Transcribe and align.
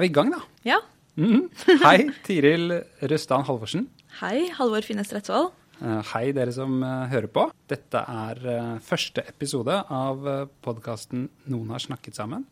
Er 0.00 0.06
vi 0.06 0.12
i 0.12 0.16
gang, 0.16 0.32
da. 0.32 0.40
Ja. 0.64 0.80
Mhm. 1.20 1.48
Hei, 1.84 2.08
Tiril 2.24 2.72
Røstan 3.10 3.44
Halvorsen. 3.44 3.88
Hei, 4.22 4.48
Halvor 4.56 4.86
Finnes 4.86 5.10
Retvold. 5.12 5.50
Eh, 5.80 6.00
Hei, 6.12 6.30
dere 6.36 6.52
som 6.56 6.78
eh, 6.84 7.06
hører 7.12 7.28
på. 7.32 7.44
Dette 7.68 8.00
er 8.00 8.40
eh, 8.48 8.70
første 8.84 9.24
episode 9.28 9.76
av 9.92 10.24
podkasten 10.64 11.26
Noen 11.52 11.72
har 11.74 11.84
snakket 11.84 12.16
sammen. 12.16 12.46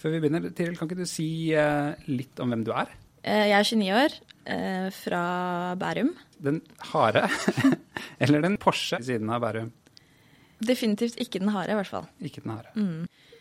Før 0.00 0.14
vi 0.16 0.22
begynner, 0.24 0.48
Tiril, 0.56 0.78
kan 0.80 0.88
ikke 0.88 1.02
du 1.02 1.08
si 1.08 1.28
litt 2.08 2.40
om 2.40 2.52
hvem 2.54 2.64
du 2.64 2.72
er? 2.76 2.92
Jeg 3.24 3.54
er 3.56 3.64
29 3.64 3.92
år, 3.96 4.16
fra 4.92 5.20
Bærum. 5.80 6.10
Den 6.44 6.58
harde, 6.90 7.22
eller 8.22 8.44
den 8.44 8.58
Porsche 8.60 8.98
siden 9.04 9.32
av 9.32 9.40
Bærum? 9.46 9.70
Definitivt 10.64 11.16
ikke 11.24 11.40
den 11.40 11.52
harde, 11.54 11.72
i 11.72 11.78
hvert 11.78 11.88
fall. 11.88 12.04
Ikke 12.20 12.44
den 12.44 12.52
harde. 12.52 12.74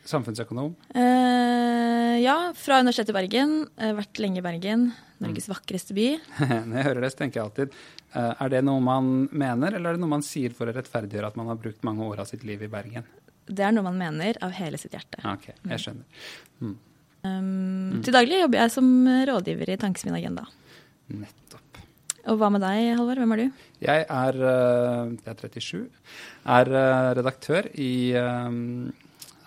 Samfunnsøkonom. 0.04 0.74
Eh, 0.96 2.20
ja, 2.20 2.36
fra 2.60 2.82
Universitetet 2.84 3.14
i 3.14 3.16
Bergen. 3.16 3.54
Eh, 3.80 3.94
vært 3.96 4.20
lenge 4.20 4.42
i 4.42 4.44
Bergen. 4.44 4.90
Norges 5.24 5.48
vakreste 5.48 5.96
by. 5.96 6.08
Når 6.68 6.76
jeg 6.76 6.88
hører 6.90 7.06
det, 7.06 7.12
så 7.14 7.22
tenker 7.22 7.40
jeg 7.40 7.46
alltid 7.48 7.76
eh, 8.12 8.32
Er 8.44 8.52
det 8.52 8.64
noe 8.68 8.84
man 8.84 9.12
mener, 9.32 9.78
eller 9.78 9.94
er 9.94 9.98
det 9.98 10.04
noe 10.04 10.12
man 10.18 10.26
sier 10.26 10.56
for 10.58 10.68
å 10.68 10.76
rettferdiggjøre 10.76 11.32
at 11.32 11.38
man 11.40 11.52
har 11.54 11.60
brukt 11.62 11.86
mange 11.88 12.04
år 12.04 12.24
av 12.26 12.28
sitt 12.32 12.44
liv 12.48 12.66
i 12.66 12.72
Bergen? 12.72 13.08
Det 13.48 13.64
er 13.64 13.72
noe 13.76 13.88
man 13.88 14.00
mener 14.00 14.40
av 14.44 14.52
hele 14.56 14.80
sitt 14.80 14.96
hjerte. 14.96 15.24
Ok, 15.28 15.50
jeg 15.56 15.84
skjønner. 15.84 16.28
Um, 17.24 18.02
Til 18.04 18.16
daglig 18.16 18.42
jobber 18.42 18.60
jeg 18.60 18.74
som 18.76 18.92
rådgiver 19.30 19.72
i 19.72 19.80
Tankesmien 19.80 20.16
Agenda. 20.20 20.46
Nettopp. 21.12 21.80
Og 22.32 22.40
hva 22.40 22.50
med 22.52 22.64
deg, 22.64 22.94
Halvor? 22.96 23.20
Hvem 23.20 23.36
er 23.36 23.42
du? 23.42 23.64
Jeg 23.84 24.04
er, 24.04 24.44
eh, 24.52 25.16
jeg 25.26 25.32
er 25.32 25.42
37, 25.44 25.82
er 26.60 26.72
redaktør 27.20 27.68
i 27.76 27.92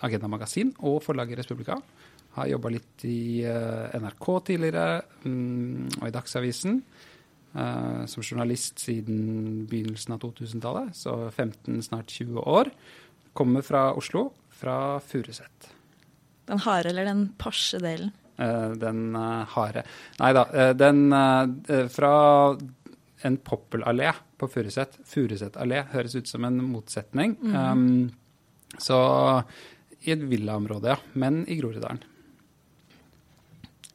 Agenda 0.05 0.29
Magasin 0.29 0.73
og 0.85 1.01
forlaget 1.05 1.41
Respublika. 1.41 1.79
Har 2.37 2.51
jobba 2.51 2.73
litt 2.75 3.05
i 3.09 3.45
eh, 3.49 3.97
NRK 3.97 4.27
tidligere 4.51 5.01
mm, 5.25 6.01
og 6.01 6.09
i 6.09 6.13
Dagsavisen. 6.15 6.83
eh, 7.55 8.05
som 8.07 8.23
journalist 8.23 8.83
siden 8.83 9.65
begynnelsen 9.71 10.17
av 10.17 10.21
2000-tallet, 10.21 10.93
så 10.97 11.31
15, 11.31 11.81
snart 11.83 12.13
20 12.13 12.45
år. 12.45 12.71
Kommer 13.33 13.65
fra 13.65 13.89
Oslo, 13.97 14.31
fra 14.51 14.99
Furuset. 15.01 15.73
Den 16.47 16.61
harde 16.63 16.93
eller 16.93 17.09
den 17.09 17.29
Porsche-delen? 17.41 18.13
Eh, 18.37 18.71
den 18.77 19.17
harde 19.17 19.87
Nei 20.21 20.33
da. 20.37 20.45
den 20.77 21.09
fra 21.89 22.13
en 23.25 23.39
poppelallé 23.41 24.13
på 24.39 24.49
Furuset. 24.53 24.99
Furuset 25.09 25.57
allé 25.61 25.83
høres 25.93 26.17
ut 26.19 26.29
som 26.29 26.45
en 26.45 26.61
motsetning. 26.69 27.37
Um, 27.41 28.11
så 28.79 28.99
i 30.09 30.15
et 30.15 30.23
villaområde, 30.31 30.95
ja. 30.95 30.99
Men 31.15 31.45
i 31.51 31.59
Groruddalen. 31.59 32.03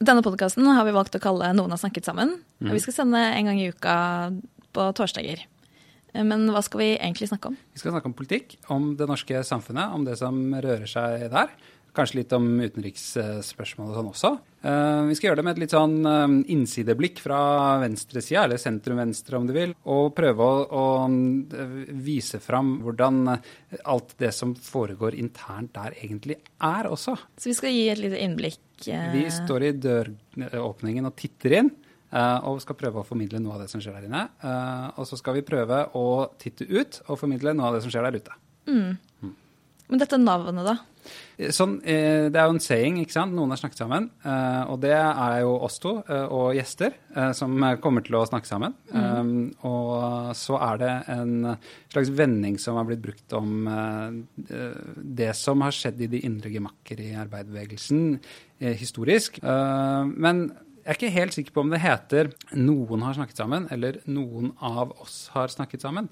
Denne 0.01 0.23
podkasten 0.25 0.65
har 0.65 0.85
vi 0.87 0.95
valgt 0.95 1.15
å 1.15 1.21
kalle 1.21 1.51
Noen 1.53 1.73
har 1.75 1.79
snakket 1.81 2.07
sammen. 2.09 2.39
Og 2.63 2.73
vi 2.73 2.81
skal 2.81 2.95
sende 2.95 3.21
en 3.21 3.49
gang 3.51 3.59
i 3.61 3.69
uka 3.69 3.95
på 4.73 4.87
torsdager. 4.97 5.43
Men 6.11 6.47
hva 6.51 6.63
skal 6.65 6.81
vi 6.81 6.89
egentlig 6.95 7.29
snakke 7.29 7.51
om? 7.51 7.57
Vi 7.71 7.79
skal 7.79 7.93
snakke 7.93 8.09
om 8.09 8.15
politikk, 8.17 8.57
om 8.73 8.89
det 8.99 9.07
norske 9.07 9.43
samfunnet, 9.47 9.93
om 9.95 10.03
det 10.07 10.17
som 10.19 10.39
rører 10.51 10.89
seg 10.89 11.29
der. 11.31 11.53
Kanskje 11.91 12.21
litt 12.21 12.31
om 12.31 12.45
utenriksspørsmål 12.63 13.89
og 13.89 13.97
sånn 13.97 14.09
også. 14.13 14.29
Eh, 14.63 15.01
vi 15.09 15.15
skal 15.17 15.27
gjøre 15.27 15.41
det 15.41 15.43
med 15.43 15.57
et 15.57 15.61
litt 15.63 15.73
sånn 15.73 15.95
eh, 16.07 16.35
innsideblikk 16.53 17.19
fra 17.19 17.39
venstresida, 17.81 18.45
eller 18.45 18.61
sentrum-venstre 18.61 19.35
om 19.35 19.49
du 19.49 19.51
vil, 19.57 19.73
og 19.91 20.13
prøve 20.15 20.47
å, 20.47 20.61
å 20.71 20.85
eh, 21.09 21.75
vise 22.05 22.39
fram 22.43 22.77
hvordan 22.85 23.33
alt 23.33 24.15
det 24.23 24.31
som 24.37 24.53
foregår 24.55 25.19
internt 25.19 25.73
der 25.75 25.97
egentlig 25.99 26.39
er 26.63 26.87
også. 26.91 27.17
Så 27.35 27.51
vi 27.51 27.57
skal 27.59 27.75
gi 27.75 27.85
et 27.91 28.03
lite 28.05 28.23
innblikk. 28.23 28.63
Vi 28.87 29.27
står 29.33 29.67
i 29.67 29.75
døråpningen 29.77 31.11
og 31.11 31.17
titter 31.19 31.59
inn. 31.59 31.75
og 32.11 32.57
skal 32.59 32.75
prøve 32.75 32.99
å 32.99 33.07
formidle 33.07 33.39
noe 33.39 33.53
av 33.55 33.61
det 33.61 33.69
som 33.71 33.79
skjer 33.83 33.93
der 33.99 34.07
inne. 34.07 34.23
Og 34.97 35.05
så 35.07 35.19
skal 35.19 35.37
vi 35.37 35.45
prøve 35.47 35.83
å 35.95 36.31
titte 36.41 36.65
ut 36.65 36.97
og 37.05 37.19
formidle 37.21 37.53
noe 37.53 37.69
av 37.69 37.77
det 37.77 37.83
som 37.85 37.93
skjer 37.93 38.07
der 38.09 38.17
ute. 38.17 38.39
Men 39.91 39.99
dette 39.99 40.17
navnet, 40.17 40.63
da? 40.63 40.77
Sånn, 41.51 41.79
eh, 41.83 42.29
det 42.29 42.37
er 42.37 42.45
jo 42.45 42.53
en 42.53 42.61
saying, 42.61 42.99
ikke 43.01 43.15
sant? 43.15 43.33
Noen 43.33 43.49
har 43.51 43.59
snakket 43.59 43.81
sammen. 43.81 44.09
eh, 44.23 44.63
og 44.71 44.79
det 44.83 44.93
er 44.93 45.39
jo 45.41 45.55
oss 45.65 45.79
to 45.81 45.97
eh, 46.05 46.27
og 46.29 46.53
gjester 46.55 46.93
eh, 47.15 47.31
som 47.35 47.57
kommer 47.81 48.05
til 48.05 48.15
å 48.15 48.25
snakke 48.29 48.47
sammen. 48.47 48.75
Mm. 48.93 49.55
og 49.67 50.35
så 50.37 50.57
er 50.61 50.77
det 50.77 50.91
en 51.11 51.57
slags 51.91 52.11
vending 52.15 52.59
som 52.61 52.77
har 52.77 52.85
blitt 52.87 53.01
brukt 53.03 53.33
om 53.33 53.67
eh, 53.67 54.09
eh, 54.47 54.81
det 55.21 55.33
som 55.35 55.61
har 55.65 55.75
skjedd 55.75 56.01
i 56.05 56.11
de 56.13 56.23
indre 56.27 56.53
gemakker 56.53 57.01
i 57.01 57.13
arbeiderbevegelsen 57.25 58.19
eh, 58.61 58.75
historisk. 58.77 59.41
Eh, 59.43 60.03
men 60.15 60.51
jeg 60.81 60.89
er 60.89 60.97
ikke 60.97 61.13
helt 61.13 61.35
sikker 61.35 61.53
på 61.53 61.61
om 61.61 61.69
det 61.69 61.81
heter 61.83 62.31
'noen 62.57 63.03
har 63.05 63.13
snakket 63.13 63.37
sammen' 63.37 63.67
eller 63.71 63.99
'noen 64.07 64.53
av 64.61 64.93
oss 65.01 65.29
har 65.33 65.47
snakket 65.47 65.83
sammen'. 65.83 66.09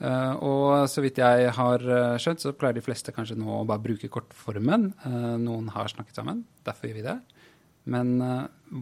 Eh, 0.00 0.34
og 0.46 0.86
så 0.88 1.02
vidt 1.04 1.20
jeg 1.20 1.50
har 1.56 1.82
eh, 1.84 2.16
skjønt, 2.20 2.40
så 2.40 2.54
pleier 2.56 2.78
de 2.78 2.84
fleste 2.84 3.12
kanskje 3.12 3.36
nå 3.38 3.50
å 3.58 3.66
bare 3.68 3.84
bruke 3.84 4.08
kortformen. 4.12 4.90
Eh, 5.04 5.34
noen 5.42 5.68
har 5.74 5.92
snakket 5.92 6.22
sammen, 6.22 6.44
derfor 6.66 6.88
gjør 6.88 7.00
vi 7.00 7.06
det. 7.10 7.18
Men 7.90 8.10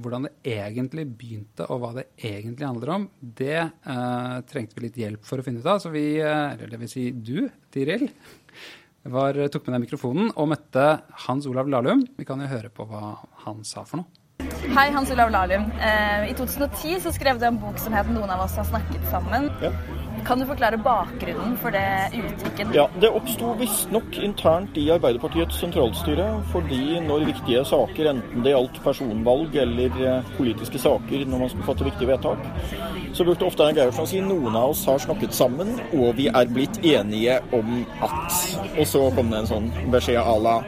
hvordan 0.03 0.27
det 0.27 0.57
egentlig 0.59 1.05
begynte, 1.17 1.69
og 1.71 1.79
hva 1.81 1.93
det 1.97 2.09
egentlig 2.19 2.67
handler 2.67 2.91
om, 2.97 3.07
det 3.23 3.61
eh, 3.63 4.35
trengte 4.51 4.77
vi 4.77 4.85
litt 4.85 4.99
hjelp 5.01 5.25
for 5.27 5.41
å 5.41 5.47
finne 5.47 5.63
ut 5.63 5.71
av. 5.71 5.81
Så 5.83 5.93
vi, 5.95 6.19
eller 6.21 6.71
det 6.71 6.81
vil 6.83 6.91
si 6.91 7.09
du, 7.15 7.47
Tiril, 7.73 8.09
var, 9.09 9.39
tok 9.49 9.69
med 9.69 9.79
deg 9.79 9.85
mikrofonen 9.87 10.33
og 10.35 10.51
møtte 10.51 10.87
Hans 11.25 11.47
Olav 11.49 11.71
Lahlum. 11.71 12.05
Vi 12.19 12.27
kan 12.29 12.43
jo 12.43 12.51
høre 12.51 12.75
på 12.75 12.87
hva 12.91 13.15
han 13.47 13.63
sa 13.67 13.87
for 13.89 14.03
noe. 14.03 14.11
Hei, 14.75 14.91
Hans 14.93 15.11
Olav 15.15 15.33
Lahlum. 15.33 15.71
Eh, 15.79 16.29
I 16.29 16.35
2010 16.37 17.01
så 17.07 17.15
skrev 17.15 17.41
du 17.41 17.47
en 17.49 17.63
bok 17.63 17.79
som 17.79 17.95
het 17.95 18.07
'Noen 18.11 18.31
av 18.31 18.45
oss 18.45 18.59
har 18.59 18.67
snakket 18.67 19.03
sammen'. 19.11 19.49
Ja. 19.63 20.08
Kan 20.29 20.43
du 20.43 20.45
forklare 20.45 20.77
bakgrunnen 20.77 21.55
for 21.57 21.73
det 21.73 22.11
uttrykket? 22.13 22.75
Ja, 22.77 22.83
Det 23.01 23.09
oppsto 23.17 23.55
visstnok 23.57 24.19
internt 24.21 24.77
i 24.77 24.83
Arbeiderpartiets 24.93 25.57
sentralstyre 25.57 26.27
fordi 26.53 26.99
når 27.01 27.25
viktige 27.31 27.63
saker, 27.65 28.11
enten 28.11 28.45
det 28.45 28.53
gjaldt 28.53 28.77
personvalg 28.85 29.57
eller 29.57 29.97
eh, 30.05 30.29
politiske 30.37 30.81
saker 30.83 31.25
når 31.25 31.41
man 31.41 31.53
skulle 31.53 31.69
fatte 31.71 31.87
viktige 31.87 32.11
vedtak, 32.11 32.45
så 33.17 33.25
brukte 33.25 33.47
ofte 33.49 33.65
Einar 33.65 33.87
Gerhardsen 33.87 34.05
å 34.05 34.11
si 34.11 34.21
noen 34.21 34.59
av 34.61 34.75
oss 34.75 34.83
har 34.91 35.01
snakket 35.01 35.33
sammen, 35.33 35.73
og 35.97 36.13
vi 36.21 36.29
er 36.29 36.53
blitt 36.53 36.77
enige 36.85 37.39
om 37.57 37.81
at 38.05 38.37
Og 38.79 38.85
så 38.87 39.01
kom 39.17 39.33
det 39.33 39.41
en 39.41 39.49
sånn 39.49 39.71
beskjed 39.91 40.21
à 40.21 40.37
la 40.45 40.59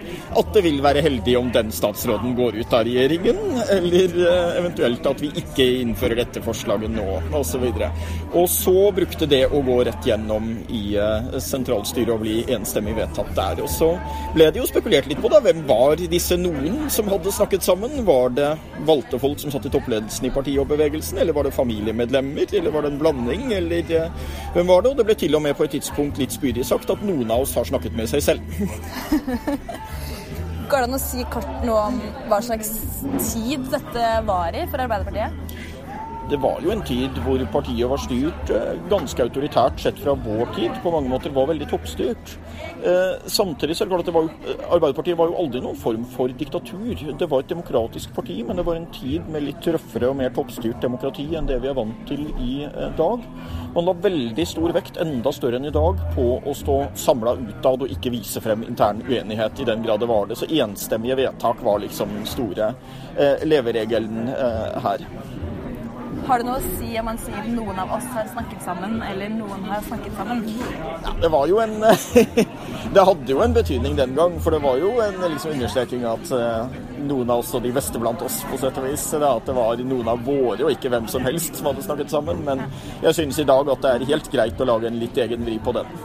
at 0.40 0.54
det 0.54 0.62
vil 0.64 0.80
være 0.82 1.02
heldig 1.04 1.36
om 1.38 1.52
den 1.52 1.70
statsråden 1.74 2.32
går 2.38 2.56
ut 2.62 2.74
av 2.74 2.86
regjeringen, 2.88 3.38
eller 3.76 4.16
eh, 4.24 4.58
eventuelt 4.62 5.06
at 5.12 5.20
vi 5.20 5.30
ikke 5.42 5.68
innfører 5.82 6.22
dette 6.22 6.42
forslaget 6.44 6.92
nå, 6.94 7.06
osv. 7.36 7.68
Og, 7.68 8.02
og 8.32 8.48
så 8.50 8.88
brukte 8.96 9.28
det 9.30 9.44
å 9.50 9.60
gå 9.66 9.76
rett 9.86 10.06
gjennom 10.06 10.50
i 10.68 10.82
eh, 11.00 11.38
sentralstyret 11.42 12.12
og 12.14 12.22
bli 12.24 12.36
enstemmig 12.54 12.94
vedtatt 12.98 13.32
der. 13.36 13.62
Og 13.64 13.70
så 13.70 13.90
ble 14.34 14.50
det 14.50 14.62
jo 14.62 14.68
spekulert 14.68 15.08
litt 15.10 15.20
på 15.22 15.30
da, 15.32 15.40
hvem 15.44 15.64
var 15.68 16.00
disse 16.00 16.38
noen 16.40 16.88
som 16.92 17.10
hadde 17.10 17.34
snakket 17.34 17.66
sammen? 17.66 18.00
Var 18.06 18.34
det 18.36 18.50
valgte 18.88 19.20
folk 19.22 19.40
som 19.42 19.52
satt 19.54 19.66
i 19.68 19.72
toppledelsen 19.74 20.28
i 20.28 20.34
partiet 20.34 20.62
og 20.62 20.70
bevegelsen, 20.70 21.20
eller 21.22 21.36
var 21.36 21.48
det 21.48 21.54
familiemedlemmer, 21.56 22.54
eller 22.60 22.74
var 22.74 22.86
det 22.86 22.94
en 22.94 23.00
blanding, 23.02 23.48
eller 23.56 23.94
eh, 24.00 24.28
hvem 24.56 24.70
var 24.70 24.84
det? 24.84 24.94
Og 24.94 25.00
det 25.00 25.08
ble 25.10 25.18
til 25.24 25.38
og 25.38 25.44
med 25.46 25.56
på 25.58 25.66
et 25.66 25.76
tidspunkt 25.78 26.20
litt 26.22 26.34
spydig 26.36 26.66
sagt 26.66 26.90
at 26.92 27.04
noen 27.06 27.30
av 27.30 27.46
oss 27.46 27.56
har 27.58 27.68
snakket 27.68 27.96
med 27.98 28.10
seg 28.10 28.24
selv. 28.30 28.42
Går 30.70 30.84
det 30.84 30.86
an 30.86 30.94
å 30.94 31.02
si 31.02 31.24
kort 31.34 31.64
noe 31.66 31.80
om 31.88 31.96
hva 32.30 32.38
slags 32.46 32.68
tid 33.32 33.64
dette 33.72 34.10
var 34.28 34.54
i 34.54 34.68
for 34.70 34.78
Arbeiderpartiet? 34.84 35.58
Det 36.30 36.38
var 36.42 36.60
jo 36.62 36.70
en 36.70 36.82
tid 36.86 37.16
hvor 37.24 37.42
partiet 37.52 37.90
var 37.90 38.00
styrt 38.00 38.50
eh, 38.54 38.76
ganske 38.90 39.24
autoritært 39.24 39.80
sett 39.82 39.98
fra 39.98 40.14
vår 40.14 40.52
tid. 40.54 40.76
På 40.84 40.92
mange 40.94 41.10
måter 41.10 41.32
var 41.34 41.48
veldig 41.50 41.66
toppstyrt. 41.70 42.36
Eh, 42.86 43.26
samtidig 43.26 43.76
så 43.76 43.84
er 43.84 43.88
det 43.88 43.94
klart 43.94 44.04
at 44.04 44.10
det 44.10 44.14
var 44.14 44.28
jo, 44.28 44.56
Arbeiderpartiet 44.76 45.18
var 45.18 45.30
jo 45.30 45.38
aldri 45.42 45.62
noen 45.64 45.80
form 45.80 46.04
for 46.14 46.30
diktatur. 46.40 47.02
Det 47.18 47.30
var 47.30 47.42
et 47.42 47.50
demokratisk 47.50 48.14
parti, 48.14 48.38
men 48.46 48.60
det 48.60 48.66
var 48.68 48.78
en 48.78 48.86
tid 48.94 49.26
med 49.32 49.48
litt 49.48 49.70
røffere 49.74 50.12
og 50.12 50.20
mer 50.20 50.30
toppstyrt 50.36 50.78
demokrati 50.84 51.26
enn 51.34 51.50
det 51.50 51.58
vi 51.64 51.72
er 51.72 51.78
vant 51.78 52.06
til 52.08 52.28
i 52.38 52.54
dag. 52.98 53.26
Man 53.74 53.86
la 53.86 53.96
veldig 54.06 54.46
stor 54.46 54.72
vekt, 54.74 54.96
enda 55.02 55.34
større 55.34 55.58
enn 55.60 55.68
i 55.68 55.74
dag, 55.74 55.98
på 56.14 56.26
å 56.42 56.54
stå 56.56 56.78
samla 56.98 57.36
utad 57.38 57.84
og 57.84 57.92
ikke 57.94 58.14
vise 58.14 58.42
frem 58.42 58.64
intern 58.66 59.02
uenighet, 59.06 59.60
i 59.62 59.68
den 59.68 59.84
grad 59.86 60.02
det 60.02 60.10
var 60.10 60.30
det. 60.30 60.38
Så 60.38 60.50
enstemmige 60.50 61.18
vedtak 61.24 61.62
var 61.66 61.82
liksom 61.82 62.14
den 62.20 62.26
store 62.26 62.72
eh, 63.16 63.46
leveregelen 63.46 64.28
eh, 64.30 64.80
her. 64.86 65.06
Har 66.26 66.40
det 66.40 66.46
noe 66.46 66.58
å 66.60 66.72
si 66.78 66.90
om 67.00 67.06
man 67.08 67.18
sier 67.20 67.46
noen 67.50 67.78
av 67.80 67.92
oss 67.96 68.06
har 68.14 68.26
snakket 68.30 68.62
sammen, 68.64 68.98
eller 69.02 69.32
noen 69.32 69.64
har 69.68 69.80
snakket 69.86 70.18
sammen? 70.18 70.42
Ja, 71.04 71.14
det 71.22 71.30
var 71.32 71.48
jo 71.50 71.60
en 71.62 71.78
Det 72.94 73.04
hadde 73.06 73.32
jo 73.32 73.40
en 73.44 73.54
betydning 73.56 73.96
den 73.98 74.14
gang, 74.18 74.36
for 74.42 74.54
det 74.54 74.60
var 74.64 74.78
jo 74.80 74.92
en 75.04 75.18
liksom, 75.24 75.54
understreking 75.56 76.04
at 76.10 76.32
uh, 76.34 76.78
noen 77.06 77.30
av 77.30 77.42
oss 77.42 77.54
og 77.56 77.64
de 77.64 77.72
beste 77.74 78.02
blant 78.02 78.22
oss, 78.26 78.40
på 78.50 78.58
sett 78.60 78.78
og 78.80 78.86
vis. 78.88 79.06
Det 79.14 79.26
at 79.26 79.48
det 79.48 79.56
var 79.56 79.82
noen 79.86 80.12
av 80.12 80.22
våre, 80.26 80.60
og 80.64 80.74
ikke 80.74 80.92
hvem 80.92 81.08
som 81.10 81.26
helst, 81.26 81.58
som 81.58 81.70
hadde 81.70 81.86
snakket 81.86 82.12
sammen. 82.12 82.44
Men 82.46 82.64
jeg 83.04 83.16
synes 83.16 83.40
i 83.40 83.48
dag 83.48 83.70
at 83.74 83.84
det 83.84 83.96
er 83.96 84.08
helt 84.12 84.30
greit 84.32 84.60
å 84.60 84.68
lage 84.68 84.90
en 84.90 85.00
litt 85.00 85.18
egen 85.24 85.44
vri 85.46 85.58
på 85.62 85.74
den. 85.76 85.98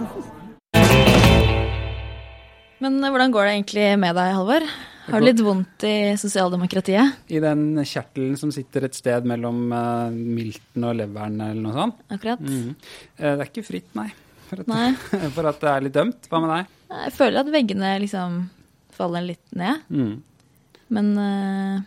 Men 2.83 2.99
hvordan 3.01 3.31
går 3.33 3.47
det 3.47 3.55
egentlig 3.55 3.87
med 4.01 4.17
deg, 4.17 4.35
Halvor? 4.35 4.69
Har 5.05 5.21
du 5.21 5.27
litt 5.27 5.41
vondt 5.45 5.85
i 5.85 5.95
sosialdemokratiet? 6.17 7.25
I 7.29 7.41
den 7.43 7.77
kjertelen 7.85 8.37
som 8.39 8.51
sitter 8.53 8.87
et 8.87 8.97
sted 8.97 9.27
mellom 9.29 9.67
uh, 9.69 10.09
milten 10.09 10.87
og 10.87 10.95
leveren 10.97 11.37
eller 11.45 11.61
noe 11.61 11.75
sånt? 11.75 11.99
Akkurat. 12.15 12.41
Mm. 12.41 12.71
Uh, 12.73 13.27
det 13.27 13.35
er 13.35 13.49
ikke 13.51 13.65
fritt, 13.67 13.91
nei. 13.97 14.07
For 14.49 14.63
at, 14.63 14.69
nei. 14.71 14.87
for 15.35 15.49
at 15.49 15.61
det 15.61 15.71
er 15.71 15.85
litt 15.85 15.97
dømt. 15.97 16.29
Hva 16.31 16.41
med 16.41 16.53
deg? 16.55 16.73
Jeg 16.95 17.13
føler 17.19 17.41
at 17.41 17.51
veggene 17.53 17.91
liksom 18.01 18.39
faller 18.95 19.27
litt 19.27 19.57
ned. 19.57 19.85
Mm. 19.93 20.15
Men 20.97 21.13
uh, 21.19 21.77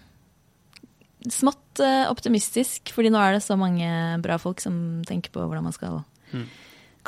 smått 1.26 1.82
optimistisk, 2.08 2.90
fordi 2.94 3.10
nå 3.14 3.18
er 3.22 3.36
det 3.36 3.44
så 3.44 3.54
mange 3.58 3.86
bra 4.22 4.38
folk 4.42 4.62
som 4.62 5.04
tenker 5.06 5.30
på 5.30 5.44
hvordan 5.44 5.68
man 5.68 5.74
skal 5.74 6.00
mm. 6.32 6.46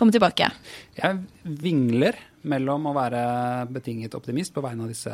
Komme 0.00 0.14
tilbake. 0.14 0.48
Jeg 0.96 1.54
vingler 1.60 2.18
mellom 2.48 2.88
å 2.88 2.96
være 2.96 3.22
betinget 3.72 4.16
optimist 4.16 4.54
på 4.56 4.64
vegne 4.64 4.86
av 4.86 4.92
disse 4.92 5.12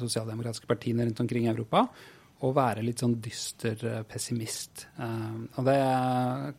sosialdemokratiske 0.00 0.68
partiene 0.68 1.04
rundt 1.04 1.20
omkring 1.24 1.48
i 1.48 1.52
Europa, 1.52 1.84
og 2.44 2.52
være 2.56 2.84
litt 2.84 3.00
sånn 3.00 3.14
dyster 3.24 3.80
eh, 3.88 4.02
pessimist. 4.08 4.86
Uh, 5.00 5.46
og 5.56 5.62
det 5.64 5.76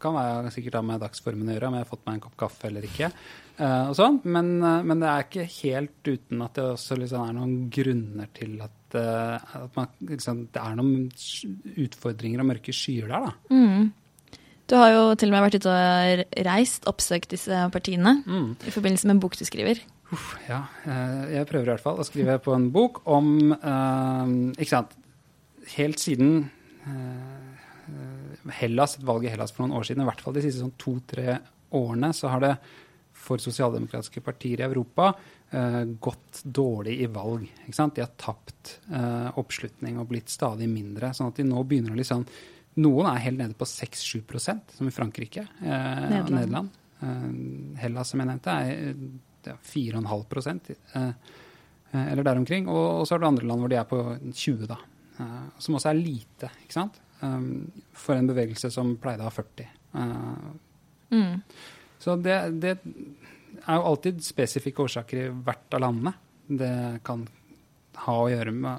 kan 0.01 0.15
være 0.15 0.53
sikkert 0.55 0.79
ha 0.79 0.81
med 0.85 1.03
dagsformen 1.03 1.51
å 1.51 1.53
gjøre, 1.53 1.69
om 1.69 1.77
jeg 1.77 1.85
har 1.85 1.91
fått 1.91 2.07
meg 2.07 2.17
en 2.17 2.23
kopp 2.23 2.39
kaffe 2.41 2.65
eller 2.69 2.87
ikke. 2.87 3.11
Uh, 3.59 3.83
og 3.91 3.93
sånn. 3.99 4.17
Men, 4.25 4.49
men, 4.57 5.03
det 5.03 5.11
er 5.11 5.27
ikke 5.27 5.45
helt 5.59 6.09
uten 6.09 6.41
at 6.45 6.57
det 6.57 6.65
også 6.71 6.97
liksom 6.97 7.27
er 7.27 7.37
noen 7.37 7.53
grunner 7.73 8.33
til 8.33 8.57
at, 8.65 8.97
at 8.97 9.77
man, 9.77 9.93
liksom, 10.09 10.47
det 10.53 10.65
er 10.65 10.81
noen 10.81 11.07
utfordringer 11.85 12.41
og 12.41 12.51
mørke 12.55 12.73
skyer 12.73 13.13
der. 13.13 13.29
da. 13.29 13.53
Mm. 13.53 13.87
Du 14.67 14.75
har 14.75 14.91
jo 14.91 15.03
til 15.15 15.31
og 15.31 15.35
med 15.37 15.45
vært 15.45 15.61
ute 15.61 15.71
og 15.73 16.39
reist, 16.47 16.87
oppsøkt 16.91 17.31
disse 17.31 17.67
partiene 17.71 18.17
mm. 18.25 18.49
i 18.67 18.73
forbindelse 18.73 19.07
med 19.07 19.15
en 19.15 19.21
bok 19.23 19.37
du 19.39 19.45
skriver. 19.47 19.79
Uff, 20.11 20.33
ja, 20.47 20.61
eh, 20.87 21.35
jeg 21.35 21.47
prøver 21.49 21.67
i 21.67 21.71
hvert 21.73 21.83
fall 21.83 21.99
å 21.99 22.07
skrive 22.07 22.37
på 22.43 22.53
en 22.55 22.69
bok 22.71 23.01
om 23.11 23.51
uh, 23.51 24.27
Ikke 24.55 24.71
sant. 24.71 24.95
Helt 25.73 25.99
siden 25.99 26.45
uh, 26.87 28.51
Hellas, 28.55 28.95
et 28.95 29.07
valg 29.07 29.25
i 29.27 29.31
Hellas 29.31 29.51
for 29.51 29.65
noen 29.65 29.75
år 29.79 29.87
siden, 29.87 30.05
i 30.05 30.07
hvert 30.07 30.23
fall 30.23 30.35
de 30.35 30.43
siste 30.45 30.63
sånn 30.63 30.75
to-tre 30.79 31.39
årene, 31.75 32.13
så 32.15 32.31
har 32.31 32.43
det 32.43 32.53
for 33.17 33.41
sosialdemokratiske 33.43 34.23
partier 34.23 34.63
i 34.63 34.67
Europa 34.67 35.09
uh, 35.11 35.83
gått 35.99 36.43
dårlig 36.43 36.95
i 37.03 37.09
valg. 37.11 37.43
De 37.67 38.03
har 38.03 38.13
tapt 38.19 38.77
oppslutning 39.39 39.99
og 39.99 40.07
blitt 40.11 40.31
stadig 40.31 40.67
mindre. 40.71 41.11
Sånn 41.15 41.31
at 41.31 41.39
de 41.39 41.47
nå 41.47 41.63
begynner 41.67 41.95
å 41.95 41.99
liksom 41.99 42.23
noen 42.77 43.09
er 43.09 43.23
helt 43.25 43.41
nede 43.41 43.57
på 43.57 43.65
6-7 43.67 44.21
som 44.75 44.87
i 44.87 44.93
Frankrike 44.93 45.47
eh, 45.61 46.19
og 46.21 46.31
Nederland. 46.33 46.69
Eh, 47.01 47.31
Hellas, 47.81 48.13
som 48.13 48.21
jeg 48.21 48.29
nevnte, 48.29 48.53
er 48.53 48.93
4,5 49.55 50.75
eh, 50.95 51.09
eh, 51.91 52.11
eller 52.11 52.23
der 52.23 52.37
omkring. 52.37 52.67
Og, 52.67 52.99
og, 52.99 53.07
så 53.07 53.15
har 53.15 53.23
du 53.23 53.27
andre 53.27 53.47
land 53.47 53.63
hvor 53.63 53.71
de 53.71 53.79
er 53.79 53.89
på 53.89 54.01
20 54.33 54.69
da. 54.69 54.79
Eh, 55.17 55.43
som 55.59 55.77
også 55.77 55.91
er 55.91 56.01
lite, 56.01 56.51
ikke 56.65 56.79
sant? 56.79 57.01
Um, 57.17 57.65
for 57.97 58.13
en 58.13 58.29
bevegelse 58.29 58.69
som 58.69 58.93
pleide 59.01 59.25
å 59.25 59.29
ha 59.31 59.33
40. 59.33 59.71
Mm. 61.09 61.39
Så 61.97 62.13
det, 62.21 62.35
det, 62.61 62.75
er 63.63 63.79
jo 63.79 63.87
alltid 63.89 64.21
spesifikke 64.21 64.83
årsaker 64.85 65.23
i 65.23 65.31
hvert 65.31 65.73
av 65.73 65.81
landene. 65.81 66.13
Det 66.45 66.73
kan 67.07 67.23
ha 68.05 68.15
å 68.21 68.29
gjøre 68.31 68.51
med 68.53 68.77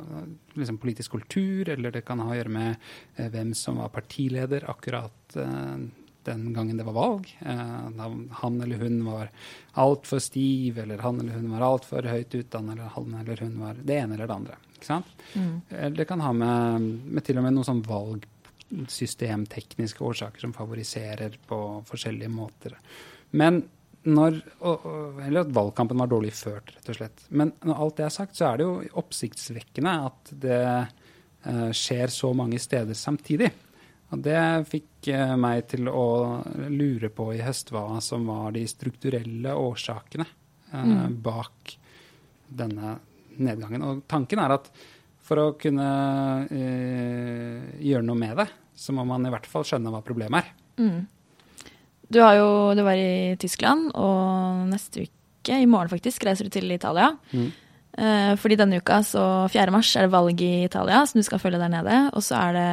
liksom, 0.54 0.78
politisk 0.82 1.10
kultur, 1.16 1.68
eller 1.72 1.90
det 1.94 2.02
kan 2.06 2.20
ha 2.22 2.28
å 2.32 2.36
gjøre 2.36 2.54
med 2.54 2.70
eh, 3.16 3.28
hvem 3.32 3.50
som 3.56 3.74
var 3.82 3.94
partileder 3.94 4.62
akkurat 4.70 5.36
eh, 5.36 5.76
den 6.28 6.42
gangen 6.52 6.76
det 6.78 6.86
var 6.86 6.96
valg. 6.96 7.24
Eh, 7.40 7.88
han 8.42 8.54
eller 8.64 8.78
hun 8.84 8.96
var 9.06 9.26
altfor 9.80 10.18
stiv, 10.22 10.78
eller 10.78 10.98
han 11.04 11.20
eller 11.22 11.34
hun 11.38 11.52
var 11.54 11.62
altfor 11.66 12.02
høyt 12.08 12.32
utdannet, 12.38 12.72
eller 12.76 12.88
han 12.96 13.08
eller 13.22 13.36
hun 13.44 13.54
var 13.64 13.74
det 13.82 13.96
ene 14.02 14.12
eller 14.14 14.28
det 14.28 14.38
andre. 14.38 14.54
Mm. 15.34 15.56
Det 15.96 16.06
kan 16.06 16.20
ha 16.22 16.32
med, 16.32 16.80
med, 17.08 17.22
til 17.26 17.38
og 17.40 17.44
med 17.46 17.54
noen 17.56 17.66
sånn 17.66 17.88
valgsystemtekniske 17.88 20.04
årsaker 20.06 20.40
som 20.44 20.52
favoriserer 20.54 21.32
på 21.48 21.58
forskjellige 21.88 22.30
måter. 22.30 22.72
Men 23.34 23.54
når, 24.08 24.40
Eller 25.26 25.44
at 25.44 25.54
valgkampen 25.54 26.00
var 26.00 26.10
dårlig 26.10 26.32
ført, 26.36 26.72
rett 26.74 26.90
og 26.90 26.98
slett. 26.98 27.24
Men 27.28 27.52
når 27.66 27.82
alt 27.84 27.96
det 27.98 28.06
er 28.06 28.14
sagt, 28.14 28.36
så 28.38 28.50
er 28.50 28.58
det 28.58 28.66
jo 28.68 29.00
oppsiktsvekkende 29.02 29.94
at 30.08 30.32
det 30.44 30.60
uh, 31.46 31.70
skjer 31.76 32.12
så 32.12 32.32
mange 32.36 32.60
steder 32.62 32.96
samtidig. 32.98 33.50
Og 34.08 34.22
det 34.24 34.40
fikk 34.70 35.10
uh, 35.12 35.34
meg 35.40 35.66
til 35.72 35.90
å 35.92 36.06
lure 36.72 37.10
på 37.12 37.32
i 37.36 37.42
høst 37.44 37.72
hva 37.74 38.00
som 38.04 38.28
var 38.30 38.54
de 38.56 38.64
strukturelle 38.70 39.56
årsakene 39.58 40.28
uh, 40.28 40.78
mm. 40.78 41.18
bak 41.24 41.76
denne 42.48 42.96
nedgangen. 43.38 43.84
Og 43.84 44.06
tanken 44.10 44.40
er 44.42 44.56
at 44.56 44.72
for 45.28 45.42
å 45.42 45.50
kunne 45.60 45.84
gjøre 46.48 48.00
noe 48.00 48.16
med 48.16 48.38
det, 48.40 48.46
så 48.72 48.94
må 48.96 49.04
man 49.04 49.26
i 49.28 49.32
hvert 49.34 49.44
fall 49.50 49.66
skjønne 49.68 49.92
hva 49.92 50.00
problemet 50.00 50.40
er. 50.40 50.54
Mm. 50.80 51.02
Du, 52.08 52.20
har 52.24 52.38
jo, 52.38 52.50
du 52.76 52.82
var 52.86 52.98
i 52.98 53.36
Tyskland, 53.40 53.90
og 53.98 54.68
neste 54.70 55.06
uke, 55.06 55.56
i 55.56 55.68
morgen 55.68 55.90
faktisk, 55.92 56.24
reiser 56.28 56.48
du 56.48 56.52
til 56.54 56.70
Italia. 56.72 57.12
Mm. 57.32 57.48
Eh, 57.98 58.32
fordi 58.38 58.58
denne 58.60 58.78
uka, 58.80 59.00
så 59.04 59.22
4. 59.52 59.72
mars, 59.74 59.90
er 59.96 60.06
det 60.06 60.14
valg 60.14 60.40
i 60.44 60.64
Italia, 60.64 61.02
som 61.06 61.18
du 61.18 61.26
skal 61.26 61.42
følge 61.42 61.60
der 61.60 61.72
nede. 61.72 61.98
Og 62.14 62.24
så 62.24 62.38
er 62.40 62.56
det 62.56 62.70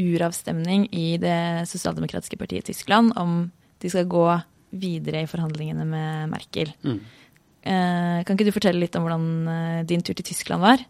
uravstemning 0.00 0.88
i 0.94 1.14
det 1.22 1.68
sosialdemokratiske 1.70 2.38
partiet 2.40 2.64
i 2.64 2.72
Tyskland 2.72 3.12
om 3.20 3.52
de 3.82 3.90
skal 3.92 4.08
gå 4.10 4.24
videre 4.74 5.22
i 5.22 5.28
forhandlingene 5.30 5.84
med 5.86 6.32
Merkel. 6.32 6.72
Mm. 6.82 6.98
Eh, 7.64 8.18
kan 8.26 8.34
ikke 8.34 8.48
du 8.48 8.56
fortelle 8.56 8.82
litt 8.82 8.96
om 8.98 9.06
hvordan 9.06 9.28
eh, 9.48 9.84
din 9.88 10.02
tur 10.02 10.16
til 10.18 10.26
Tyskland 10.26 10.64
var? 10.64 10.82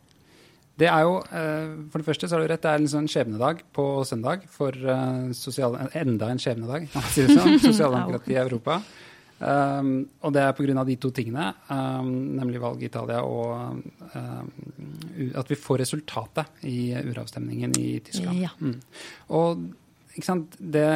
Det 0.74 0.88
er 0.90 1.04
jo, 1.06 1.18
eh, 1.30 1.74
For 1.90 2.02
det 2.02 2.08
første 2.08 2.28
så 2.28 2.36
har 2.36 2.42
du 2.42 2.50
rett, 2.50 2.62
det 2.62 2.70
er 2.70 2.82
en 2.82 2.90
sånn 2.90 3.10
skjebnedag 3.10 3.62
på 3.74 3.86
søndag 4.08 4.46
for 4.50 4.74
uh, 4.74 5.30
sosial, 5.36 5.76
enda 5.94 6.32
en 6.32 6.40
skjebnedag, 6.42 6.88
sånn, 6.90 7.60
sosialdemokrati 7.68 8.34
i 8.34 8.40
Europa. 8.42 8.80
Um, 9.44 10.06
og 10.22 10.32
det 10.32 10.42
er 10.42 10.52
pga. 10.56 10.84
de 10.86 10.96
to 10.96 11.10
tingene, 11.10 11.52
um, 11.68 12.10
nemlig 12.38 12.62
valget 12.62 12.82
i 12.82 12.86
Italia 12.86 13.22
og 13.26 13.82
um, 14.14 14.50
at 15.34 15.50
vi 15.50 15.58
får 15.58 15.82
resultatet 15.82 16.66
i 16.70 16.94
uravstemningen 16.94 17.74
i 17.78 17.98
Tyskland. 18.06 18.38
Ja. 18.40 18.50
Mm. 18.58 18.78
Og 19.34 19.64
ikke 20.14 20.26
sant, 20.26 20.54
det 20.58 20.90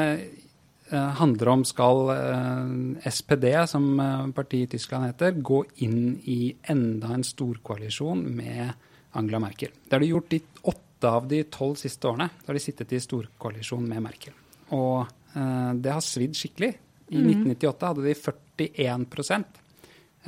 uh, 0.93 1.11
handler 1.21 1.53
om 1.53 1.65
skal 1.67 2.05
uh, 2.09 3.11
SPD, 3.11 3.51
som 3.67 3.91
partiet 4.35 4.73
i 4.73 4.79
Tyskland 4.79 5.11
heter, 5.11 5.39
gå 5.39 5.65
inn 5.87 6.17
i 6.27 6.55
enda 6.71 7.15
en 7.15 7.27
storkoalisjon 7.27 8.27
med 8.39 8.88
Angela 9.13 9.39
Merkel. 9.39 9.73
Det 9.85 9.97
har 9.97 10.01
de 10.01 10.11
gjort 10.13 10.33
i 10.33 10.43
åtte 10.63 11.11
av 11.11 11.29
de 11.29 11.43
tolv 11.45 11.79
siste 11.81 12.09
årene. 12.09 12.29
Da 12.41 12.51
har 12.51 12.59
de 12.59 12.63
sittet 12.63 12.93
i 12.93 13.01
storkoalisjon 13.01 13.87
med 13.89 14.03
Merkel. 14.05 14.37
Og 14.75 15.07
eh, 15.35 15.73
det 15.79 15.95
har 15.95 16.05
svidd 16.05 16.37
skikkelig. 16.37 16.75
I 17.09 17.23
mm. 17.23 17.31
1998 17.55 17.89
hadde 17.89 18.05
de 18.05 18.15
41 18.19 19.47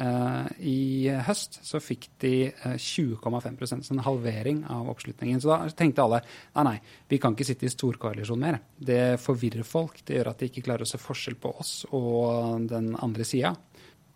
eh, 0.01 0.47
I 0.65 1.11
høst 1.27 1.59
så 1.67 1.81
fikk 1.85 2.09
de 2.25 2.33
eh, 2.49 2.77
20,5 2.81 3.59
så 3.67 3.95
en 3.95 4.05
halvering 4.07 4.63
av 4.73 4.89
oppslutningen. 4.95 5.43
Så 5.43 5.53
da 5.53 5.59
tenkte 5.77 6.07
alle 6.07 6.23
nei, 6.25 6.65
nei, 6.71 6.77
vi 7.11 7.21
kan 7.21 7.37
ikke 7.37 7.51
sitte 7.51 7.69
i 7.69 7.75
storkoalisjon 7.75 8.41
mer. 8.41 8.63
Det 8.77 9.21
forvirrer 9.21 9.67
folk. 9.67 10.01
Det 10.07 10.17
gjør 10.17 10.33
at 10.33 10.41
de 10.41 10.49
ikke 10.49 10.65
klarer 10.71 10.89
å 10.89 10.93
se 10.93 11.03
forskjell 11.03 11.37
på 11.43 11.53
oss 11.61 11.75
og 11.91 12.65
den 12.71 12.95
andre 12.97 13.29
sida. 13.29 13.53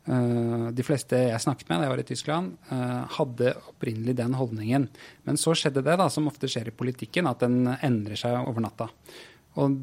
Uh, 0.05 0.69
de 0.77 0.85
fleste 0.85 1.17
jeg 1.17 1.41
snakket 1.41 1.71
med 1.71 1.81
da 1.81 1.87
jeg 1.87 1.95
var 1.95 2.03
i 2.03 2.09
Tyskland, 2.09 2.57
uh, 2.71 3.05
hadde 3.17 3.55
opprinnelig 3.71 4.17
den 4.19 4.37
holdningen. 4.37 4.89
Men 5.25 5.41
så 5.41 5.57
skjedde 5.57 5.85
det, 5.87 5.97
da, 6.01 6.11
som 6.13 6.29
ofte 6.29 6.51
skjer 6.51 6.69
i 6.69 6.77
politikken, 6.77 7.31
at 7.31 7.45
den 7.47 7.73
endrer 7.75 8.21
seg 8.21 8.37
over 8.45 8.65
natta. 8.65 8.91
Og 9.63 9.79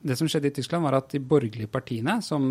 det 0.00 0.16
som 0.16 0.28
skjedde 0.30 0.48
i 0.48 0.54
Tyskland, 0.56 0.84
var 0.86 0.96
at 0.96 1.12
de 1.12 1.20
borgerlige 1.20 1.68
partiene 1.70 2.16
som, 2.24 2.44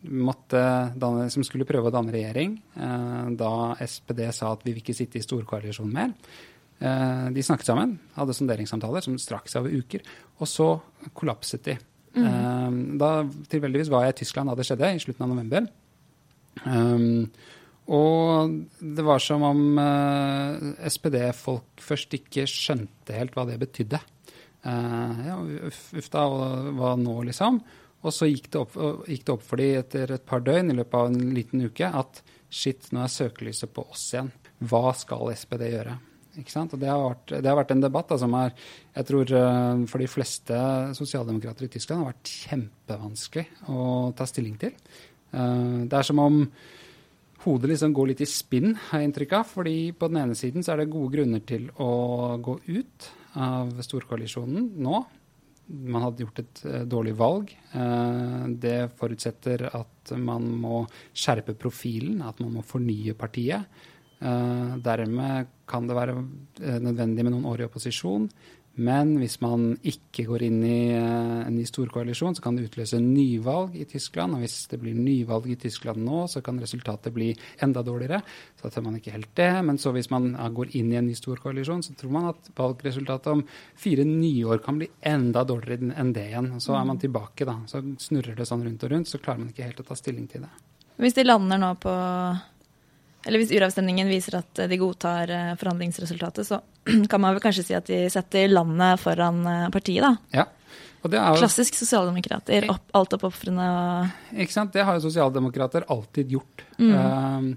danne, 0.00 1.28
som 1.32 1.44
skulle 1.44 1.66
prøve 1.68 1.90
å 1.90 1.94
danne 1.94 2.14
regjering, 2.14 2.56
eh, 2.80 3.26
da 3.36 3.52
SPD 3.84 4.24
sa 4.32 4.54
at 4.54 4.64
vi 4.64 4.72
vil 4.72 4.82
ikke 4.82 4.96
sitte 4.96 5.20
i 5.20 5.24
storkoalisjon 5.24 5.92
mer, 5.92 6.14
eh, 6.80 7.28
de 7.34 7.44
snakket 7.44 7.68
sammen, 7.68 7.98
hadde 8.16 8.36
sonderingssamtaler 8.36 9.04
som 9.04 9.18
strakk 9.18 9.48
seg 9.48 9.64
over 9.64 9.76
uker, 9.76 10.00
og 10.40 10.48
så 10.48 10.80
kollapset 11.12 11.64
de. 11.64 11.78
Mm. 12.16 12.24
Eh, 12.24 12.96
da 12.96 13.10
tilfeldigvis 13.52 13.90
var 13.92 14.06
jeg 14.06 14.14
i 14.14 14.18
Tyskland 14.24 14.48
da 14.48 14.54
det 14.54 14.64
skjedde, 14.64 14.94
i 14.94 15.04
slutten 15.04 15.28
av 15.28 15.34
november. 15.34 15.68
Um, 16.62 17.26
og 17.92 18.54
det 18.80 19.04
var 19.04 19.20
som 19.20 19.44
om 19.44 19.62
uh, 19.76 20.72
SPD-folk 20.88 21.82
først 21.84 22.16
ikke 22.16 22.46
skjønte 22.48 23.16
helt 23.16 23.34
hva 23.36 23.44
det 23.48 23.58
betydde. 23.60 24.00
Uh, 24.64 25.24
ja, 25.26 25.40
uff 25.68 26.08
da, 26.12 26.24
hva 26.78 26.94
nå, 26.96 27.18
liksom? 27.28 27.60
Og 28.04 28.12
så 28.12 28.28
gikk 28.28 28.50
det, 28.52 28.62
opp, 28.62 28.78
gikk 29.08 29.26
det 29.26 29.34
opp 29.34 29.44
for 29.44 29.60
dem 29.60 29.78
etter 29.80 30.16
et 30.16 30.24
par 30.28 30.42
døgn 30.44 30.72
i 30.72 30.78
løpet 30.78 30.96
av 30.98 31.10
en 31.10 31.36
liten 31.36 31.64
uke 31.64 31.88
at 31.88 32.20
shit, 32.52 32.90
nå 32.92 33.04
er 33.04 33.12
søkelyset 33.12 33.72
på 33.74 33.84
oss 33.88 34.10
igjen. 34.12 34.32
Hva 34.64 34.92
skal 34.96 35.32
SPD 35.34 35.70
gjøre? 35.72 35.96
Ikke 36.40 36.52
sant? 36.52 36.74
Og 36.74 36.82
det 36.82 36.90
har 36.90 37.00
vært, 37.00 37.32
det 37.32 37.50
har 37.50 37.58
vært 37.58 37.72
en 37.74 37.84
debatt 37.84 38.10
da, 38.10 38.18
som 38.20 38.34
er, 38.38 38.54
jeg 38.96 39.08
tror 39.08 39.32
uh, 39.38 39.84
for 39.90 40.02
de 40.02 40.10
fleste 40.10 40.60
sosialdemokrater 40.98 41.68
i 41.68 41.72
Tyskland 41.76 42.02
har 42.02 42.12
vært 42.12 42.32
kjempevanskelig 42.44 43.46
å 43.72 43.84
ta 44.18 44.26
stilling 44.28 44.56
til. 44.60 44.74
Uh, 45.34 45.84
det 45.90 45.98
er 45.98 46.06
som 46.06 46.22
om 46.22 46.40
hodet 47.44 47.74
liksom 47.74 47.92
går 47.96 48.12
litt 48.12 48.22
i 48.24 48.30
spinn, 48.30 48.72
har 48.88 49.02
jeg 49.02 49.10
inntrykk 49.10 49.34
av. 49.40 49.50
fordi 49.50 49.76
på 49.92 50.08
den 50.08 50.22
ene 50.22 50.38
siden 50.38 50.64
så 50.64 50.72
er 50.72 50.82
det 50.82 50.92
gode 50.94 51.12
grunner 51.16 51.42
til 51.44 51.68
å 51.76 52.38
gå 52.40 52.56
ut 52.70 53.10
av 53.36 53.74
storkoalisjonen 53.84 54.70
nå. 54.80 55.02
Man 55.64 56.04
hadde 56.04 56.24
gjort 56.24 56.42
et 56.44 56.62
uh, 56.68 56.82
dårlig 56.88 57.16
valg. 57.18 57.52
Uh, 57.74 58.46
det 58.60 58.94
forutsetter 59.00 59.68
at 59.72 60.14
man 60.20 60.48
må 60.60 60.84
skjerpe 61.12 61.56
profilen, 61.58 62.22
at 62.22 62.40
man 62.44 62.58
må 62.58 62.64
fornye 62.66 63.16
partiet. 63.18 63.90
Dermed 64.24 65.48
kan 65.68 65.84
det 65.84 65.96
være 65.98 66.14
nødvendig 66.80 67.24
med 67.26 67.34
noen 67.34 67.48
år 67.50 67.60
i 67.60 67.64
opposisjon. 67.66 68.28
Men 68.74 69.12
hvis 69.20 69.36
man 69.38 69.76
ikke 69.86 70.24
går 70.26 70.44
inn 70.48 70.58
i 70.66 70.78
uh, 70.98 71.44
en 71.44 71.54
ny 71.54 71.62
storkoalisjon, 71.68 72.34
så 72.34 72.42
kan 72.42 72.56
det 72.56 72.66
utløse 72.66 72.98
nyvalg 72.98 73.76
i 73.78 73.86
Tyskland. 73.86 74.34
Og 74.34 74.42
hvis 74.42 74.56
det 74.70 74.80
blir 74.82 74.96
nyvalg 74.98 75.46
i 75.52 75.58
Tyskland 75.62 76.02
nå, 76.02 76.24
så 76.30 76.42
kan 76.42 76.58
resultatet 76.58 77.14
bli 77.14 77.30
enda 77.62 77.84
dårligere. 77.86 78.18
Så 78.58 78.66
da 78.66 78.74
tør 78.74 78.86
man 78.88 78.98
ikke 78.98 79.14
helt 79.14 79.30
det. 79.38 79.50
Men 79.68 79.78
så 79.78 79.94
hvis 79.94 80.10
man 80.10 80.32
uh, 80.34 80.48
går 80.54 80.74
inn 80.80 80.90
i 80.90 80.98
en 80.98 81.06
ny 81.06 81.14
storkoalisjon, 81.18 81.84
så 81.86 81.94
tror 81.98 82.16
man 82.16 82.32
at 82.32 82.50
valgresultatet 82.58 83.30
om 83.36 83.44
fire 83.78 84.06
nye 84.08 84.48
år 84.50 84.64
kan 84.64 84.80
bli 84.82 84.90
enda 85.06 85.44
dårligere 85.46 85.94
enn 85.94 86.10
det 86.16 86.26
igjen. 86.32 86.50
Så 86.64 86.74
er 86.74 86.88
man 86.88 86.98
tilbake, 87.02 87.46
da. 87.46 87.60
Så 87.70 87.84
snurrer 88.02 88.34
det 88.34 88.48
sånn 88.50 88.66
rundt 88.66 88.82
og 88.88 88.94
rundt, 88.96 89.10
så 89.10 89.22
klarer 89.22 89.44
man 89.44 89.54
ikke 89.54 89.68
helt 89.68 89.84
å 89.84 89.86
ta 89.86 89.98
stilling 89.98 90.26
til 90.32 90.48
det. 90.48 90.50
Hvis 90.98 91.14
de 91.14 91.24
lander 91.26 91.58
nå 91.58 91.72
på 91.82 91.94
eller 93.24 93.40
hvis 93.40 93.52
uravstemningen 93.56 94.10
viser 94.10 94.38
at 94.40 94.64
de 94.68 94.78
godtar 94.80 95.30
eh, 95.32 95.52
forhandlingsresultatet, 95.60 96.46
så 96.46 96.60
kan 97.10 97.22
man 97.22 97.36
vel 97.36 97.44
kanskje 97.44 97.64
si 97.68 97.76
at 97.76 97.88
de 97.88 98.04
setter 98.12 98.52
landet 98.52 99.00
foran 99.00 99.40
eh, 99.48 99.70
partiet, 99.74 100.04
da. 100.04 100.42
Ja. 100.42 100.46
Og 101.04 101.12
det 101.12 101.20
er 101.20 101.34
jo, 101.34 101.40
Klassisk 101.42 101.76
sosialdemokrater. 101.76 102.66
Opp, 102.72 102.86
altoppofrende 102.96 103.64
og 103.68 104.36
Ikke 104.40 104.54
sant. 104.54 104.72
Det 104.72 104.86
har 104.88 104.96
jo 104.96 105.04
sosialdemokrater 105.04 105.84
alltid 105.92 106.32
gjort. 106.32 106.64
Mm. 106.78 106.94
Um, 106.96 107.50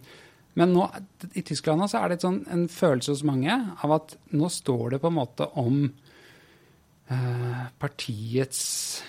men 0.60 0.74
nå, 0.76 0.88
i 1.32 1.44
Tyskland 1.48 1.86
så 1.88 2.02
er 2.02 2.12
det 2.12 2.20
sånn, 2.26 2.42
en 2.52 2.66
følelse 2.72 3.14
hos 3.14 3.24
mange 3.28 3.56
av 3.56 3.94
at 3.96 4.18
nå 4.36 4.50
står 4.52 4.96
det 4.96 5.00
på 5.00 5.08
en 5.08 5.16
måte 5.16 5.48
om 5.64 5.80
uh, 5.88 7.64
partiets 7.80 8.60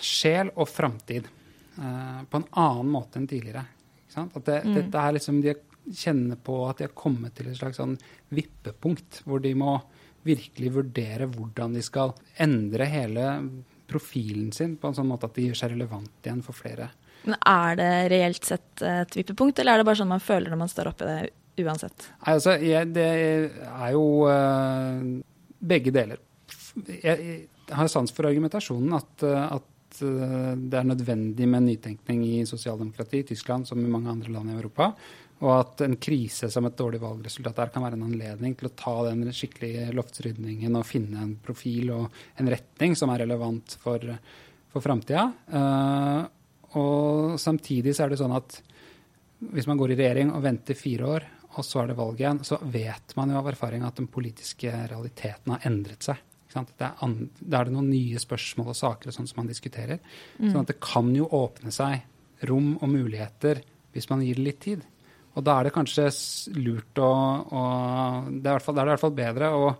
sjel 0.05 0.53
og 0.55 0.71
framtid. 0.71 1.27
Uh, 1.75 2.23
på 2.31 2.38
en 2.38 2.47
annen 2.62 2.95
måte 2.95 3.19
enn 3.19 3.27
tidligere. 3.31 3.65
At 4.19 4.38
det, 4.47 4.62
mm. 4.67 4.75
dette 4.75 5.03
er 5.03 5.19
liksom, 5.19 5.43
De 5.43 5.53
kjenner 5.95 6.38
på 6.45 6.61
at 6.68 6.80
de 6.80 6.88
har 6.88 6.95
kommet 6.99 7.37
til 7.38 7.50
et 7.50 7.59
slags 7.59 7.80
sånn 7.80 7.97
vippepunkt, 8.35 9.23
hvor 9.25 9.42
de 9.45 9.54
må 9.59 9.78
virkelig 10.26 10.73
vurdere 10.75 11.28
hvordan 11.30 11.76
de 11.76 11.83
skal 11.85 12.14
endre 12.42 12.88
hele 12.90 13.26
profilen 13.88 14.50
sin 14.52 14.76
på 14.76 14.90
en 14.90 14.97
sånn 14.99 15.09
måte 15.09 15.28
at 15.28 15.37
de 15.38 15.49
gjør 15.49 15.62
seg 15.62 15.75
relevant 15.75 16.26
igjen 16.26 16.42
for 16.45 16.57
flere. 16.57 16.90
Men 17.25 17.38
Er 17.40 17.78
det 17.78 17.92
reelt 18.12 18.45
sett 18.47 18.83
et 18.85 19.16
vippepunkt, 19.16 19.59
eller 19.59 19.75
er 19.75 19.83
det 19.83 19.88
bare 19.88 20.00
sånn 20.00 20.12
man 20.12 20.23
føler 20.23 20.52
når 20.52 20.61
man 20.61 20.73
står 20.73 20.92
oppi 20.92 21.09
det 21.09 21.64
uansett? 21.64 22.11
Nei, 22.21 22.35
altså, 22.37 22.54
jeg, 22.62 22.92
Det 22.95 23.09
er 23.09 23.95
jo 23.97 24.04
uh, 24.28 25.00
begge 25.59 25.95
deler. 25.95 26.21
Jeg, 26.87 27.16
jeg 27.18 27.75
har 27.75 27.90
sans 27.90 28.12
for 28.14 28.28
argumentasjonen 28.28 28.95
at, 29.00 29.25
at 29.25 30.02
uh, 30.04 30.52
det 30.54 30.78
er 30.78 30.87
nødvendig 30.92 31.49
med 31.50 31.66
nytenkning 31.66 32.23
i 32.28 32.45
sosialdemokrati 32.47 33.25
i 33.25 33.28
Tyskland 33.33 33.66
som 33.66 33.83
i 33.83 33.90
mange 33.90 34.12
andre 34.12 34.33
land 34.37 34.52
i 34.52 34.59
Europa. 34.61 34.92
Og 35.38 35.50
at 35.54 35.83
en 35.87 35.95
krise 36.02 36.49
som 36.50 36.66
et 36.66 36.78
dårlig 36.78 36.99
valgresultat 37.02 37.61
der 37.61 37.71
kan 37.75 37.85
være 37.85 37.99
en 37.99 38.09
anledning 38.09 38.57
til 38.59 38.71
å 38.71 38.75
ta 38.78 38.95
den 39.07 39.28
skikkelige 39.30 39.92
loftsrydningen 39.95 40.75
og 40.75 40.87
finne 40.88 41.23
en 41.23 41.37
profil 41.42 41.92
og 41.95 42.21
en 42.42 42.50
retning 42.50 42.97
som 42.99 43.12
er 43.14 43.23
relevant 43.23 43.76
for, 43.83 44.02
for 44.73 44.83
framtida. 44.83 45.28
Uh, 45.52 46.26
og 46.78 47.38
samtidig 47.40 47.95
så 47.95 48.04
er 48.04 48.12
det 48.12 48.21
sånn 48.21 48.35
at 48.35 48.59
hvis 49.54 49.68
man 49.71 49.78
går 49.78 49.95
i 49.95 49.99
regjering 50.00 50.33
og 50.35 50.42
venter 50.42 50.75
fire 50.75 51.07
år, 51.07 51.28
og 51.59 51.64
så 51.64 51.83
er 51.83 51.90
det 51.90 51.99
valg 51.99 52.18
igjen, 52.18 52.42
så 52.45 52.59
vet 52.71 53.14
man 53.16 53.30
jo 53.30 53.38
av 53.38 53.49
erfaring 53.52 53.85
at 53.87 53.99
den 53.99 54.11
politiske 54.11 54.73
realiteten 54.90 55.54
har 55.54 55.64
endret 55.71 56.04
seg. 56.07 56.18
Da 56.49 56.90
er, 56.90 57.14
er 57.45 57.68
det 57.68 57.75
noen 57.75 57.90
nye 57.92 58.18
spørsmål 58.21 58.73
og 58.73 58.78
saker 58.78 59.11
og 59.11 59.14
sånn 59.14 59.28
som 59.30 59.42
man 59.42 59.50
diskuterer. 59.50 60.00
Mm. 60.38 60.50
Sånn 60.50 60.62
at 60.62 60.71
det 60.73 60.78
kan 60.83 61.11
jo 61.14 61.28
åpne 61.38 61.73
seg 61.75 62.47
rom 62.49 62.76
og 62.78 62.88
muligheter 62.90 63.62
hvis 63.95 64.09
man 64.11 64.23
gir 64.25 64.38
det 64.38 64.47
litt 64.47 64.62
tid. 64.64 64.87
Og 65.37 65.44
da 65.47 65.58
er 65.58 65.68
det 65.68 65.75
kanskje 65.75 66.08
lurt 66.56 66.99
å, 67.02 67.12
å 67.52 67.62
det, 68.28 68.50
er 68.50 68.64
fall, 68.64 68.75
det, 68.75 68.82
er 68.82 68.88
i 68.88 68.92
hvert 68.94 69.04
fall 69.04 69.16
bedre 69.16 69.50
å, 69.54 69.70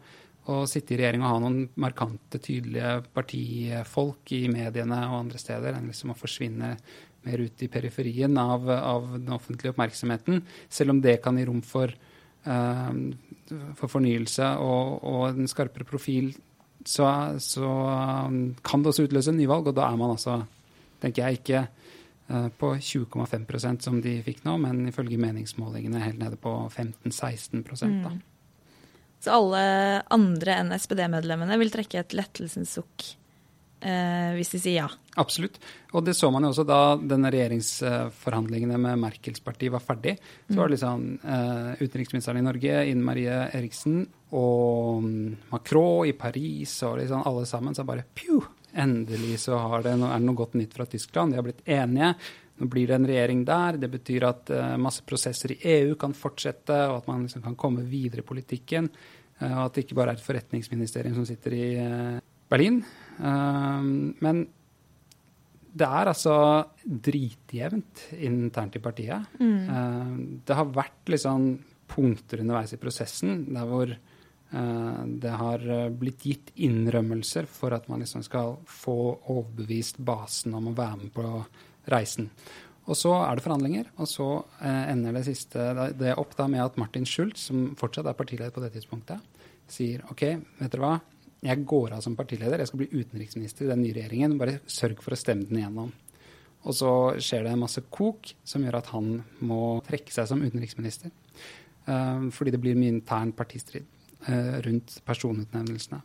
å 0.49 0.61
sitte 0.71 0.95
i 0.95 1.01
regjering 1.01 1.25
og 1.25 1.33
ha 1.33 1.41
noen 1.43 1.61
markante, 1.81 2.41
tydelige 2.41 2.99
partifolk 3.17 4.33
i 4.37 4.45
mediene 4.53 5.01
og 5.09 5.23
andre 5.25 5.41
steder, 5.43 5.77
enn 5.77 5.91
liksom 5.91 6.15
å 6.15 6.19
forsvinne 6.19 6.75
mer 7.27 7.43
ut 7.43 7.65
i 7.65 7.71
periferien 7.73 8.37
av, 8.41 8.69
av 8.71 9.09
den 9.17 9.33
offentlige 9.35 9.75
oppmerksomheten. 9.75 10.43
Selv 10.71 10.95
om 10.95 11.03
det 11.05 11.19
kan 11.25 11.39
gi 11.39 11.47
rom 11.49 11.61
for, 11.67 11.93
uh, 12.47 12.93
for 13.79 13.91
fornyelse 13.91 14.53
og, 14.63 15.01
og, 15.03 15.25
en 15.33 15.51
skarpere 15.51 15.89
profil, 15.89 16.31
så, 16.87 17.09
så 17.43 17.69
kan 18.65 18.85
det 18.85 18.93
også 18.93 19.09
utløse 19.09 19.35
nyvalg, 19.35 19.69
og 19.69 19.77
da 19.77 19.91
er 19.91 19.99
man 20.01 20.15
altså, 20.15 20.39
tenker 21.03 21.27
jeg, 21.27 21.43
ikke 21.43 21.67
på 22.29 22.75
20,5% 22.77 23.85
som 23.87 24.03
de 24.05 24.19
fikk 24.21 24.43
nå, 24.45 24.59
men 24.61 24.83
ifølge 24.91 25.17
meningsmålingene 25.21 26.03
helt 26.03 26.21
nede 26.21 26.37
på 26.37 26.53
15-16 26.69 27.63
mm. 27.63 28.19
Så 29.25 29.33
alle 29.33 29.63
andre 30.13 30.59
enn 30.61 30.75
SPD-medlemmene 30.77 31.57
vil 31.63 31.73
trekke 31.73 32.03
et 32.03 32.13
lettelsens 32.15 32.77
sukk 32.77 33.07
eh, 33.81 34.35
hvis 34.37 34.53
de 34.55 34.61
sier 34.63 34.77
ja? 34.83 34.89
Absolutt. 35.19 35.59
Og 35.97 36.05
det 36.07 36.15
så 36.15 36.31
man 36.31 36.47
jo 36.47 36.53
også 36.53 36.65
da 36.69 36.81
denne 37.01 37.31
regjeringsforhandlingene 37.35 38.79
med 38.81 39.01
Merkels 39.03 39.43
parti 39.45 39.71
var 39.73 39.83
ferdig. 39.83 40.15
Så 40.47 40.59
var 40.61 40.69
det 40.69 40.77
liksom 40.77 41.09
eh, 41.19 41.73
utenriksministeren 41.83 42.39
i 42.39 42.47
Norge, 42.47 42.85
Ine 42.93 43.07
Marie 43.07 43.41
Eriksen, 43.57 44.05
og 44.37 45.03
mm, 45.03 45.51
Macron 45.51 46.07
i 46.07 46.15
Paris 46.19 46.77
og 46.87 47.01
liksom 47.01 47.27
alle 47.27 47.49
sammen 47.51 47.75
sa 47.75 47.87
bare 47.89 48.07
pju! 48.15 48.43
Endelig 48.79 49.41
så 49.43 49.59
det, 49.83 49.95
er 49.95 50.13
det 50.13 50.25
noe 50.25 50.39
godt 50.39 50.59
nytt 50.59 50.77
fra 50.77 50.87
Tyskland. 50.87 51.33
De 51.33 51.41
har 51.41 51.47
blitt 51.47 51.65
enige. 51.67 52.13
Nå 52.59 52.67
blir 52.71 52.91
det 52.91 52.99
en 52.99 53.07
regjering 53.09 53.45
der. 53.47 53.79
Det 53.83 53.91
betyr 53.91 54.27
at 54.29 54.53
uh, 54.55 54.75
masse 54.81 55.05
prosesser 55.07 55.55
i 55.55 55.61
EU 55.77 55.97
kan 56.01 56.15
fortsette, 56.17 56.77
og 56.91 57.01
at 57.01 57.09
man 57.11 57.25
liksom 57.27 57.45
kan 57.45 57.57
komme 57.59 57.87
videre 57.87 58.25
i 58.25 58.29
politikken. 58.29 58.91
Uh, 59.41 59.51
og 59.51 59.65
at 59.69 59.75
det 59.77 59.87
ikke 59.87 59.99
bare 59.99 60.15
er 60.15 60.21
et 60.21 60.27
forretningsministerium 60.27 61.19
som 61.19 61.27
sitter 61.29 61.57
i 61.59 61.67
uh, 61.79 62.21
Berlin. 62.49 62.81
men 63.19 64.39
det 65.79 65.87
er 65.87 66.09
altså 66.09 66.37
dritjevnt 66.83 68.07
internt 68.25 68.79
i 68.79 68.81
partiet. 68.81 69.35
Mm. 69.39 70.41
det 70.47 70.57
har 70.57 70.71
vært 70.73 71.13
liksom 71.13 71.51
punkter 71.91 72.41
underveis 72.41 72.73
i 72.73 72.81
prosessen 72.81 73.43
der 73.53 73.69
hvor 73.69 73.93
Eh, 73.93 74.18
det 74.51 75.35
har 75.41 75.65
eh, 75.69 75.91
blitt 75.93 76.25
gitt 76.25 76.55
innrømmelser 76.57 77.49
for 77.53 77.75
at 77.77 77.89
man 77.91 78.01
liksom 78.01 78.23
skal 78.25 78.57
få 78.65 78.97
overbevist 79.29 80.01
basen 80.01 80.57
om 80.57 80.71
å 80.71 80.77
være 80.77 81.03
med 81.03 81.13
på 81.13 81.27
reisen. 81.93 82.31
Og 82.89 82.97
så 82.97 83.13
er 83.21 83.37
det 83.37 83.45
forhandlinger, 83.45 83.91
og 84.01 84.09
så 84.09 84.29
eh, 84.65 84.87
ender 84.95 85.19
det 85.19 85.27
siste 85.27 85.91
det 85.99 86.17
opp 86.17 86.33
da 86.39 86.49
med 86.49 86.65
at 86.65 86.81
Martin 86.81 87.05
Schultz, 87.09 87.51
som 87.51 87.75
fortsatt 87.77 88.09
er 88.09 88.17
partileder 88.17 88.55
på 88.55 88.65
det 88.65 88.73
tidspunktet, 88.79 89.45
sier 89.69 90.07
OK, 90.09 90.25
vet 90.63 90.73
dere 90.73 90.85
hva, 90.87 90.95
jeg 91.45 91.67
går 91.69 91.99
av 91.99 92.01
som 92.03 92.17
partileder, 92.19 92.65
jeg 92.65 92.71
skal 92.71 92.81
bli 92.81 93.03
utenriksminister 93.03 93.67
i 93.67 93.73
den 93.75 93.85
nye 93.85 93.99
regjeringen, 93.99 94.39
bare 94.41 94.63
sørg 94.65 95.05
for 95.05 95.15
å 95.15 95.21
stemme 95.21 95.45
den 95.51 95.61
igjennom. 95.61 95.93
Og 96.65 96.75
så 96.75 96.95
skjer 97.23 97.45
det 97.45 97.53
en 97.53 97.61
masse 97.61 97.85
kok 97.93 98.33
som 98.49 98.65
gjør 98.65 98.81
at 98.81 98.89
han 98.91 99.21
må 99.47 99.61
trekke 99.87 100.11
seg 100.11 100.27
som 100.33 100.41
utenriksminister. 100.43 101.13
Fordi 101.87 102.51
det 102.51 102.59
blir 102.61 102.75
mye 102.77 102.97
intern 102.97 103.31
partistrid. 103.39 103.87
Eh, 104.27 104.61
rundt 104.67 104.99
personutnevnelsene. 105.07 106.01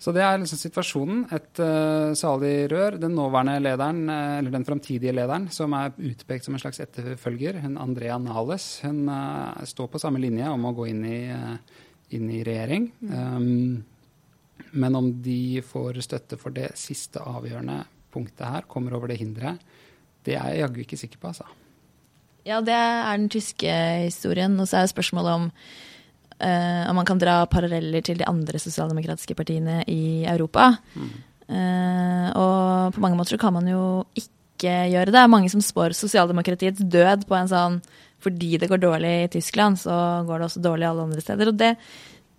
Så 0.00 0.12
det 0.16 0.22
er 0.24 0.38
liksom 0.40 0.56
situasjonen. 0.56 1.18
Et 1.36 1.60
uh, 1.60 2.14
salig 2.16 2.70
rør. 2.72 2.94
Den 2.96 3.12
nåværende 3.12 3.58
lederen, 3.60 3.98
uh, 4.08 4.38
eller 4.38 4.54
den 4.54 4.64
framtidige 4.64 5.12
lederen, 5.12 5.50
som 5.52 5.74
er 5.76 5.92
utpekt 6.00 6.46
som 6.46 6.56
en 6.56 6.62
slags 6.62 6.80
etterfølger, 6.80 7.58
hun 7.60 7.76
Andrea 7.76 8.16
Nales, 8.16 8.70
hun 8.86 9.02
uh, 9.12 9.60
står 9.68 9.90
på 9.92 10.00
samme 10.00 10.22
linje 10.22 10.48
om 10.48 10.64
å 10.64 10.72
gå 10.78 10.88
inn 10.88 11.04
i, 11.04 11.20
inn 12.16 12.32
i 12.32 12.40
regjering. 12.48 12.88
Um, 13.12 13.84
men 14.72 14.96
om 14.96 15.12
de 15.20 15.60
får 15.60 16.00
støtte 16.08 16.40
for 16.40 16.56
det 16.56 16.70
siste 16.80 17.20
avgjørende 17.20 17.82
punktet 18.16 18.46
her, 18.48 18.64
kommer 18.64 18.96
over 18.96 19.12
det 19.12 19.20
hinderet, 19.20 19.60
det 20.24 20.40
er 20.40 20.54
jeg 20.54 20.64
jaggu 20.64 20.82
ikke 20.86 21.02
sikker 21.04 21.20
på, 21.20 21.34
altså. 21.34 21.44
Ja, 22.48 22.64
det 22.64 22.72
er 22.72 23.04
den 23.12 23.28
tyske 23.28 23.78
historien. 24.06 24.56
Og 24.56 24.72
så 24.72 24.80
er 24.80 24.88
spørsmålet 24.88 25.36
om 25.36 25.48
uh, 26.40 26.84
om 26.90 26.98
man 26.98 27.08
kan 27.08 27.20
dra 27.20 27.44
paralleller 27.50 28.04
til 28.04 28.20
de 28.20 28.28
andre 28.28 28.60
sosialdemokratiske 28.60 29.36
partiene 29.38 29.80
i 29.88 30.26
Europa. 30.28 30.72
Mm. 30.94 31.10
Og 32.38 32.94
på 32.94 33.00
mange 33.02 33.16
måter 33.18 33.40
kan 33.42 33.50
man 33.50 33.66
jo 33.66 34.04
ikke 34.14 34.84
gjøre 34.92 35.10
det. 35.10 35.24
Mange 35.26 35.48
som 35.50 35.58
spår 35.64 35.96
sosialdemokratiets 35.98 36.84
død 36.86 37.24
på 37.26 37.34
en 37.34 37.50
sånn 37.50 37.80
fordi 38.20 38.58
det 38.60 38.68
går 38.70 38.80
dårlig 38.82 39.12
i 39.24 39.28
Tyskland, 39.32 39.80
så 39.80 39.94
går 40.28 40.38
det 40.40 40.48
også 40.50 40.62
dårlig 40.64 40.88
alle 40.88 41.06
andre 41.08 41.22
steder. 41.24 41.50
Og 41.50 41.58
det, 41.60 41.70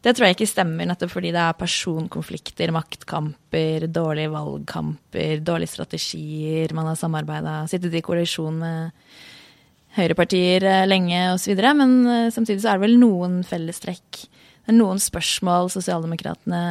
det 0.05 0.13
tror 0.15 0.27
jeg 0.27 0.37
ikke 0.37 0.49
stemmer, 0.49 0.87
nettopp 0.89 1.13
fordi 1.15 1.33
det 1.33 1.41
er 1.41 1.57
personkonflikter, 1.57 2.73
maktkamper, 2.75 3.87
dårlige 3.89 4.31
valgkamper, 4.33 5.41
dårlige 5.45 5.73
strategier. 5.73 6.73
Man 6.77 6.91
har 6.91 6.99
samarbeida, 6.99 7.61
sittet 7.71 7.97
i 7.97 8.03
koalisjon 8.05 8.61
med 8.61 9.07
høyrepartier 9.97 10.65
eh, 10.67 10.85
lenge 10.87 11.23
osv. 11.33 11.57
Men 11.77 11.97
eh, 12.07 12.29
samtidig 12.33 12.63
så 12.63 12.71
er 12.71 12.79
det 12.79 12.87
vel 12.87 12.97
noen 13.01 13.41
fellestrekk. 13.47 14.23
Det 14.61 14.73
er 14.73 14.77
noen 14.77 15.01
spørsmål 15.01 15.71
sosialdemokratene 15.73 16.63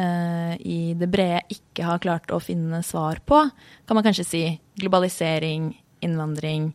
eh, 0.00 0.54
i 0.64 0.80
det 0.98 1.08
brede 1.12 1.44
ikke 1.52 1.86
har 1.86 2.02
klart 2.02 2.32
å 2.34 2.42
finne 2.42 2.82
svar 2.86 3.20
på. 3.28 3.42
Kan 3.86 3.98
man 3.98 4.06
kanskje 4.06 4.26
si 4.26 4.44
globalisering, 4.80 5.70
innvandring, 6.04 6.70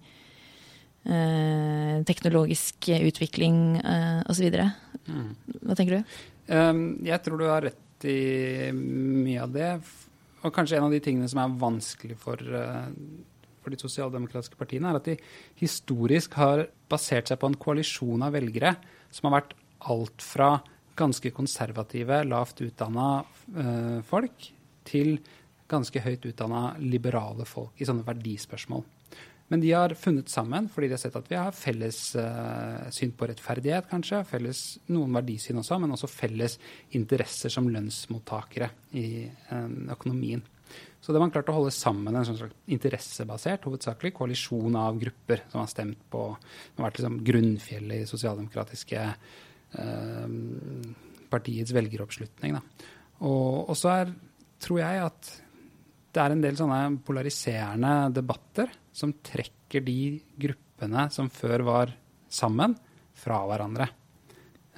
eh, 1.05 1.97
teknologisk 2.07 2.91
utvikling 3.01 3.79
eh, 3.81 4.21
osv. 4.31 4.61
Mm. 5.07 5.31
Hva 5.65 5.77
tenker 5.77 5.99
du? 5.99 6.19
Um, 6.51 6.99
jeg 7.05 7.21
tror 7.23 7.39
du 7.39 7.47
har 7.47 7.63
rett 7.63 8.07
i 8.09 8.71
mye 8.75 9.41
av 9.43 9.51
det. 9.53 9.73
Og 10.41 10.53
kanskje 10.53 10.79
en 10.79 10.87
av 10.87 10.93
de 10.93 11.01
tingene 11.03 11.29
som 11.29 11.43
er 11.43 11.59
vanskelig 11.61 12.17
for 12.19 12.41
uh, 12.41 12.89
for 13.61 13.73
de 13.73 13.79
sosialdemokratiske 13.81 14.59
partiene, 14.59 14.91
er 14.91 14.99
at 14.99 15.09
de 15.09 15.17
historisk 15.61 16.37
har 16.39 16.65
basert 16.91 17.31
seg 17.31 17.39
på 17.41 17.51
en 17.51 17.59
koalisjon 17.61 18.25
av 18.25 18.35
velgere 18.35 18.75
som 19.13 19.29
har 19.29 19.39
vært 19.39 19.55
alt 19.91 20.25
fra 20.25 20.55
ganske 20.99 21.31
konservative, 21.33 22.23
lavt 22.27 22.61
utdanna 22.65 23.11
eh, 23.57 23.99
folk 24.05 24.49
til 24.87 25.15
ganske 25.71 26.03
høyt 26.03 26.25
utdanna 26.27 26.73
liberale 26.83 27.45
folk 27.47 27.79
i 27.79 27.87
sånne 27.87 28.05
verdispørsmål. 28.07 28.83
Men 29.51 29.59
de 29.59 29.71
har 29.75 29.91
funnet 29.99 30.31
sammen 30.31 30.69
fordi 30.71 30.87
de 30.87 30.95
har 30.95 31.01
sett 31.01 31.15
at 31.19 31.27
vi 31.27 31.35
har 31.35 31.55
felles 31.55 31.97
eh, 32.19 32.85
syn 32.95 33.11
på 33.17 33.27
rettferdighet, 33.27 33.89
kanskje. 33.91 34.21
Felles, 34.29 34.61
noen 34.91 35.11
verdisyn 35.17 35.59
også, 35.59 35.79
men 35.81 35.91
også 35.91 36.07
felles 36.11 36.55
interesser 36.95 37.51
som 37.51 37.67
lønnsmottakere 37.71 38.71
i 38.95 39.07
eh, 39.27 39.73
økonomien. 39.91 40.43
Så 41.01 41.09
det 41.09 41.17
har 41.17 41.25
man 41.25 41.33
klart 41.33 41.49
å 41.49 41.55
holde 41.55 41.73
sammen 41.73 42.13
en 42.13 42.25
sånn 42.27 42.37
slags 42.37 42.57
interessebasert, 42.69 43.63
hovedsakelig 43.65 44.13
koalisjon 44.19 44.75
av 44.77 44.99
grupper 45.01 45.47
som 45.49 45.63
har 45.63 45.69
stemt 45.71 46.03
på 46.13 46.27
Som 46.37 46.83
har 46.83 46.91
vært 46.91 46.99
liksom 46.99 47.21
grunnfjellet 47.25 48.03
i 48.03 48.09
sosialdemokratiske 48.09 49.05
eh, 49.81 50.35
partiets 51.31 51.73
velgeroppslutning. 51.73 52.59
Da. 52.59 52.91
Og, 53.25 53.73
så 53.77 53.95
er, 53.95 54.13
tror 54.61 54.81
jeg, 54.83 55.07
at 55.07 55.31
det 56.11 56.21
er 56.21 56.35
en 56.35 56.43
del 56.43 56.59
sånne 56.59 56.79
polariserende 57.07 57.95
debatter 58.13 58.71
som 58.93 59.15
trekker 59.23 59.83
de 59.85 59.99
gruppene 60.41 61.07
som 61.13 61.31
før 61.33 61.65
var 61.65 61.95
sammen, 62.31 62.77
fra 63.21 63.41
hverandre. 63.45 63.85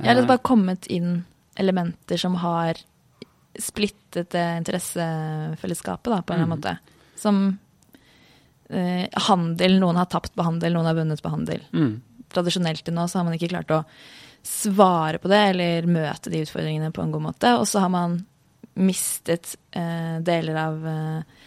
Ja, 0.02 0.12
det 0.12 0.24
har 0.24 0.28
bare 0.28 0.44
kommet 0.44 0.88
inn 0.92 1.22
elementer 1.60 2.20
som 2.20 2.36
har 2.42 2.80
splittet 3.60 4.32
det 4.34 4.46
interessefellesskapet, 4.62 6.10
da, 6.10 6.22
på 6.22 6.34
en 6.34 6.40
eller 6.40 6.48
annen 6.48 6.58
mm. 6.58 6.60
måte. 6.60 6.78
Som 7.20 7.44
eh, 8.70 9.06
handel. 9.30 9.80
Noen 9.82 10.00
har 10.02 10.10
tapt 10.12 10.36
på 10.36 10.46
handel, 10.46 10.76
noen 10.76 10.90
har 10.90 10.98
vunnet 10.98 11.24
på 11.24 11.32
handel. 11.34 11.64
Mm. 11.74 11.96
Tradisjonelt 12.34 12.86
til 12.86 12.98
nå 12.98 13.08
så 13.08 13.20
har 13.20 13.28
man 13.28 13.38
ikke 13.38 13.52
klart 13.54 13.74
å 13.74 13.84
svare 14.44 15.22
på 15.24 15.32
det 15.32 15.40
eller 15.54 15.88
møte 15.88 16.32
de 16.32 16.42
utfordringene 16.44 16.92
på 16.96 17.04
en 17.04 17.14
god 17.14 17.28
måte. 17.30 17.54
Og 17.60 17.68
så 17.70 17.84
har 17.84 17.94
man 17.94 18.20
mistet 18.74 19.56
eh, 19.78 20.20
deler 20.26 20.60
av 20.60 20.88
eh, 20.90 21.40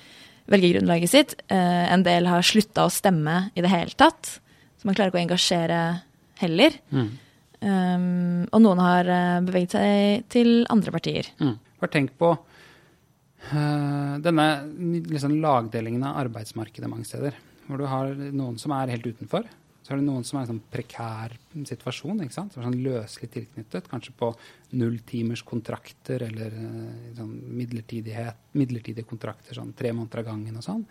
velgergrunnlaget 0.53 1.13
sitt. 1.13 1.37
Eh, 1.51 1.85
en 1.93 2.07
del 2.07 2.29
har 2.31 2.47
slutta 2.47 2.87
å 2.87 2.93
stemme 2.93 3.49
i 3.55 3.65
det 3.65 3.73
hele 3.73 3.95
tatt. 3.99 4.39
Så 4.79 4.89
man 4.89 4.97
klarer 4.97 5.11
ikke 5.11 5.21
å 5.21 5.27
engasjere 5.27 5.81
heller. 6.41 6.77
Mm. 6.93 7.15
Um, 7.57 8.43
og 8.53 8.61
noen 8.63 8.81
har 8.85 9.09
eh, 9.09 9.39
beveget 9.47 9.75
seg 9.75 10.27
til 10.33 10.51
andre 10.73 10.93
partier. 10.95 11.31
Mm. 11.41 11.55
Bare 11.81 11.93
tenk 11.93 12.15
på 12.19 12.33
uh, 12.37 14.15
denne 14.25 14.47
liksom, 15.11 15.37
lagdelingen 15.43 16.07
av 16.09 16.23
arbeidsmarkedet 16.25 16.91
mange 16.91 17.09
steder. 17.09 17.37
Hvor 17.67 17.81
du 17.83 17.87
har 17.91 18.13
noen 18.15 18.59
som 18.63 18.75
er 18.77 18.95
helt 18.95 19.07
utenfor. 19.07 19.49
Så 19.87 19.95
er 19.95 20.01
det 20.01 20.07
noen 20.09 20.25
som 20.27 20.39
er 20.39 20.43
i 20.43 20.47
en 20.49 20.53
sånn 20.55 20.65
prekær 20.73 21.37
situasjon. 21.69 22.25
ikke 22.25 22.35
sant? 22.35 22.57
Sånn 22.57 22.81
løselig 22.83 23.29
tilknyttet. 23.35 23.91
Kanskje 23.91 24.15
på 24.19 24.33
nulltimerskontrakter 24.79 26.27
eller 26.27 26.57
uh, 26.57 27.13
sånn 27.19 27.37
midlertidige 27.61 29.07
kontrakter. 29.07 29.59
Sånn 29.59 29.77
tre 29.79 29.93
måneder 29.95 30.25
av 30.25 30.31
gangen 30.33 30.59
og 30.59 30.67
sånn. 30.67 30.85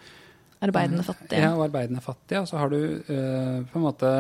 Arbeidende 0.64 1.04
fattige. 1.04 1.42
Ja, 1.44 1.54
og 1.58 1.66
arbeidende 1.68 2.04
fattige. 2.04 2.46
Og 2.46 2.52
så 2.52 2.62
har 2.62 2.72
du 2.72 2.80
uh, 2.80 3.64
på 3.68 3.82
en 3.82 3.88
måte 3.88 4.12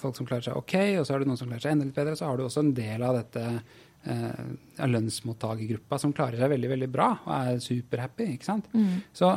folk 0.00 0.16
som 0.16 0.24
klarer 0.24 0.46
seg 0.46 0.56
OK, 0.56 0.74
og 0.96 1.04
så 1.04 1.12
har 1.12 1.20
du 1.20 1.28
noen 1.28 1.36
som 1.36 1.48
klarer 1.50 1.60
seg 1.60 1.74
enda 1.74 1.84
litt 1.84 1.96
bedre. 1.96 2.16
Så 2.16 2.28
har 2.28 2.38
du 2.38 2.46
også 2.46 2.62
en 2.64 2.74
del 2.76 3.02
av 3.04 3.18
dette 3.18 3.42
eh, 3.44 3.82
av 4.04 4.90
lønnsmottakergruppa 4.90 5.98
som 6.00 6.12
klarer 6.12 6.40
seg 6.40 6.50
veldig 6.52 6.70
veldig 6.74 6.88
bra 6.92 7.08
og 7.24 7.34
er 7.38 7.60
superhappy. 7.64 8.26
ikke 8.34 8.48
sant? 8.48 8.66
Mm. 8.74 9.02
Så 9.16 9.30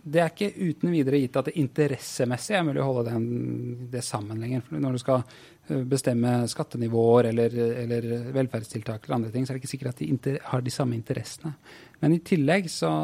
det 0.00 0.20
er 0.22 0.30
ikke 0.32 0.70
uten 0.70 0.92
videre 0.94 1.20
gitt 1.20 1.36
at 1.36 1.50
det 1.50 1.58
interessemessig 1.60 2.56
er 2.56 2.64
mulig 2.64 2.80
å 2.82 2.88
holde 2.88 3.10
den, 3.10 3.88
det 3.92 4.02
sammen 4.04 4.40
lenger. 4.40 4.62
For 4.66 4.80
når 4.80 4.96
du 4.96 5.02
skal 5.02 5.20
eh, 5.22 5.82
bestemme 5.88 6.32
skattenivåer 6.50 7.30
eller, 7.32 7.56
eller, 7.84 8.08
velferdstiltak 8.34 9.04
eller 9.04 9.18
andre 9.18 9.34
ting, 9.34 9.44
så 9.44 9.52
er 9.52 9.58
det 9.58 9.64
ikke 9.64 9.74
sikkert 9.74 9.92
at 9.92 10.00
de 10.00 10.38
har 10.52 10.64
de 10.64 10.72
samme 10.74 10.96
interessene. 10.96 11.52
Men 12.00 12.16
i 12.16 12.22
tillegg 12.24 12.70
så 12.72 12.94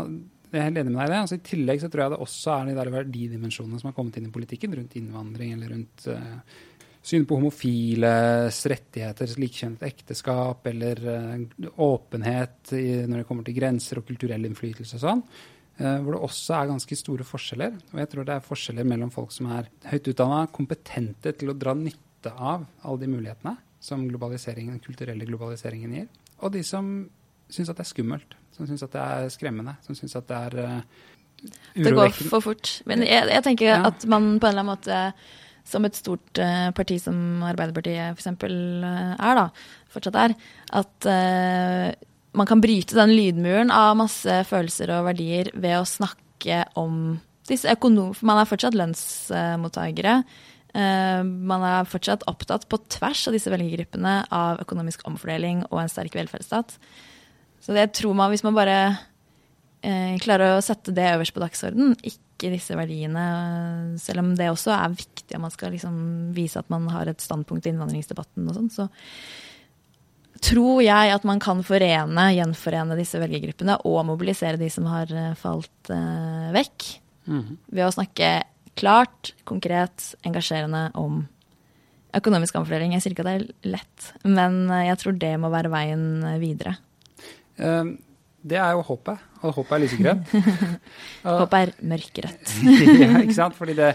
jeg 0.46 0.60
er 0.60 0.68
helt 0.68 0.78
enig 0.80 0.92
med 0.94 1.00
deg 1.00 1.08
i 1.08 1.12
det. 1.12 1.20
Altså, 1.24 1.36
I 1.36 1.48
tillegg 1.50 1.80
så 1.82 1.88
tror 1.90 2.02
jeg 2.04 2.12
det 2.14 2.22
også 2.22 2.52
er 2.54 2.68
de 2.68 2.76
der 2.78 2.90
verdidimensjonene 2.94 3.80
som 3.82 3.90
har 3.90 3.96
kommet 3.96 4.16
inn 4.16 4.28
i 4.28 4.32
politikken 4.32 4.76
rundt 4.78 4.94
innvandring 4.96 5.52
eller 5.56 5.72
rundt 5.74 6.06
uh, 6.06 6.60
syn 7.06 7.26
på 7.28 7.38
homofiles 7.38 8.60
rettigheter, 8.72 9.34
likekjønnet 9.38 9.84
ekteskap 9.86 10.66
eller 10.70 11.02
uh, 11.06 11.68
åpenhet 11.86 12.72
når 12.72 13.20
det 13.20 13.26
kommer 13.28 13.46
til 13.46 13.58
grenser 13.58 14.00
og 14.00 14.08
kulturell 14.08 14.48
innflytelse 14.48 14.98
og 14.98 15.04
sånn. 15.04 15.22
Uh, 15.76 15.98
hvor 16.02 16.16
det 16.16 16.22
også 16.26 16.56
er 16.56 16.72
ganske 16.72 16.98
store 16.98 17.26
forskjeller. 17.28 17.76
Og 17.94 18.02
jeg 18.02 18.10
tror 18.12 18.26
det 18.26 18.34
er 18.36 18.48
forskjeller 18.48 18.88
mellom 18.88 19.12
folk 19.14 19.34
som 19.34 19.52
er 19.54 19.70
høyt 19.92 20.10
utdanna, 20.12 20.42
kompetente 20.50 21.34
til 21.36 21.52
å 21.52 21.58
dra 21.58 21.76
nytte 21.78 22.32
av 22.32 22.66
alle 22.82 23.04
de 23.04 23.12
mulighetene 23.12 23.54
som 23.86 24.02
globaliseringen, 24.08 24.74
den 24.74 24.82
kulturelle 24.82 25.28
globaliseringen 25.28 25.92
gir, 25.94 26.06
og 26.42 26.54
de 26.56 26.62
som 26.66 26.88
syns 27.52 27.70
at 27.70 27.78
det 27.78 27.84
er 27.84 27.92
skummelt, 27.92 28.36
som 28.56 28.66
syns 28.66 28.82
at 28.82 28.94
det 28.96 29.02
er 29.02 29.28
skremmende, 29.30 29.76
som 29.84 29.94
syns 29.94 30.16
at 30.18 30.26
det 30.26 30.38
er 30.48 30.56
urovekkende. 30.56 31.84
Det 31.84 31.92
går 31.94 32.14
for 32.32 32.44
fort. 32.44 32.72
Men 32.88 33.04
jeg, 33.06 33.28
jeg 33.30 33.44
tenker 33.44 33.68
ja. 33.68 33.80
at 33.86 34.06
man 34.10 34.36
på 34.40 34.48
en 34.48 34.56
eller 34.56 34.64
annen 34.64 34.72
måte 34.72 35.00
som 35.66 35.86
et 35.86 35.98
stort 35.98 36.40
uh, 36.40 36.70
parti 36.76 36.98
som 37.02 37.42
Arbeiderpartiet 37.46 38.16
f.eks. 38.16 38.28
Uh, 38.40 38.86
eh, 38.86 39.14
er, 39.18 39.38
da, 39.40 39.46
fortsatt 39.92 40.18
er, 40.22 40.34
at 40.80 41.08
uh, 41.10 41.90
man 42.36 42.48
kan 42.48 42.62
bryte 42.62 42.96
den 42.96 43.14
lydmuren 43.16 43.72
av 43.74 43.96
masse 43.98 44.42
følelser 44.48 44.92
og 44.96 45.08
verdier 45.10 45.50
ved 45.54 45.78
å 45.80 45.88
snakke 45.88 46.64
om 46.78 47.16
disse 47.48 47.70
økonom... 47.72 48.12
Man 48.26 48.42
er 48.42 48.50
fortsatt 48.50 48.76
lønnsmottakere. 48.76 50.18
Man 50.76 51.64
er 51.64 51.88
fortsatt 51.88 52.26
opptatt 52.28 52.66
på 52.68 52.76
tvers 52.92 53.22
av 53.30 53.36
disse 53.38 53.48
velgergruppene 53.48 54.18
av 54.34 54.60
økonomisk 54.60 55.06
omfordeling 55.08 55.62
og 55.70 55.80
en 55.80 55.88
sterk 55.88 56.18
velferdsstat. 56.18 56.74
Så 57.64 57.72
det 57.72 57.86
tror 57.96 58.18
man, 58.18 58.34
hvis 58.34 58.44
man 58.44 58.58
bare 58.58 58.76
klarer 60.22 60.56
å 60.56 60.62
sette 60.64 60.94
det 60.94 61.04
øverst 61.12 61.34
på 61.36 61.42
dagsordenen, 61.42 61.92
ikke 62.02 62.50
disse 62.52 62.76
verdiene, 62.76 63.26
selv 64.02 64.24
om 64.24 64.32
det 64.38 64.48
også 64.50 64.72
er 64.74 64.96
viktig 64.96 65.36
og 65.36 65.44
man 65.44 65.52
skal 65.54 65.74
liksom 65.74 65.98
vise 66.36 66.60
at 66.60 66.70
man 66.72 66.88
har 66.92 67.10
et 67.10 67.22
standpunkt 67.22 67.66
i 67.66 67.72
innvandringsdebatten 67.72 68.48
og 68.48 68.56
sånn, 68.56 68.72
så 68.72 68.88
tror 70.44 70.82
jeg 70.84 71.14
at 71.14 71.24
man 71.28 71.40
kan 71.42 71.62
forene, 71.66 72.26
gjenforene 72.36 72.98
disse 72.98 73.20
velgergruppene 73.20 73.78
og 73.88 74.02
mobilisere 74.08 74.60
de 74.60 74.68
som 74.72 74.88
har 74.90 75.10
eh, 75.12 75.32
falt 75.38 75.90
uh, 75.92 76.52
vekk, 76.54 76.88
mm. 77.28 77.46
ved 77.72 77.86
å 77.86 77.94
snakke 77.94 78.30
klart, 78.76 79.32
konkret, 79.48 80.12
engasjerende 80.28 80.90
om 81.00 81.22
økonomisk 82.16 82.58
omfordeling. 82.60 82.92
Jeg 82.94 83.04
sier 83.04 83.14
ikke 83.14 83.24
at 83.24 83.30
det 83.30 83.38
er 83.38 83.72
lett, 83.76 84.10
men 84.24 84.66
jeg 84.84 85.00
tror 85.00 85.16
det 85.20 85.32
må 85.40 85.50
være 85.52 85.72
veien 85.72 86.04
videre. 86.40 86.76
Eh, 87.56 87.94
det 88.46 88.60
er 88.60 88.76
jo 88.76 88.84
håpet, 88.86 89.24
og 89.46 89.56
håpet 89.56 89.76
er 89.76 89.82
lysegrønt. 89.84 90.34
Håpet 91.26 91.56
er 91.58 91.72
mørkerødt. 91.92 92.54
ja, 93.02 93.10
ikke 93.22 93.36
sant? 93.36 93.56
Fordi 93.58 93.76
det, 93.78 93.92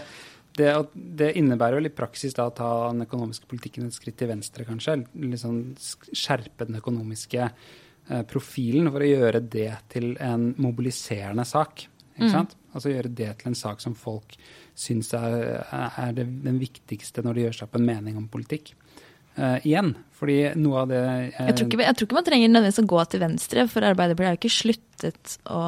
det, 0.58 0.72
det, 0.94 1.30
innebærer 1.40 1.80
vel 1.80 1.90
i 1.90 1.94
praksis 1.94 2.36
da 2.36 2.48
å 2.48 2.56
ta 2.56 2.72
den 2.90 3.06
økonomiske 3.06 3.48
politikken 3.50 3.88
et 3.88 3.96
skritt 3.96 4.18
til 4.20 4.32
venstre, 4.32 4.66
kanskje. 4.68 4.98
Liksom 5.34 5.62
skjerpe 6.10 6.68
den 6.68 6.80
økonomiske 6.80 7.44
eh, 7.46 8.24
profilen 8.28 8.90
for 8.92 9.04
å 9.04 9.12
gjøre 9.12 9.44
det 9.44 9.70
til 9.92 10.12
en 10.22 10.50
mobiliserende 10.62 11.46
sak. 11.48 11.86
Ikke 12.12 12.28
mm. 12.28 12.34
sant? 12.34 12.56
Altså 12.72 12.92
gjøre 12.92 13.12
det 13.12 13.30
til 13.40 13.52
en 13.52 13.58
sak 13.58 13.80
som 13.84 13.96
folk 13.98 14.36
syns 14.78 15.12
er, 15.16 15.64
er 15.70 16.14
det, 16.16 16.26
den 16.44 16.60
viktigste 16.60 17.24
når 17.24 17.36
de 17.36 17.46
gjør 17.46 17.58
seg 17.58 17.68
opp 17.68 17.78
en 17.80 17.88
mening 17.88 18.16
om 18.20 18.28
politikk. 18.32 18.72
Uh, 19.32 19.56
igjen. 19.64 19.94
Fordi 20.12 20.50
noe 20.60 20.82
av 20.82 20.90
det 20.90 20.98
uh, 21.00 21.46
jeg, 21.48 21.54
tror 21.56 21.68
ikke, 21.70 21.78
jeg, 21.80 21.96
tror 21.96 22.06
ikke, 22.06 22.16
man 22.18 22.26
trenger 22.26 22.50
nødvendigvis 22.50 22.80
å 22.82 22.90
gå 22.90 23.04
til 23.08 23.22
venstre, 23.22 23.62
for 23.72 23.86
Arbeiderpartiet 23.88 24.28
har 24.28 24.36
jo 24.36 24.40
ikke 24.42 24.52
sluttet 24.52 25.36
å 25.48 25.60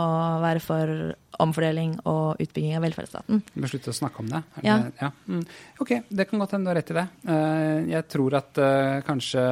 være 0.42 0.61
for 0.61 0.92
omfordeling 1.40 1.94
og 2.07 2.42
utbygging 2.44 2.77
av 2.77 2.85
velferdsstaten. 2.85 3.40
Vi 3.57 3.70
slutter 3.72 3.94
å 3.94 3.96
snakke 3.96 4.20
om 4.20 4.29
det? 4.35 4.42
ja. 4.66 4.77
det 4.85 4.92
ja. 5.00 5.11
Mm. 5.27 5.40
Ok, 5.81 5.94
det 6.12 6.29
kan 6.29 6.44
godt 6.44 6.55
hende 6.55 6.68
du 6.68 6.74
har 6.74 6.79
rett 6.83 6.92
i 6.92 6.98
det. 7.00 7.07
Uh, 7.24 7.81
jeg 7.94 8.09
tror 8.12 8.38
at 8.42 8.53
det 8.61 9.00
kanskje 9.09 9.46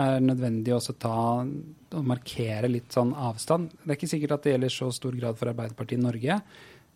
er 0.00 0.24
nødvendig 0.24 0.74
også 0.78 0.96
ta 1.04 1.20
og 1.44 2.02
markere 2.08 2.72
litt 2.72 2.96
sånn 2.96 3.12
avstand. 3.12 3.76
Det 3.76 3.92
er 3.92 4.00
ikke 4.00 4.12
sikkert 4.16 4.36
at 4.38 4.48
det 4.48 4.56
gjelder 4.56 4.76
så 4.80 4.92
stor 4.96 5.20
grad 5.20 5.36
for 5.36 5.52
Arbeiderpartiet 5.52 6.00
i 6.00 6.08
Norge. 6.08 6.40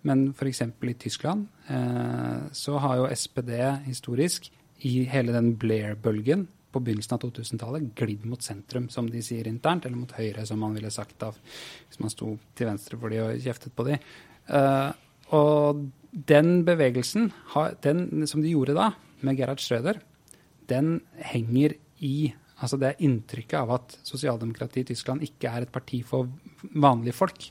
Men 0.09 0.29
f.eks. 0.33 0.67
i 0.73 0.99
Tyskland 1.01 1.47
så 2.53 2.75
har 2.83 2.99
jo 3.01 3.07
SPD 3.09 3.55
historisk 3.87 4.51
i 4.85 5.05
hele 5.11 5.35
den 5.35 5.55
Blair-bølgen 5.61 6.47
på 6.75 6.83
begynnelsen 6.83 7.17
av 7.17 7.23
2000-tallet 7.23 7.93
glidd 7.99 8.25
mot 8.27 8.43
sentrum, 8.43 8.89
som 8.91 9.09
de 9.11 9.23
sier 9.23 9.47
internt, 9.49 9.87
eller 9.87 10.01
mot 10.01 10.15
høyre, 10.17 10.45
som 10.49 10.61
man 10.61 10.75
ville 10.77 10.91
sagt 10.93 11.17
da, 11.23 11.31
hvis 11.89 12.01
man 12.03 12.13
sto 12.13 12.35
til 12.59 12.71
venstre 12.71 12.99
for 13.01 13.15
de 13.15 13.23
og 13.23 13.45
kjeftet 13.45 13.75
på 13.77 13.87
de. 13.89 13.99
Uh, 14.51 14.91
og 15.35 15.85
den 16.13 16.65
bevegelsen, 16.67 17.31
den 17.83 18.27
som 18.31 18.43
de 18.43 18.53
gjorde 18.53 18.77
da, 18.77 18.91
med 19.25 19.39
Gerhard 19.39 19.63
Schröder, 19.63 20.01
den 20.71 20.99
henger 21.33 21.79
i 22.05 22.33
Altså 22.55 22.79
det 22.79 22.87
er 22.87 23.01
inntrykket 23.03 23.57
av 23.59 23.73
at 23.75 23.95
sosialdemokratiet 24.07 24.87
i 24.87 24.95
Tyskland 24.95 25.25
ikke 25.27 25.51
er 25.51 25.65
et 25.65 25.73
parti 25.75 25.99
for 26.07 26.31
vanlige 26.81 27.17
folk, 27.19 27.49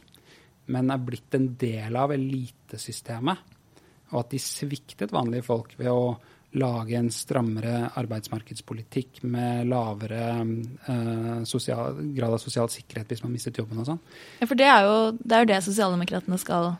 men 0.71 0.89
er 0.89 1.01
blitt 1.03 1.35
en 1.35 1.49
del 1.59 1.97
av 1.99 2.13
elitesystemet. 2.15 3.41
Og 4.13 4.21
at 4.21 4.31
de 4.31 4.39
sviktet 4.41 5.13
vanlige 5.13 5.45
folk 5.45 5.75
ved 5.77 5.91
å 5.91 6.15
lage 6.53 6.97
en 6.97 7.09
strammere 7.13 7.87
arbeidsmarkedspolitikk 7.97 9.23
med 9.25 9.67
lavere 9.71 10.25
eh, 10.43 11.43
sosial, 11.49 11.97
grad 12.13 12.35
av 12.35 12.41
sosial 12.41 12.69
sikkerhet 12.69 13.09
hvis 13.09 13.23
man 13.25 13.33
mistet 13.33 13.57
jobben 13.57 13.81
og 13.81 13.89
sånn. 13.89 14.01
Ja, 14.41 14.47
for 14.49 14.59
det 14.59 14.67
er 14.69 14.85
jo 14.85 14.97
det, 15.17 15.31
er 15.33 15.45
jo 15.45 15.49
det 15.49 15.61
sosialdemokratene 15.65 16.39
skal 16.41 16.75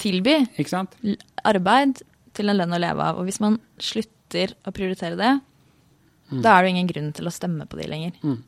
tilby. 0.00 0.36
Ikke 0.58 0.74
sant? 0.74 0.96
Arbeid 1.46 2.02
til 2.36 2.50
en 2.50 2.60
lønn 2.60 2.76
å 2.76 2.82
leve 2.82 3.08
av. 3.08 3.20
Og 3.20 3.28
hvis 3.28 3.40
man 3.42 3.58
slutter 3.80 4.56
å 4.66 4.74
prioritere 4.74 5.18
det, 5.18 5.32
mm. 6.32 6.42
da 6.44 6.54
er 6.54 6.60
det 6.60 6.68
jo 6.68 6.74
ingen 6.74 6.90
grunn 6.90 7.12
til 7.16 7.30
å 7.30 7.34
stemme 7.34 7.68
på 7.70 7.80
de 7.80 7.88
lenger. 7.90 8.20
Mm. 8.24 8.38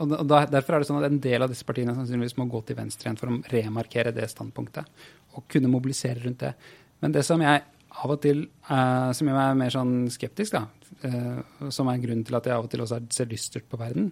Og 0.00 0.14
da, 0.28 0.44
Derfor 0.48 0.76
er 0.76 0.82
det 0.82 0.88
sånn 0.88 1.00
at 1.00 1.08
en 1.10 1.20
del 1.22 1.44
av 1.44 1.52
disse 1.52 1.66
partiene 1.68 1.94
sannsynligvis 1.96 2.38
må 2.40 2.48
gå 2.50 2.62
til 2.66 2.78
venstre 2.78 3.08
igjen 3.08 3.20
for 3.20 3.32
å 3.32 3.40
remarkere 3.52 4.14
det 4.16 4.28
standpunktet 4.32 5.08
og 5.36 5.44
kunne 5.48 5.70
mobilisere 5.70 6.24
rundt 6.24 6.42
det. 6.42 6.54
Men 7.00 7.12
det 7.14 7.24
som 7.24 7.40
jeg 7.44 7.62
av 7.90 8.14
og 8.14 8.20
til, 8.22 8.44
uh, 8.70 9.10
som 9.16 9.28
gjør 9.28 9.38
meg 9.38 9.60
mer 9.64 9.74
sånn 9.74 9.94
skeptisk, 10.12 10.56
da, 10.56 10.64
uh, 11.04 11.70
som 11.72 11.90
er 11.90 12.02
grunnen 12.02 12.26
til 12.26 12.38
at 12.38 12.48
jeg 12.48 12.56
av 12.56 12.66
og 12.66 12.72
til 12.72 12.84
også 12.84 13.00
ser 13.14 13.30
dystert 13.30 13.68
på 13.70 13.80
verden, 13.80 14.10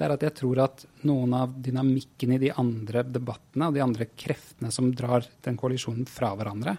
det 0.00 0.06
er 0.06 0.14
at 0.14 0.22
jeg 0.24 0.36
tror 0.38 0.62
at 0.64 0.86
noen 1.04 1.34
av 1.36 1.52
dynamikken 1.60 2.32
i 2.32 2.40
de 2.40 2.54
andre 2.56 3.02
debattene 3.04 3.68
og 3.68 3.74
de 3.76 3.82
andre 3.84 4.06
kreftene 4.16 4.70
som 4.72 4.88
drar 4.96 5.26
den 5.44 5.58
koalisjonen 5.60 6.06
fra 6.08 6.32
hverandre, 6.38 6.78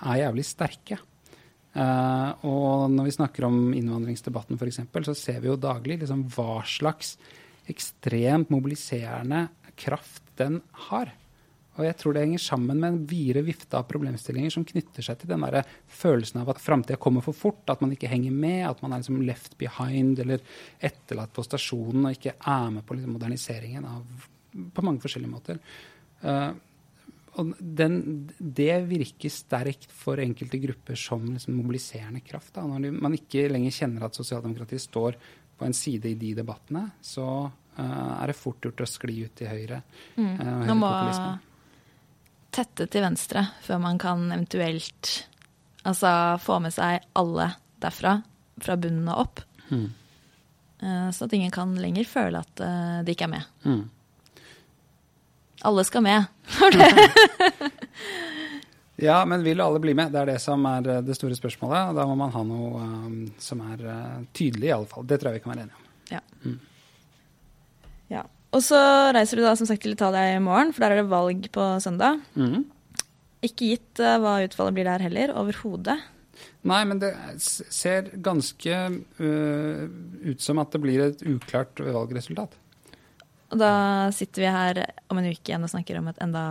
er 0.00 0.20
jævlig 0.20 0.44
sterke. 0.48 0.98
Uh, 1.70 2.34
og 2.44 2.90
når 2.92 3.06
vi 3.08 3.14
snakker 3.14 3.46
om 3.46 3.70
innvandringsdebatten 3.78 4.58
f.eks., 4.58 4.82
så 5.08 5.16
ser 5.16 5.40
vi 5.40 5.48
jo 5.48 5.60
daglig 5.60 6.00
liksom 6.02 6.26
hva 6.34 6.60
slags 6.68 7.14
ekstremt 7.70 8.50
mobiliserende 8.52 9.46
kraft 9.78 10.24
den 10.40 10.60
har. 10.90 11.14
Og 11.78 11.86
jeg 11.86 11.96
tror 12.00 12.16
det 12.16 12.24
henger 12.24 12.42
sammen 12.42 12.80
med 12.80 12.88
en 12.88 13.02
videre 13.08 13.44
vifte 13.46 13.78
av 13.78 13.86
problemstillinger 13.88 14.52
som 14.52 14.66
knytter 14.68 15.06
seg 15.06 15.20
til 15.20 15.30
den 15.30 15.44
der 15.46 15.68
følelsen 16.00 16.42
av 16.42 16.50
at 16.52 16.62
framtida 16.62 16.98
kommer 17.00 17.24
for 17.24 17.36
fort, 17.36 17.62
at 17.70 17.80
man 17.84 17.94
ikke 17.94 18.10
henger 18.10 18.34
med, 18.34 18.64
at 18.68 18.82
man 18.82 18.92
er 18.92 19.02
liksom 19.02 19.20
left 19.24 19.56
behind 19.60 20.20
eller 20.20 20.42
etterlatt 20.82 21.32
på 21.36 21.44
stasjonen 21.46 22.08
og 22.08 22.18
ikke 22.18 22.34
er 22.36 22.74
med 22.74 22.84
på 22.86 22.98
liksom 22.98 23.14
moderniseringen 23.16 23.86
av, 23.88 24.26
på 24.74 24.84
mange 24.84 25.02
forskjellige 25.04 25.32
måter. 25.32 25.62
Uh, 26.24 26.50
og 27.38 27.52
den, 27.62 28.00
det 28.38 28.72
virker 28.90 29.32
sterkt 29.32 29.92
for 29.94 30.20
enkelte 30.20 30.58
grupper 30.60 30.98
som 30.98 31.22
liksom 31.30 31.54
mobiliserende 31.56 32.20
kraft. 32.26 32.52
Da. 32.56 32.64
Når 32.66 32.98
man 32.98 33.14
ikke 33.16 33.46
lenger 33.52 33.76
kjenner 33.76 34.08
at 34.08 34.18
sosialdemokratiet 34.18 34.82
står 34.82 35.18
på 35.60 35.68
en 35.68 35.76
side 35.76 36.10
i 36.10 36.18
de 36.18 36.34
debattene, 36.40 36.88
så 37.04 37.28
uh, 37.46 38.10
er 38.18 38.32
det 38.32 38.36
fort 38.36 38.66
gjort 38.66 38.82
å 38.82 38.90
skli 38.90 39.22
ut 39.22 39.38
til 39.38 39.52
høyre. 39.52 39.80
Mm. 40.18 40.34
Uh, 40.34 40.66
Nå 40.66 40.76
må 40.80 40.90
tette 42.54 42.86
til 42.90 43.04
venstre 43.04 43.44
før 43.64 43.80
man 43.82 43.98
kan 44.00 44.26
eventuelt 44.30 45.12
altså, 45.82 46.38
få 46.42 46.58
med 46.64 46.74
seg 46.74 47.06
alle 47.18 47.52
derfra, 47.80 48.18
fra 48.60 48.76
bunnen 48.76 49.08
og 49.08 49.24
opp. 49.24 49.42
Mm. 49.70 49.88
Så 51.12 51.26
at 51.26 51.32
ingen 51.36 51.52
kan 51.52 51.74
lenger 51.76 52.06
føle 52.08 52.40
at 52.40 52.60
uh, 52.64 53.00
de 53.04 53.12
ikke 53.12 53.26
er 53.26 53.32
med. 53.34 53.48
Mm. 53.68 53.82
Alle 55.68 55.84
skal 55.84 56.02
med. 56.02 56.24
ja, 58.96 59.24
men 59.24 59.44
vil 59.44 59.60
alle 59.60 59.80
bli 59.80 59.94
med? 59.94 60.12
Det 60.12 60.22
er 60.22 60.30
det 60.32 60.38
som 60.40 60.64
er 60.66 60.88
eh, 60.88 61.02
det 61.04 61.16
store 61.18 61.36
spørsmålet. 61.36 61.92
Da 61.96 62.06
må 62.08 62.16
man 62.16 62.32
ha 62.32 62.44
noe 62.48 62.80
um, 62.80 63.18
som 63.38 63.60
er 63.68 63.84
uh, 63.84 64.22
tydelig, 64.32 64.70
i 64.70 64.74
alle 64.78 64.88
fall. 64.88 65.04
Det 65.04 65.20
tror 65.20 65.30
jeg 65.30 65.40
vi 65.40 65.44
kan 65.44 65.52
være 65.52 65.66
enige 65.66 65.76
om. 65.82 65.89
Og 68.50 68.62
så 68.66 68.78
reiser 69.14 69.38
du 69.38 69.44
da 69.46 69.54
som 69.58 69.68
sagt 69.68 69.84
til 69.84 69.94
Italia 69.94 70.34
i 70.34 70.42
morgen, 70.42 70.72
for 70.74 70.82
der 70.82 70.96
er 70.96 71.02
det 71.02 71.10
valg 71.10 71.44
på 71.54 71.66
søndag. 71.82 72.18
Mm. 72.34 72.64
Ikke 73.46 73.74
gitt 73.74 74.02
uh, 74.02 74.18
hva 74.20 74.40
utfallet 74.44 74.76
blir 74.76 74.88
der 74.90 75.04
heller, 75.06 75.34
overhodet. 75.38 76.00
Nei, 76.66 76.80
men 76.88 76.98
det 77.00 77.12
ser 77.40 78.10
ganske 78.24 78.80
uh, 79.20 79.84
ut 80.26 80.42
som 80.42 80.60
at 80.60 80.74
det 80.74 80.82
blir 80.82 81.04
et 81.06 81.22
uklart 81.28 81.80
valgresultat. 81.84 82.58
Og 83.50 83.58
da 83.58 83.72
sitter 84.14 84.44
vi 84.44 84.50
her 84.54 84.78
om 85.10 85.18
en 85.18 85.26
uke 85.26 85.50
igjen 85.50 85.64
og 85.66 85.70
snakker 85.72 85.96
om 85.98 86.06
et 86.12 86.18
enda 86.22 86.42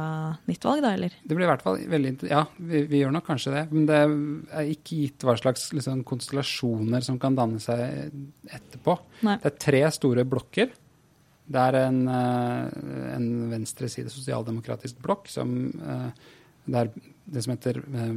nytt 0.50 0.66
valg, 0.68 0.82
da, 0.84 0.92
eller? 0.98 1.14
Det 1.24 1.36
blir 1.38 1.48
i 1.48 1.50
hvert 1.50 1.64
fall 1.64 1.80
veldig 1.94 2.12
Ja, 2.28 2.42
vi, 2.58 2.82
vi 2.92 3.00
gjør 3.00 3.14
nok 3.16 3.28
kanskje 3.30 3.54
det. 3.56 3.62
Men 3.72 3.86
det 3.88 4.00
er 4.02 4.72
ikke 4.74 5.00
gitt 5.06 5.24
hva 5.24 5.38
slags 5.40 5.70
liksom, 5.76 6.04
konstellasjoner 6.08 7.06
som 7.06 7.20
kan 7.22 7.38
danne 7.40 7.62
seg 7.64 8.12
etterpå. 8.52 8.98
Nei. 9.28 9.38
Det 9.40 9.52
er 9.54 9.62
tre 9.64 9.84
store 9.96 10.28
blokker. 10.28 10.76
Det 11.50 11.62
er 11.62 11.78
en, 11.82 12.04
eh, 12.08 13.16
en 13.16 13.30
venstreside 13.50 14.12
sosialdemokratisk 14.14 15.00
blokk 15.02 15.30
som 15.32 15.56
eh, 15.82 16.28
det 16.70 16.84
er 16.84 16.92
det 17.30 17.44
som 17.46 17.54
heter 17.56 17.80
eh, 17.82 18.16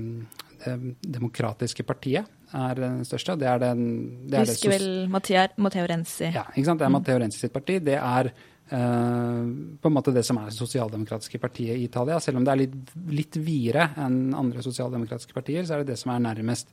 Det 0.62 0.76
demokratiske 1.16 1.82
partiet 1.82 2.28
er 2.52 2.78
den 2.78 3.02
største. 3.08 3.34
Det 3.40 3.48
er 3.48 3.58
den 3.58 3.82
det 4.30 4.38
er 4.38 4.46
Husker 4.46 4.74
vel 4.74 4.88
Matteo 5.10 5.86
Renzi. 5.88 6.28
Ja, 6.28 6.44
ikke 6.52 6.68
sant? 6.68 6.78
det 6.78 6.86
er 6.86 6.92
mm. 6.92 6.98
Matteo 6.98 7.20
Renzi 7.22 7.40
sitt 7.40 7.54
parti. 7.54 7.78
Det 7.82 7.96
er 7.96 8.28
uh, 8.28 9.48
på 9.82 9.90
en 9.90 9.96
måte 9.96 10.14
det 10.14 10.22
som 10.28 10.38
er 10.38 10.50
det 10.50 10.54
sosialdemokratiske 10.54 11.40
partiet 11.42 11.80
i 11.80 11.88
Italia. 11.88 12.20
Selv 12.20 12.38
om 12.38 12.46
det 12.46 12.52
er 12.52 12.60
litt, 12.60 12.76
litt 13.10 13.40
videre 13.42 13.88
enn 14.04 14.36
andre 14.38 14.62
sosialdemokratiske 14.62 15.34
partier, 15.34 15.64
så 15.66 15.74
er 15.74 15.82
det 15.82 15.94
det 15.94 15.98
som 15.98 16.14
er 16.14 16.22
nærmest. 16.28 16.70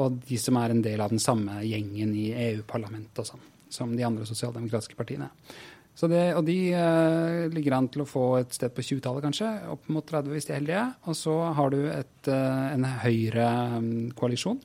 Og 0.00 0.18
de 0.26 0.40
som 0.40 0.58
er 0.58 0.74
en 0.74 0.82
del 0.82 1.04
av 1.04 1.14
den 1.14 1.22
samme 1.22 1.60
gjengen 1.66 2.16
i 2.18 2.30
EU-parlamentet 2.48 3.22
og 3.22 3.30
sånn, 3.30 3.46
som 3.70 3.94
de 3.94 4.08
andre 4.08 4.26
sosialdemokratiske 4.26 4.98
partiene. 4.98 5.30
Det, 6.00 6.32
og 6.32 6.44
de 6.46 6.56
uh, 6.72 7.46
ligger 7.52 7.76
an 7.76 7.88
til 7.92 8.04
å 8.04 8.08
få 8.08 8.24
et 8.40 8.54
sted 8.56 8.72
på 8.72 8.84
20-tallet, 8.84 9.24
kanskje. 9.26 9.48
Opp 9.72 9.88
mot 9.92 10.06
30 10.06 10.32
hvis 10.32 10.48
de 10.48 10.54
er 10.54 10.60
heldige. 10.62 10.84
Og 11.10 11.16
så 11.18 11.36
har 11.56 11.72
du 11.74 11.80
et, 11.92 12.18
uh, 12.30 12.68
en 12.72 12.86
høyrekoalisjon 13.02 14.60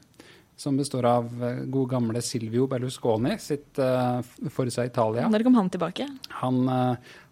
som 0.55 0.77
består 0.79 1.07
av 1.09 1.25
uh, 1.41 1.63
gode 1.67 1.91
gamle 1.91 2.21
Silvio 2.23 2.69
Berlusconi 2.71 3.33
sitt 3.43 3.81
uh, 3.83 4.21
Forza 4.47 4.85
Italia. 4.87 5.27
Når 5.31 5.43
kom 5.43 5.57
han 5.59 5.71
tilbake? 5.73 6.07
Han, 6.39 6.61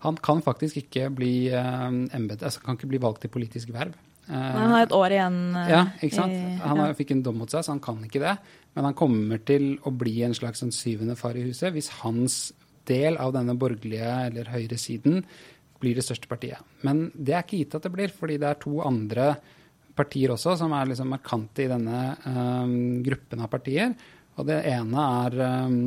han 0.03 0.17
kan 0.25 0.43
faktisk 0.43 0.81
ikke 0.83 1.07
bli 1.13 1.35
embed, 1.53 2.41
altså 2.41 2.63
kan 2.65 2.79
ikke 2.79 2.91
bli 2.91 2.99
valgt 3.03 3.23
til 3.23 3.31
politisk 3.31 3.71
verv. 3.75 3.95
han 4.27 4.73
har 4.73 4.83
et 4.83 4.95
år 4.95 5.15
igjen. 5.15 5.39
ja, 5.69 5.85
ikke 6.01 6.15
sant. 6.15 6.35
I, 6.35 6.59
han 6.63 6.79
har, 6.81 6.97
fikk 6.97 7.15
en 7.15 7.23
dom 7.23 7.39
mot 7.39 7.51
seg, 7.51 7.63
så 7.63 7.71
han 7.71 7.83
kan 7.83 8.03
ikke 8.03 8.23
det. 8.23 8.35
Men 8.75 8.89
han 8.89 8.97
kommer 8.97 9.39
til 9.45 9.77
å 9.85 9.93
bli 9.95 10.17
en 10.27 10.35
slags 10.35 10.63
sånn 10.63 10.75
syvende 10.75 11.15
far 11.19 11.37
i 11.39 11.45
huset 11.47 11.71
hvis 11.75 11.91
hans 12.01 12.41
del 12.89 13.17
av 13.21 13.33
denne 13.35 13.55
borgerlige 13.59 14.13
eller 14.27 14.51
høyresiden 14.53 15.23
blir 15.83 15.97
det 15.97 16.05
største 16.05 16.29
partiet. 16.31 16.63
Men 16.87 17.09
det 17.13 17.35
er 17.35 17.43
ikke 17.43 17.59
gitt 17.63 17.75
at 17.77 17.85
det 17.87 17.93
blir, 17.93 18.13
fordi 18.15 18.39
det 18.41 18.49
er 18.49 18.61
to 18.61 18.79
andre 18.85 19.33
partier 19.93 20.33
også 20.33 20.55
som 20.57 20.73
er 20.73 20.89
liksom 20.89 21.11
markante 21.13 21.65
i 21.65 21.69
denne 21.69 21.99
um, 22.25 23.03
gruppen 23.05 23.43
av 23.43 23.51
partier. 23.51 23.93
Og 24.39 24.47
det 24.49 24.63
ene 24.71 25.05
er 25.27 25.37
um, 25.67 25.77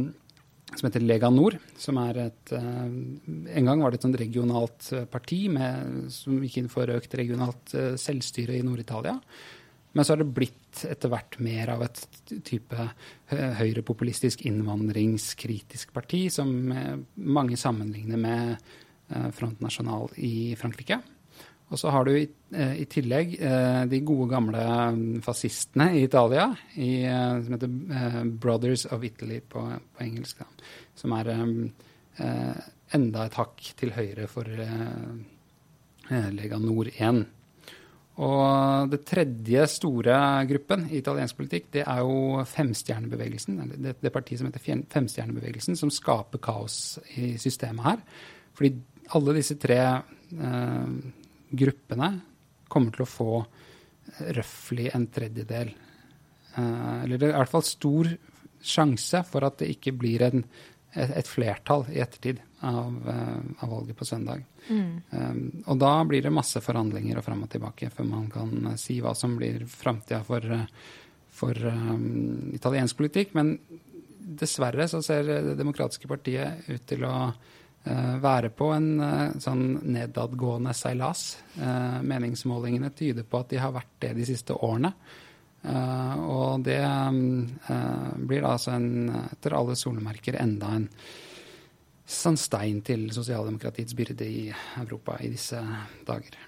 som 0.77 0.89
heter 0.89 1.03
Lega 1.03 1.31
Nord. 1.33 1.57
Som 1.79 1.99
er 2.03 2.21
et 2.27 2.53
En 2.53 3.69
gang 3.69 3.83
var 3.83 3.91
det 3.91 4.01
et 4.01 4.07
sånt 4.07 4.19
regionalt 4.21 4.89
parti 5.11 5.47
med, 5.53 6.11
som 6.13 6.43
gikk 6.43 6.61
inn 6.61 6.73
for 6.73 6.91
økt 6.93 7.15
regionalt 7.19 7.75
selvstyre 8.03 8.59
i 8.59 8.65
Nord-Italia. 8.67 9.15
Men 9.97 10.05
så 10.05 10.13
har 10.13 10.21
det 10.21 10.29
blitt 10.37 10.85
etter 10.85 11.09
hvert 11.09 11.39
mer 11.41 11.73
av 11.73 11.87
et 11.87 12.03
type 12.45 12.89
høyrepopulistisk 13.33 14.45
innvandringskritisk 14.45 15.95
parti, 15.97 16.27
som 16.33 16.53
mange 17.17 17.57
sammenligner 17.57 18.21
med 18.21 18.69
Front 19.33 19.63
National 19.65 20.11
i 20.21 20.53
Frankrike. 20.61 21.01
Og 21.67 21.81
så 21.81 21.91
har 21.91 22.07
du 22.07 22.13
i, 22.15 22.29
eh, 22.55 22.85
tillegg 22.87 23.35
eh, 23.43 23.85
de 23.91 24.01
gode, 24.07 24.29
gamle 24.31 24.63
fascistene 25.25 25.89
i 25.99 26.05
Italia, 26.07 26.53
i, 26.75 27.03
eh, 27.03 27.43
som 27.43 27.57
heter 27.57 28.31
Brothers 28.39 28.87
of 28.87 29.05
Italy 29.05 29.41
på, 29.41 29.65
på 29.97 30.05
engelsk, 30.05 30.39
da, 30.39 30.47
som 30.95 31.13
er 31.19 31.33
enda 32.97 33.25
et 33.27 33.35
hakk 33.37 33.65
til 33.77 33.91
høyre 33.93 34.25
for 34.31 34.49
Lega 36.33 36.57
Nord 36.63 36.89
1. 36.95 37.27
Og 38.17 38.89
det 38.89 39.03
tredje 39.05 39.67
store 39.69 40.17
gruppen 40.49 40.87
i 40.89 41.03
italiensk 41.03 41.37
politikk, 41.37 41.67
det 41.75 41.83
er 41.85 42.01
jo 42.01 42.45
Femstjernebevegelsen. 42.49 43.59
Det, 43.75 43.99
det 44.01 44.13
partiet 44.15 44.41
som 44.41 44.49
heter 44.49 44.85
Femstjernebevegelsen, 44.95 45.77
som 45.77 45.93
skaper 45.93 46.41
kaos 46.41 46.97
i 47.21 47.35
systemet 47.41 47.85
her. 47.85 48.01
Fordi 48.57 48.73
alle 49.17 49.37
disse 49.37 49.59
tre 49.61 49.81
eh, 49.85 50.95
gruppene 51.61 52.11
kommer 52.73 52.95
til 52.95 53.05
å 53.05 53.11
få 53.11 53.33
røftlig 54.39 54.89
en 54.97 55.07
tredjedel. 55.13 55.75
Eh, 56.57 56.97
eller 57.05 57.21
det 57.21 57.29
er 57.29 57.35
i 57.35 57.41
hvert 57.43 57.53
fall 57.53 57.67
stor 57.69 58.11
sjanse 58.67 59.23
for 59.29 59.47
at 59.47 59.61
det 59.61 59.71
ikke 59.77 59.95
blir 60.01 60.25
en, 60.27 60.45
et, 60.95 61.13
et, 61.21 61.29
flertall 61.29 61.85
i 61.93 62.01
ettertid 62.03 62.41
av, 62.67 63.01
uh, 63.07 63.65
av 63.65 63.73
valget 63.73 63.97
på 63.99 64.09
søndag. 64.09 64.45
Mm. 64.69 64.93
Um, 65.11 65.41
og 65.67 65.81
da 65.83 65.93
blir 66.09 66.27
det 66.27 66.35
masse 66.35 66.61
forhandlinger 66.65 67.21
og 67.21 67.27
fram 67.27 67.45
og 67.47 67.51
tilbake 67.53 67.91
før 67.95 68.09
man 68.11 68.31
kan 68.33 68.73
uh, 68.73 68.77
si 68.81 69.01
hva 69.05 69.15
som 69.17 69.39
blir 69.39 69.67
framtida 69.71 70.23
for, 70.27 70.45
for 71.31 71.67
um, 71.71 72.55
italiensk 72.57 72.99
politikk. 72.99 73.37
Men 73.39 73.57
dessverre 74.27 74.89
så 74.89 75.03
ser 75.03 75.23
Det 75.25 75.55
demokratiske 75.59 76.09
partiet 76.09 76.67
ut 76.69 76.87
til 76.87 77.05
å 77.07 77.17
uh, 77.31 78.17
være 78.23 78.51
på 78.51 78.73
en 78.75 78.89
uh, 79.01 79.37
sånn 79.43 79.79
nedadgående 79.87 80.75
seilas. 80.75 81.39
Uh, 81.59 82.03
meningsmålingene 82.03 82.91
tyder 82.97 83.27
på 83.29 83.43
at 83.43 83.53
de 83.53 83.63
har 83.63 83.75
vært 83.77 83.95
det 84.03 84.17
de 84.19 84.27
siste 84.27 84.57
årene. 84.57 84.93
og 85.67 86.63
det 86.63 86.79
blir 88.29 88.43
da 88.45 88.53
altså 88.53 88.71
en, 88.77 89.09
etter 89.33 89.57
alle 89.57 89.75
solemerker 89.75 90.37
enda 90.39 90.69
en 90.77 90.85
sånn 92.07 92.39
stein 92.39 92.83
til 92.87 93.09
sosialdemokratiets 93.15 93.97
byrde 93.99 94.27
i 94.27 94.43
Europa 94.79 95.19
i 95.21 95.33
disse 95.35 95.59
dager. 96.07 96.39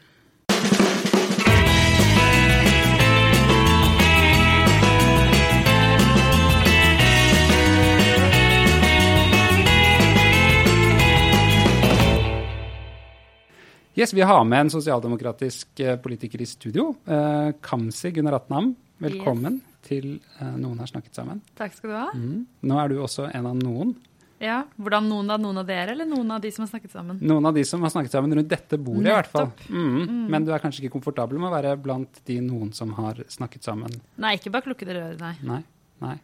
Yes, 13.99 14.13
Vi 14.15 14.23
har 14.23 14.45
med 14.47 14.61
en 14.61 14.69
sosialdemokratisk 14.71 15.81
eh, 15.81 15.97
politiker 15.99 16.39
i 16.39 16.47
studio. 16.47 16.93
Eh, 17.03 17.49
Kamzy 17.61 18.13
Gunaratnam, 18.15 18.77
velkommen 19.03 19.57
yes. 19.57 19.81
til 19.89 20.07
eh, 20.39 20.53
Noen 20.55 20.79
har 20.79 20.87
snakket 20.87 21.19
sammen. 21.19 21.41
Takk 21.59 21.75
skal 21.75 21.91
du 21.91 21.97
ha. 21.97 22.05
Mm. 22.15 22.45
Nå 22.63 22.79
er 22.79 22.93
du 22.93 23.01
også 23.03 23.27
en 23.35 23.49
av 23.51 23.59
noen. 23.59 23.97
Ja, 24.39 24.61
Hvordan 24.79 25.09
noen 25.11 25.33
av 25.35 25.41
noen 25.43 25.59
av 25.59 25.67
dere, 25.67 25.97
eller 25.97 26.07
noen 26.07 26.31
av 26.31 26.43
de 26.43 26.53
som 26.55 26.63
har 26.63 26.71
snakket 26.71 26.93
sammen? 26.95 27.19
Noen 27.23 27.49
av 27.51 27.57
de 27.57 27.65
som 27.67 27.83
har 27.83 27.91
snakket 27.91 28.15
sammen 28.15 28.37
rundt 28.39 28.51
dette 28.51 28.79
bordet, 28.79 29.09
Nettopp. 29.09 29.11
i 29.11 29.17
hvert 29.17 29.33
fall. 29.33 29.51
Mm. 29.75 29.97
Mm. 29.99 30.23
Men 30.35 30.47
du 30.47 30.53
er 30.55 30.63
kanskje 30.63 30.85
ikke 30.85 30.95
komfortabel 30.95 31.41
med 31.41 31.51
å 31.51 31.57
være 31.57 31.75
blant 31.83 32.23
de 32.31 32.39
noen 32.45 32.71
som 32.77 32.95
har 33.01 33.19
snakket 33.35 33.67
sammen? 33.67 33.99
Nei, 34.23 34.37
ikke 34.39 34.55
bak 34.55 34.71
lukkede 34.71 34.95
dører, 34.95 35.19
nei. 35.23 35.35
Nei, 35.43 35.63
nei. 36.05 36.15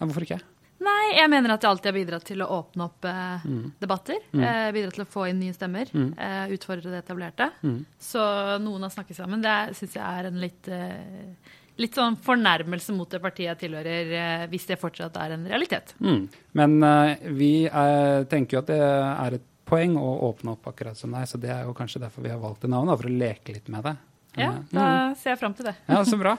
Ja, 0.00 0.06
hvorfor 0.06 0.24
ikke? 0.24 0.40
Nei, 0.82 1.14
jeg 1.14 1.30
mener 1.30 1.54
at 1.54 1.62
jeg 1.62 1.70
alltid 1.70 1.88
har 1.90 1.94
bidratt 1.94 2.24
til 2.26 2.42
å 2.42 2.48
åpne 2.56 2.86
opp 2.88 3.06
eh, 3.06 3.44
mm. 3.46 3.64
debatter. 3.82 4.22
Mm. 4.32 4.44
Eh, 4.48 4.68
bidratt 4.74 4.96
til 4.98 5.04
å 5.04 5.10
få 5.12 5.26
inn 5.30 5.38
nye 5.42 5.54
stemmer. 5.54 5.90
Mm. 5.94 6.08
Eh, 6.26 6.54
utfordre 6.56 6.90
det 6.90 7.02
etablerte. 7.04 7.50
Mm. 7.62 7.76
Så 8.02 8.22
noen 8.64 8.86
har 8.86 8.94
snakket 8.94 9.20
sammen. 9.20 9.44
Det 9.44 9.76
syns 9.78 9.94
jeg 9.98 10.02
er 10.02 10.30
en 10.30 10.40
litt, 10.42 10.70
eh, 10.72 11.52
litt 11.80 11.96
sånn 11.96 12.18
fornærmelse 12.20 12.94
mot 12.96 13.10
det 13.10 13.20
partiet 13.22 13.52
jeg 13.52 13.60
tilhører, 13.64 14.12
eh, 14.18 14.44
hvis 14.52 14.68
det 14.68 14.80
fortsatt 14.80 15.16
er 15.22 15.36
en 15.36 15.46
realitet. 15.48 15.94
Mm. 16.04 16.22
Men 16.58 16.76
uh, 16.84 17.14
vi 17.38 17.52
er, 17.66 18.26
tenker 18.30 18.58
jo 18.58 18.62
at 18.62 18.70
det 18.70 18.80
er 18.82 19.38
et 19.38 19.48
poeng 19.72 19.96
å 19.96 20.08
åpne 20.28 20.56
opp 20.56 20.68
akkurat 20.68 20.98
som 20.98 21.14
deg, 21.16 21.26
så 21.28 21.40
det 21.40 21.52
er 21.54 21.64
jo 21.64 21.76
kanskje 21.76 22.02
derfor 22.02 22.24
vi 22.24 22.32
har 22.32 22.40
valgt 22.42 22.66
det 22.66 22.72
navnet, 22.72 22.98
for 23.00 23.08
å 23.08 23.20
leke 23.22 23.54
litt 23.56 23.70
med 23.72 23.86
det. 23.88 23.96
Ja, 24.36 24.54
da 24.72 24.84
ser 25.20 25.34
jeg 25.34 25.40
fram 25.42 25.52
til 25.56 25.66
det. 25.68 25.74
Ja, 25.88 26.00
Så 26.08 26.16
bra. 26.20 26.38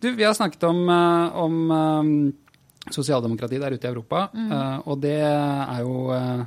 Du, 0.00 0.08
vi 0.16 0.24
har 0.24 0.32
snakket 0.36 0.64
om, 0.64 0.78
om 0.88 1.58
sosialdemokrati 2.92 3.60
der 3.60 3.76
ute 3.76 3.84
i 3.84 3.90
Europa. 3.90 4.26
Mm. 4.32 4.52
Uh, 4.52 4.78
og 4.88 5.00
det 5.04 5.18
er 5.20 5.80
jo 5.84 5.96
uh, 6.12 6.44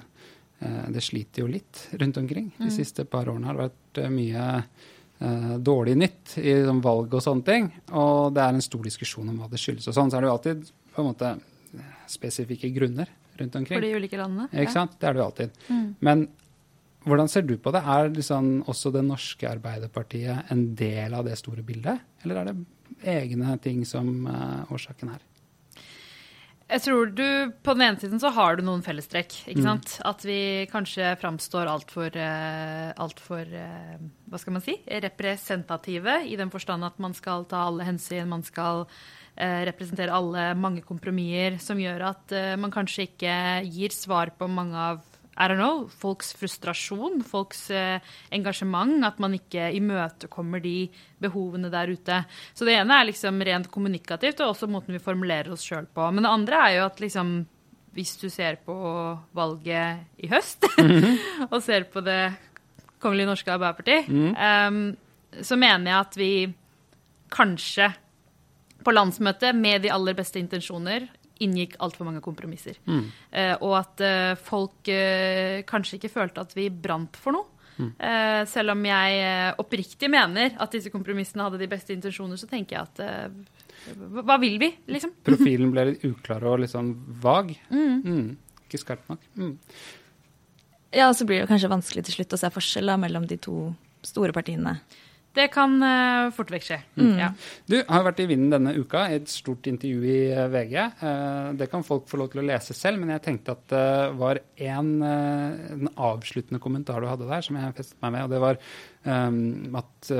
Det 0.94 1.04
sliter 1.06 1.44
jo 1.44 1.50
litt 1.52 1.84
rundt 2.02 2.18
omkring. 2.18 2.50
De 2.58 2.70
mm. 2.70 2.74
siste 2.74 3.06
par 3.06 3.30
årene 3.30 3.46
har 3.50 3.58
det 3.58 3.68
vært 3.68 4.02
mye 4.14 4.46
dårlig 5.18 5.96
nytt 5.98 6.38
i 6.38 6.54
sånn, 6.62 6.82
valg 6.84 7.14
og 7.18 7.24
sånne 7.24 7.46
ting. 7.48 7.70
Og 7.98 8.34
det 8.36 8.44
er 8.44 8.56
en 8.56 8.66
stor 8.66 8.84
diskusjon 8.86 9.30
om 9.32 9.40
hva 9.42 9.48
det 9.52 9.62
skyldes. 9.62 9.88
Og 9.90 9.96
sånn, 9.98 10.12
så 10.14 10.20
er 10.20 10.26
det 10.26 10.30
jo 10.30 10.36
alltid 10.36 10.68
på 10.94 11.04
en 11.04 11.08
måte 11.10 11.32
spesifikke 12.10 12.70
grunner 12.76 13.10
rundt 13.38 13.56
omkring. 13.60 13.80
For 13.80 13.86
de 13.86 13.96
ulike 13.98 14.20
landene? 14.20 14.50
Ikke 14.54 14.76
sant? 14.76 14.98
Det 15.00 15.10
er 15.10 15.16
det 15.16 15.22
jo 15.22 15.30
alltid. 15.30 15.58
Mm. 15.70 15.88
Men 16.06 16.28
hvordan 17.08 17.32
ser 17.32 17.46
du 17.48 17.56
på 17.62 17.72
det? 17.76 17.84
Er 17.88 18.10
liksom 18.12 18.50
også 18.68 18.92
det 18.96 19.04
norske 19.08 19.50
Arbeiderpartiet 19.50 20.52
en 20.54 20.64
del 20.78 21.16
av 21.16 21.28
det 21.28 21.38
store 21.40 21.64
bildet? 21.66 22.02
Eller 22.26 22.42
er 22.42 22.50
det 22.52 22.58
egne 23.08 23.58
ting 23.64 23.84
som 23.88 24.28
er 24.32 24.74
årsaken 24.74 25.14
her? 25.14 25.24
Jeg 26.68 26.84
tror 26.84 27.12
du, 27.16 27.52
På 27.64 27.76
den 27.78 27.86
ene 27.86 28.02
siden 28.02 28.20
så 28.20 28.32
har 28.36 28.58
du 28.58 28.66
noen 28.68 28.84
fellestrekk. 28.84 29.36
ikke 29.48 29.64
mm. 29.64 29.68
sant? 29.68 29.94
At 30.08 30.26
vi 30.28 30.68
kanskje 30.72 31.14
framstår 31.22 31.70
altfor 31.72 32.18
alt 32.18 33.22
for, 33.24 33.44
uh, 33.48 33.96
hva 34.28 34.42
skal 34.42 34.58
man 34.58 34.66
si, 34.66 34.76
representative, 35.08 36.20
i 36.28 36.36
den 36.40 36.52
forstand 36.52 36.88
at 36.88 37.00
man 37.00 37.16
skal 37.16 37.48
ta 37.48 37.68
alle 37.70 37.88
hensyn, 37.88 38.28
man 38.28 38.44
skal 38.44 38.84
uh, 38.84 39.62
representere 39.70 40.12
alle 40.12 40.50
mange 40.60 40.84
kompromisser, 40.84 41.56
som 41.64 41.80
gjør 41.80 42.10
at 42.12 42.36
man 42.60 42.74
kanskje 42.74 43.08
ikke 43.12 43.38
gir 43.72 43.96
svar 43.96 44.36
på 44.36 44.50
mange 44.52 44.90
av 44.92 45.17
i 45.38 45.48
don't 45.48 45.62
know, 45.62 45.86
folks 45.88 46.34
frustrasjon, 46.34 47.22
folks 47.24 47.68
eh, 47.70 48.00
engasjement. 48.34 49.04
At 49.06 49.20
man 49.22 49.36
ikke 49.38 49.70
imøtekommer 49.78 50.64
de 50.64 50.90
behovene 51.22 51.70
der 51.74 51.94
ute. 51.94 52.24
Så 52.58 52.66
det 52.66 52.78
ene 52.78 52.98
er 52.98 53.10
liksom 53.12 53.44
rent 53.46 53.70
kommunikativt, 53.74 54.42
og 54.42 54.56
også 54.56 54.70
måten 54.72 54.98
vi 54.98 55.04
formulerer 55.04 55.54
oss 55.54 55.66
sjøl 55.68 55.86
på. 55.94 56.10
Men 56.12 56.26
det 56.26 56.34
andre 56.34 56.64
er 56.66 56.76
jo 56.80 56.88
at 56.90 57.04
liksom 57.04 57.38
hvis 57.98 58.14
du 58.22 58.28
ser 58.30 58.60
på 58.62 58.74
valget 59.34 60.22
i 60.22 60.28
høst, 60.30 60.66
mm 60.78 60.88
-hmm. 60.88 61.48
og 61.50 61.64
ser 61.64 61.84
på 61.84 62.02
Det 62.02 62.34
kongelige 63.00 63.26
norske 63.26 63.52
Arbeiderparti, 63.52 64.06
mm. 64.08 64.36
um, 64.68 64.98
så 65.42 65.56
mener 65.56 65.92
jeg 65.92 66.00
at 66.00 66.18
vi 66.18 66.54
kanskje 67.32 67.94
på 68.84 68.92
landsmøtet 68.92 69.56
med 69.56 69.82
de 69.82 69.92
aller 69.92 70.14
beste 70.14 70.40
intensjoner 70.40 71.08
inngikk 71.44 71.78
altfor 71.84 72.08
mange 72.08 72.24
kompromisser. 72.26 72.80
Mm. 72.88 73.04
Eh, 73.32 73.54
og 73.62 73.76
at 73.80 74.04
eh, 74.06 74.34
folk 74.40 74.90
eh, 74.92 75.62
kanskje 75.68 76.00
ikke 76.00 76.14
følte 76.14 76.44
at 76.44 76.56
vi 76.58 76.70
brant 76.72 77.20
for 77.20 77.38
noe. 77.38 77.54
Mm. 77.78 77.92
Eh, 77.94 78.42
selv 78.50 78.74
om 78.74 78.88
jeg 78.90 79.20
eh, 79.22 79.52
oppriktig 79.62 80.10
mener 80.10 80.56
at 80.58 80.74
disse 80.74 80.90
kompromissene 80.94 81.46
hadde 81.46 81.62
de 81.62 81.70
beste 81.70 81.94
intensjoner, 81.94 82.40
så 82.40 82.50
tenker 82.50 82.78
jeg 82.80 82.88
at 82.90 83.04
eh, 83.06 83.94
hva 84.18 84.40
vil 84.42 84.58
vi, 84.62 84.72
liksom? 84.90 85.14
Profilen 85.28 85.72
ble 85.74 85.92
litt 85.92 86.06
uklar 86.08 86.46
og 86.50 86.62
litt 86.64 86.74
sånn 86.74 86.94
vag. 87.24 87.54
Mm. 87.70 88.02
mm. 88.02 88.28
Ikke 88.68 88.82
skarp 88.82 89.06
nok. 89.08 89.22
Mm. 89.40 89.54
Ja, 90.96 91.08
og 91.08 91.16
så 91.16 91.28
blir 91.28 91.44
det 91.44 91.50
kanskje 91.52 91.70
vanskelig 91.72 92.08
til 92.08 92.18
slutt 92.18 92.34
å 92.36 92.40
se 92.42 92.50
forskjell 92.52 92.92
mellom 93.00 93.28
de 93.30 93.38
to 93.40 93.70
store 94.08 94.34
partiene. 94.36 94.78
Det 95.38 95.48
kan 95.54 95.76
uh, 95.84 96.32
fort 96.34 96.52
vekk 96.54 96.66
skje. 96.66 96.78
Mm. 96.98 97.14
Ja. 97.20 97.30
Du 97.70 97.78
har 97.80 98.06
vært 98.08 98.22
i 98.24 98.28
vinden 98.30 98.54
denne 98.54 98.74
uka 98.78 99.06
i 99.12 99.20
et 99.20 99.30
stort 99.32 99.70
intervju 99.70 100.02
i 100.10 100.18
uh, 100.34 100.48
VG. 100.54 100.76
Uh, 101.02 101.54
det 101.60 101.70
kan 101.72 101.86
folk 101.86 102.08
få 102.10 102.20
lov 102.22 102.32
til 102.34 102.42
å 102.42 102.48
lese 102.48 102.76
selv, 102.78 103.02
men 103.02 103.14
jeg 103.16 103.26
tenkte 103.28 103.54
at 103.54 103.66
det 103.68 103.86
var 104.18 104.40
en, 104.68 104.92
en 105.04 105.90
avsluttende 105.94 106.62
kommentar 106.64 107.04
du 107.04 107.10
hadde 107.10 107.28
der 107.30 107.46
som 107.46 107.58
jeg 107.60 107.76
festet 107.78 108.00
meg 108.04 108.16
med, 108.16 108.26
og 108.26 108.34
det 108.34 108.42
var 108.42 108.60
um, 109.06 109.78
at 109.78 110.12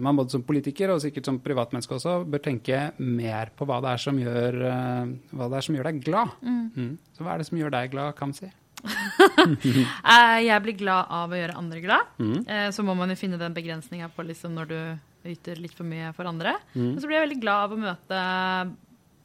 man 0.00 0.18
både 0.18 0.34
som 0.34 0.44
politiker 0.46 0.92
og 0.94 1.02
sikkert 1.04 1.28
som 1.28 1.40
privatmenneske 1.44 1.98
også 1.98 2.20
bør 2.28 2.42
tenke 2.44 2.88
mer 2.98 3.52
på 3.56 3.68
hva 3.68 3.80
det 3.84 3.92
er 3.92 4.02
som 4.02 4.20
gjør, 4.20 4.62
hva 5.36 5.50
det 5.50 5.58
er 5.60 5.68
som 5.68 5.76
gjør 5.76 5.90
deg 5.90 6.00
glad. 6.06 6.38
Mm. 6.42 6.64
Mm. 6.74 6.94
Så 7.14 7.26
hva 7.26 7.34
er 7.34 7.42
det 7.42 7.50
som 7.50 7.60
gjør 7.60 7.74
deg 7.76 7.92
glad, 7.92 8.16
Kamzy? 8.18 8.48
Eh, 8.48 8.67
jeg 10.48 10.64
blir 10.64 10.76
glad 10.78 11.12
av 11.18 11.32
å 11.32 11.38
gjøre 11.38 11.58
andre 11.58 11.82
glad. 11.84 12.14
Mm. 12.18 12.40
Eh, 12.46 12.68
så 12.74 12.84
må 12.86 12.94
man 12.98 13.12
jo 13.12 13.18
finne 13.18 13.40
den 13.40 13.56
begrensninga 13.56 14.10
på 14.14 14.26
liksom 14.26 14.54
når 14.56 14.72
du 14.72 14.80
yter 15.28 15.60
litt 15.60 15.74
for 15.76 15.88
mye 15.88 16.12
for 16.16 16.28
andre. 16.30 16.56
Mm. 16.74 16.94
Og 16.94 17.00
så 17.02 17.08
blir 17.08 17.18
jeg 17.18 17.26
veldig 17.28 17.42
glad 17.42 17.66
av 17.66 17.74
å 17.74 17.82
møte 17.82 18.22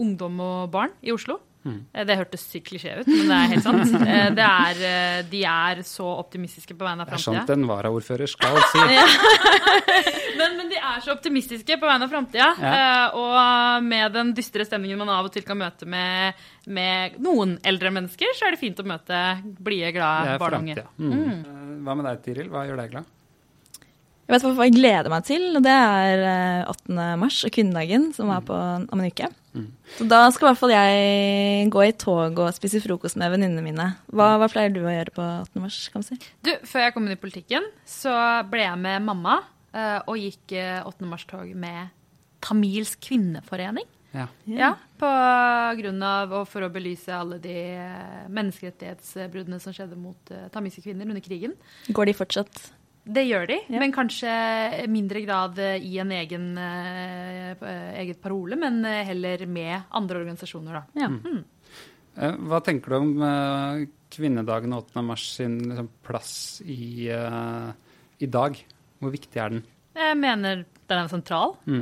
ungdom 0.03 0.39
og 0.43 0.71
barn 0.73 0.95
i 1.05 1.13
Oslo. 1.13 1.39
Eh, 1.65 2.03
Det 2.05 2.17
hørtes 2.19 2.41
sykt 2.51 2.67
klisjé 2.71 2.97
ut, 2.99 3.07
men 3.07 3.27
det 3.29 3.37
er 3.37 3.51
helt 3.53 3.63
sant. 3.63 3.93
Eh, 4.13 4.29
Det 4.35 4.43
er, 4.47 4.81
eh, 4.89 5.21
de 5.31 5.43
er 5.47 5.81
så 5.87 6.07
optimistiske 6.19 6.75
på 6.75 6.83
vegne 6.83 7.05
av 7.05 7.09
Det 7.11 7.15
er 7.19 7.23
sant 7.23 7.37
framtida. 7.39 7.53
en 7.59 7.67
varaordfører 7.69 8.27
skal 8.27 8.57
si. 8.71 8.83
Men, 10.39 10.55
men 10.57 10.69
de 10.71 10.75
er 10.81 10.99
så 11.05 11.13
optimistiske 11.13 11.75
på 11.79 11.85
vegne 11.87 12.07
av 12.07 12.11
framtida. 12.11 12.47
Ja. 12.59 13.09
Og 13.15 13.83
med 13.85 14.11
den 14.17 14.31
dystre 14.35 14.65
stemningen 14.65 14.97
man 14.99 15.11
av 15.13 15.27
og 15.29 15.31
til 15.35 15.45
kan 15.45 15.59
møte 15.61 15.85
med, 15.87 16.33
med 16.67 17.19
noen 17.23 17.57
eldre 17.63 17.91
mennesker, 17.93 18.33
så 18.35 18.47
er 18.49 18.55
det 18.57 18.59
fint 18.63 18.81
å 18.81 18.87
møte 18.89 19.19
blide, 19.63 19.93
glade 19.95 20.37
barn 20.41 20.57
og 20.57 20.65
unge. 20.65 20.87
Mm. 20.97 21.13
Eh, 21.13 21.75
Hva 21.85 21.95
med 21.99 22.09
deg, 22.09 22.23
Tiril? 22.25 22.49
Hva 22.51 22.65
gjør 22.67 22.81
deg 22.81 22.91
glad? 22.97 23.05
Jeg 24.33 24.41
vet 24.41 24.57
hva 24.57 24.65
jeg 24.65 24.73
gleder 24.73 25.11
meg 25.13 25.25
til, 25.27 25.43
og 25.59 25.61
det 25.61 25.73
er 25.77 26.21
eh, 26.25 26.71
8. 26.71 27.07
mars 27.21 27.37
og 27.45 27.53
kvinnedagen, 27.53 28.07
som 28.17 28.31
er 28.33 28.41
på 28.47 28.57
om 28.57 28.99
en 29.03 29.05
uke. 29.05 29.29
Så 29.99 30.07
da 30.09 30.23
skal 30.33 30.47
i 30.47 30.49
hvert 30.49 30.61
fall 30.63 30.73
jeg 30.73 31.67
gå 31.69 31.83
i 31.85 31.91
tog 32.01 32.39
og 32.41 32.53
spise 32.57 32.81
frokost 32.81 33.19
med 33.21 33.29
venninnene 33.35 33.61
mine. 33.61 33.85
Hva, 34.09 34.31
hva 34.41 34.49
pleier 34.49 34.73
du 34.73 34.81
å 34.81 34.89
gjøre 34.89 35.13
på 35.13 35.25
8. 35.45 35.61
mars, 35.61 35.77
kan 35.93 36.01
man 36.01 36.07
si? 36.07 36.17
Du, 36.41 36.49
Før 36.65 36.87
jeg 36.87 36.95
kom 36.95 37.05
inn 37.05 37.13
i 37.13 37.21
politikken, 37.21 37.67
så 37.85 38.15
ble 38.49 38.65
jeg 38.65 38.81
med 38.81 39.05
mamma 39.05 39.37
eh, 39.69 39.99
og 40.09 40.17
gikk 40.17 40.55
eh, 40.57 40.79
8. 40.81 41.05
mars-tog 41.11 41.53
med 41.53 41.93
Tamils 42.43 42.95
kvinneforening. 43.05 43.85
Ja. 44.13 44.27
Ja, 44.45 44.75
På 45.01 45.09
grunn 45.77 46.01
av 46.05 46.33
og 46.37 46.43
for 46.49 46.65
å 46.65 46.69
belyse 46.73 47.13
alle 47.13 47.39
de 47.41 47.53
eh, 47.77 48.25
menneskerettighetsbruddene 48.33 49.61
som 49.61 49.73
skjedde 49.73 49.97
mot 49.97 50.33
eh, 50.33 50.49
tamilske 50.53 50.83
kvinner 50.85 51.09
under 51.09 51.23
krigen. 51.25 51.55
Går 51.93 52.09
de 52.09 52.17
fortsatt? 52.17 52.61
Det 53.03 53.25
gjør 53.27 53.47
de, 53.49 53.57
Ja. 53.67 53.79
men 53.81 53.91
kanskje 53.91 54.87
mindre 54.87 55.21
grad 55.25 55.57
eh, 55.59 55.75
i 55.83 55.97
en 55.99 56.11
egen 56.15 56.45
eh, 56.57 57.51
eh, 57.51 57.89
eget 57.99 58.21
parole, 58.23 58.55
men 58.55 58.83
heller 58.85 59.43
med 59.45 59.89
andre 59.91 60.21
organisasjoner, 60.21 60.73
da. 60.79 60.83
Ja. 61.03 61.09
Mm. 61.09 61.43
Hva 62.47 62.59
tenker 62.63 62.93
du 62.93 62.95
om 62.99 63.11
kvinnedagen 64.13 64.73
8. 64.77 65.01
mars 65.03 65.23
sin 65.35 65.57
liksom, 65.65 65.89
plass 66.05 66.61
i, 66.61 67.09
i 67.09 68.29
dag? 68.29 68.59
Hvor 69.01 69.11
viktig 69.11 69.41
er 69.41 69.49
den? 69.55 69.63
Jeg 69.97 70.17
mener 70.21 70.61
den 70.87 70.99
er 71.01 71.09
sentral. 71.09 71.55
Mm. 71.65 71.81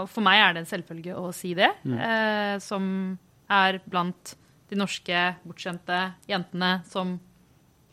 og 0.00 0.06
for 0.08 0.24
meg 0.24 0.40
er 0.40 0.54
det 0.56 0.62
en 0.64 0.70
selvfølge 0.70 1.14
å 1.20 1.28
si 1.36 1.52
det. 1.54 1.68
Eh, 1.84 2.56
som 2.64 3.18
er 3.52 3.82
blant 3.84 4.34
de 4.70 4.78
norske 4.80 5.26
bortskjemte 5.44 6.00
jentene 6.30 6.78
som 6.88 7.18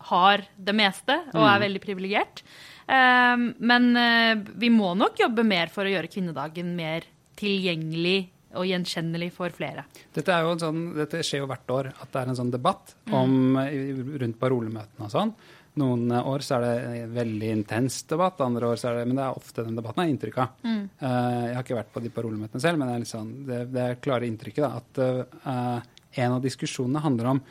har 0.09 0.43
det 0.55 0.75
meste 0.77 1.15
og 1.33 1.43
er 1.47 1.61
veldig 1.65 1.81
privilegert. 1.83 2.43
Eh, 2.87 3.35
men 3.57 3.91
eh, 3.99 4.33
vi 4.55 4.71
må 4.73 4.93
nok 4.97 5.19
jobbe 5.23 5.45
mer 5.47 5.71
for 5.73 5.87
å 5.87 5.93
gjøre 5.93 6.11
kvinnedagen 6.11 6.73
mer 6.77 7.07
tilgjengelig 7.37 8.29
og 8.57 8.65
gjenkjennelig 8.65 9.29
for 9.35 9.53
flere. 9.53 9.83
Dette, 10.15 10.33
er 10.33 10.45
jo 10.45 10.55
sånn, 10.61 10.81
dette 10.95 11.21
skjer 11.25 11.43
jo 11.43 11.51
hvert 11.51 11.73
år, 11.73 11.91
at 11.93 12.09
det 12.13 12.21
er 12.21 12.31
en 12.31 12.39
sånn 12.39 12.53
debatt 12.53 12.95
om, 13.13 13.57
rundt 13.59 14.39
parolemøtene 14.41 15.09
og 15.09 15.13
sånn. 15.13 15.33
Noen 15.77 16.07
eh, 16.09 16.29
år 16.31 16.45
så 16.45 16.57
er 16.57 16.65
det 16.65 17.01
en 17.03 17.17
veldig 17.17 17.51
intens 17.59 17.99
debatt, 18.09 18.41
andre 18.45 18.71
år 18.71 18.81
så 18.81 18.91
er 18.91 19.01
det 19.01 19.09
Men 19.11 19.19
det 19.19 19.27
er 19.27 19.43
ofte 19.43 19.67
den 19.67 19.77
debatten 19.77 20.01
jeg 20.01 20.07
har 20.07 20.15
inntrykk 20.15 20.41
av. 20.45 20.55
Mm. 20.63 20.83
jeg 21.03 21.55
har 21.57 21.65
ikke 21.65 21.81
vært 21.81 21.93
på 21.93 22.05
de 22.05 22.13
parolemøtene 22.15 22.63
selv, 22.63 22.79
men 22.79 22.89
det 22.89 22.97
er, 22.97 23.09
sånn, 23.11 23.33
det, 23.49 23.63
det 23.75 23.83
er 23.83 24.01
klare 24.01 24.29
inntrykket 24.29 24.63
da, 24.63 24.71
at 24.79 25.03
eh, 25.03 25.97
en 26.23 26.37
av 26.37 26.45
diskusjonene 26.45 27.03
handler 27.03 27.35
om 27.35 27.43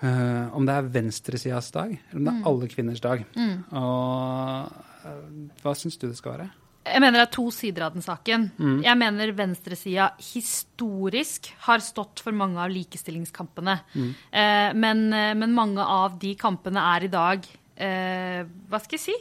eh, 0.00 0.54
om 0.56 0.66
det 0.66 0.76
er 0.76 0.88
venstresidas 0.94 1.70
dag, 1.74 1.92
eller 2.10 2.20
om 2.20 2.26
det 2.28 2.32
er 2.34 2.48
alle 2.50 2.70
kvinners 2.72 3.02
dag. 3.04 3.26
Og 3.36 4.80
uh, 5.04 5.28
hva 5.62 5.76
syns 5.78 6.00
du 6.00 6.08
det 6.08 6.18
skal 6.18 6.36
være? 6.38 6.48
Jeg 6.80 7.02
mener 7.04 7.20
det 7.20 7.26
er 7.26 7.34
to 7.34 7.44
sider 7.52 7.84
av 7.86 7.94
den 7.94 8.02
saken. 8.02 8.46
Jeg 8.82 8.96
mener 8.98 9.34
venstresida 9.36 10.06
historisk 10.24 11.50
har 11.66 11.82
stått 11.84 12.22
for 12.24 12.34
mange 12.34 12.56
av 12.58 12.72
likestillingskampene. 12.72 13.74
Eh, 13.94 14.70
men, 14.74 15.02
eh, 15.12 15.34
men 15.36 15.52
mange 15.54 15.84
av 15.84 16.16
de 16.18 16.32
kampene 16.40 16.86
er 16.96 17.06
i 17.06 17.12
dag 17.12 17.50
hva 17.80 18.76
skal 18.82 18.98
jeg 18.98 19.00
si? 19.00 19.14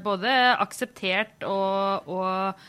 Både 0.00 0.30
akseptert 0.56 1.42
og, 1.44 2.06
og 2.08 2.62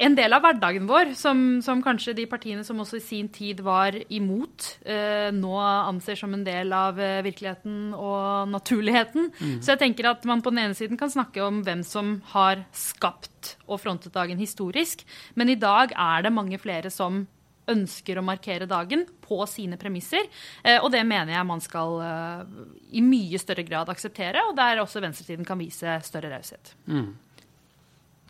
en 0.00 0.16
del 0.18 0.34
av 0.36 0.44
hverdagen 0.44 0.86
vår, 0.88 1.14
som, 1.18 1.42
som 1.64 1.82
kanskje 1.84 2.16
de 2.18 2.26
partiene 2.30 2.64
som 2.66 2.80
også 2.82 2.98
i 2.98 3.04
sin 3.04 3.30
tid 3.32 3.62
var 3.64 3.96
imot, 4.12 4.68
eh, 4.84 5.30
nå 5.34 5.54
anser 5.60 6.18
som 6.18 6.34
en 6.36 6.44
del 6.46 6.72
av 6.76 7.00
eh, 7.00 7.20
virkeligheten 7.26 7.94
og 7.96 8.50
naturligheten. 8.52 9.30
Så 9.62 9.74
jeg 9.74 9.82
tenker 9.84 10.10
at 10.12 10.24
man 10.28 10.42
på 10.44 10.52
den 10.54 10.64
ene 10.66 10.78
siden 10.78 11.00
kan 11.00 11.12
snakke 11.12 11.42
om 11.44 11.62
hvem 11.66 11.84
som 11.86 12.18
har 12.34 12.64
skapt 12.76 13.56
og 13.66 13.80
frontet 13.82 14.14
dagen 14.14 14.40
historisk, 14.40 15.04
men 15.34 15.52
i 15.52 15.58
dag 15.60 15.94
er 15.96 16.26
det 16.26 16.34
mange 16.34 16.58
flere 16.60 16.92
som 16.92 17.24
ønsker 17.70 18.18
å 18.18 18.24
markere 18.24 18.68
dagen 18.70 19.04
på 19.24 19.38
sine 19.50 19.78
premisser. 19.80 20.26
Eh, 20.64 20.78
og 20.80 20.90
det 20.94 21.02
mener 21.06 21.34
jeg 21.36 21.48
man 21.48 21.62
skal 21.64 21.96
eh, 22.04 22.54
i 22.98 23.04
mye 23.04 23.40
større 23.40 23.64
grad 23.66 23.90
akseptere, 23.92 24.44
og 24.48 24.56
der 24.58 24.82
også 24.82 25.02
venstresiden 25.04 25.46
kan 25.48 25.60
vise 25.60 25.98
større 26.06 26.32
raushet. 26.34 26.74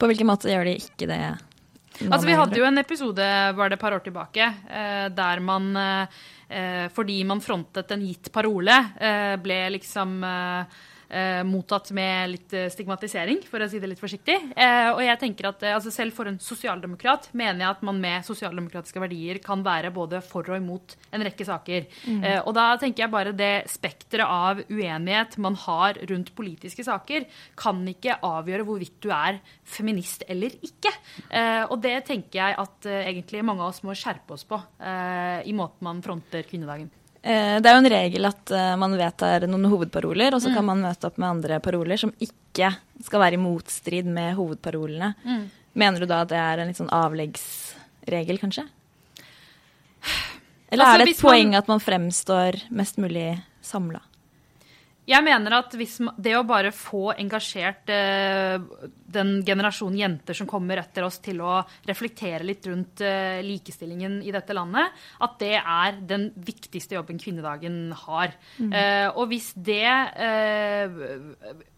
På 0.00 0.08
hvilken 0.08 0.28
måte 0.30 0.48
gjør 0.48 0.64
de 0.64 0.78
ikke 0.80 1.08
det? 1.10 1.20
Altså, 2.08 2.26
Vi 2.26 2.36
hadde 2.38 2.56
jo 2.56 2.64
en 2.64 2.80
episode 2.80 3.24
var 3.56 3.68
det 3.68 3.76
et 3.76 3.82
par 3.82 3.92
år 3.92 4.04
tilbake 4.04 4.46
eh, 4.46 5.08
der 5.12 5.42
man, 5.44 5.66
eh, 5.76 6.20
eh, 6.48 6.86
fordi 6.94 7.18
man 7.28 7.42
frontet 7.44 7.92
en 7.92 8.06
gitt 8.06 8.30
parole, 8.32 8.78
ble 9.44 9.58
liksom 9.76 10.16
eh, 11.11 11.42
mottatt 11.46 11.90
med 11.96 12.33
litt 12.35 12.55
eh, 12.57 12.68
stigmatisering, 12.73 13.42
for 13.51 13.62
å 13.62 13.68
si 13.70 13.81
det 13.83 13.90
litt 13.90 14.01
forsiktig. 14.03 14.37
Eh, 14.55 14.90
og 14.92 15.03
jeg 15.05 15.20
tenker 15.20 15.51
at 15.51 15.64
eh, 15.66 15.75
altså 15.77 15.92
Selv 15.94 16.14
for 16.16 16.31
en 16.31 16.38
sosialdemokrat 16.40 17.29
mener 17.37 17.64
jeg 17.64 17.75
at 17.75 17.83
man 17.87 17.99
med 18.01 18.25
sosialdemokratiske 18.25 19.03
verdier 19.03 19.40
kan 19.42 19.64
være 19.66 19.90
både 19.92 20.23
for 20.25 20.46
og 20.51 20.57
imot 20.57 20.94
en 21.12 21.25
rekke 21.27 21.44
saker. 21.46 21.88
Eh, 22.11 22.38
og 22.38 22.55
da 22.57 22.68
tenker 22.81 23.05
jeg 23.05 23.12
bare 23.12 23.35
det 23.37 23.66
spekteret 23.70 24.27
av 24.27 24.62
uenighet 24.70 25.37
man 25.42 25.59
har 25.66 25.99
rundt 26.11 26.33
politiske 26.38 26.87
saker, 26.87 27.27
kan 27.59 27.83
ikke 27.90 28.20
avgjøre 28.27 28.66
hvorvidt 28.68 29.01
du 29.05 29.11
er 29.14 29.40
feminist 29.66 30.25
eller 30.31 30.55
ikke. 30.66 30.94
Eh, 31.29 31.64
og 31.66 31.81
det 31.85 31.99
tenker 32.09 32.40
jeg 32.40 32.59
at 32.62 32.90
egentlig 33.01 33.44
mange 33.46 33.66
av 33.66 33.75
oss 33.75 33.85
må 33.87 33.96
skjerpe 33.99 34.37
oss 34.37 34.46
på 34.49 34.59
i 34.81 35.53
måten 35.57 35.87
man 35.87 36.01
fronter 36.05 36.46
kvinnedagen. 36.46 36.90
Eh, 37.22 37.61
Det 37.61 37.68
er 37.68 37.74
jo 37.76 37.83
en 37.85 37.90
regel 37.92 38.24
at 38.30 38.50
eh, 38.56 38.76
man 38.80 38.94
vedtar 38.96 39.44
noen 39.48 39.66
hovedparoler, 39.68 40.33
og 40.35 40.40
så 40.40 40.52
kan 40.54 40.64
man 40.64 40.80
møte 40.80 41.04
opp 41.06 41.18
med 41.20 41.28
andre 41.28 41.61
paroler 41.61 41.98
som 42.00 42.12
ikke 42.18 42.70
skal 43.04 43.20
være 43.20 43.35
i 43.37 43.42
motstrid 43.42 44.06
med 44.06 44.35
hovedparolene. 44.38 45.14
Mener 45.74 46.00
du 46.00 46.06
da 46.06 46.22
at 46.22 46.28
det 46.33 46.38
er 46.40 46.59
en 46.62 46.66
litt 46.72 46.76
sånn 46.80 46.90
avleggsregel, 46.90 48.38
kanskje? 48.40 48.64
Eller 50.72 50.85
Altså, 50.85 51.00
er 51.00 51.04
det 51.04 51.09
et 51.16 51.20
poeng 51.22 51.50
man- 51.50 51.59
at 51.59 51.68
man 51.68 51.80
fremstår 51.80 52.61
mest 52.70 52.96
mulig 52.96 53.42
samla? 53.62 54.00
Jeg 55.11 55.27
mener 55.27 55.57
at 55.57 55.75
hvis 55.75 55.96
det 56.23 56.37
å 56.38 56.46
bare 56.46 56.70
få 56.75 57.11
engasjert 57.18 57.90
eh, 57.90 58.62
den 59.11 59.40
generasjonen 59.46 59.99
jenter 59.99 60.37
som 60.38 60.49
kommer 60.51 60.79
etter 60.79 61.03
oss 61.07 61.18
til 61.25 61.40
å 61.42 61.57
reflektere 61.88 62.46
litt 62.46 62.66
rundt 62.70 63.03
eh, 63.03 63.40
likestillingen 63.42 64.20
i 64.23 64.31
dette 64.35 64.55
landet, 64.55 64.94
at 65.27 65.35
det 65.42 65.57
er 65.59 65.99
den 66.12 66.29
viktigste 66.46 66.94
jobben 66.99 67.18
kvinnedagen 67.18 67.90
har. 68.05 68.37
Eh, 68.62 69.09
og 69.11 69.31
hvis 69.33 69.51
det 69.57 69.83
eh, 69.88 70.99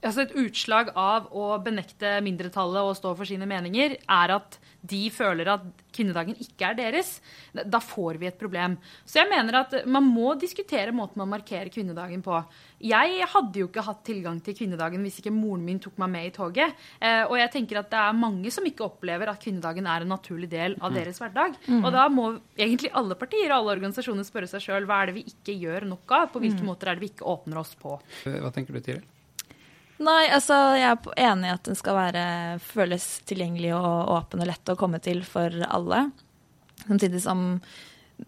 Altså 0.03 0.25
et 0.25 0.33
utslag 0.43 0.91
av 0.99 1.29
å 1.31 1.55
benekte 1.63 2.17
mindretallet 2.27 2.89
og 2.89 2.97
stå 2.99 3.13
for 3.15 3.29
sine 3.29 3.47
meninger, 3.49 3.95
er 4.03 4.33
at 4.35 4.59
de 4.83 4.99
føler 5.15 5.47
at 5.53 5.65
kvinnedagen 5.95 6.35
ikke 6.43 6.67
er 6.73 6.75
deres, 6.79 7.11
da 7.55 7.79
får 7.79 8.17
vi 8.19 8.27
et 8.27 8.39
problem. 8.41 8.75
Så 9.07 9.21
jeg 9.21 9.29
mener 9.31 9.61
at 9.61 9.77
man 9.87 10.03
må 10.11 10.33
diskutere 10.41 10.91
måten 10.97 11.21
man 11.23 11.31
markerer 11.31 11.71
kvinnedagen 11.71 12.23
på. 12.25 12.41
Jeg 12.83 13.29
hadde 13.31 13.61
jo 13.63 13.69
ikke 13.69 13.85
hatt 13.87 14.01
tilgang 14.09 14.41
til 14.43 14.57
kvinnedagen 14.59 15.05
hvis 15.07 15.21
ikke 15.23 15.31
moren 15.37 15.63
min 15.69 15.79
tok 15.85 16.01
meg 16.03 16.11
med 16.17 16.27
i 16.27 16.35
toget. 16.35 16.75
Eh, 16.99 17.23
og 17.29 17.37
jeg 17.39 17.53
tenker 17.55 17.79
at 17.79 17.93
det 17.93 18.01
er 18.03 18.19
mange 18.19 18.51
som 18.51 18.67
ikke 18.67 18.89
opplever 18.89 19.31
at 19.31 19.39
kvinnedagen 19.45 19.87
er 19.87 20.03
en 20.03 20.13
naturlig 20.17 20.51
del 20.51 20.75
av 20.83 20.91
deres 20.97 21.23
hverdag. 21.23 21.55
Og 21.79 21.89
da 21.95 22.09
må 22.11 22.27
egentlig 22.59 22.91
alle 22.99 23.15
partier 23.21 23.53
og 23.53 23.61
alle 23.61 23.77
organisasjoner 23.79 24.27
spørre 24.27 24.51
seg 24.51 24.67
sjøl 24.67 24.89
hva 24.91 25.03
er 25.05 25.13
det 25.13 25.19
vi 25.21 25.27
ikke 25.31 25.55
gjør 25.63 25.87
nok 25.95 26.17
av? 26.19 26.31
På 26.35 26.43
hvilke 26.43 26.67
måter 26.67 26.91
er 26.91 26.99
det 26.99 27.07
vi 27.07 27.13
ikke 27.15 27.29
åpner 27.31 27.63
oss 27.63 27.77
på? 27.79 28.01
Eh, 28.27 28.41
Hva 28.43 28.51
tenker 28.51 28.75
du, 28.75 28.83
Tiril? 28.83 29.05
Nei, 30.03 30.27
altså 30.35 30.57
jeg 30.79 30.89
er 30.89 31.31
enig 31.31 31.49
i 31.49 31.55
at 31.55 31.69
den 31.69 31.79
skal 31.79 31.97
være, 31.99 32.25
føles 32.65 33.07
tilgjengelig 33.29 33.73
og 33.77 34.13
åpen 34.17 34.43
og 34.43 34.51
lett 34.51 34.73
å 34.73 34.79
komme 34.79 34.99
til 35.03 35.23
for 35.27 35.55
alle. 35.69 36.09
Samtidig 36.87 37.23
som 37.23 37.61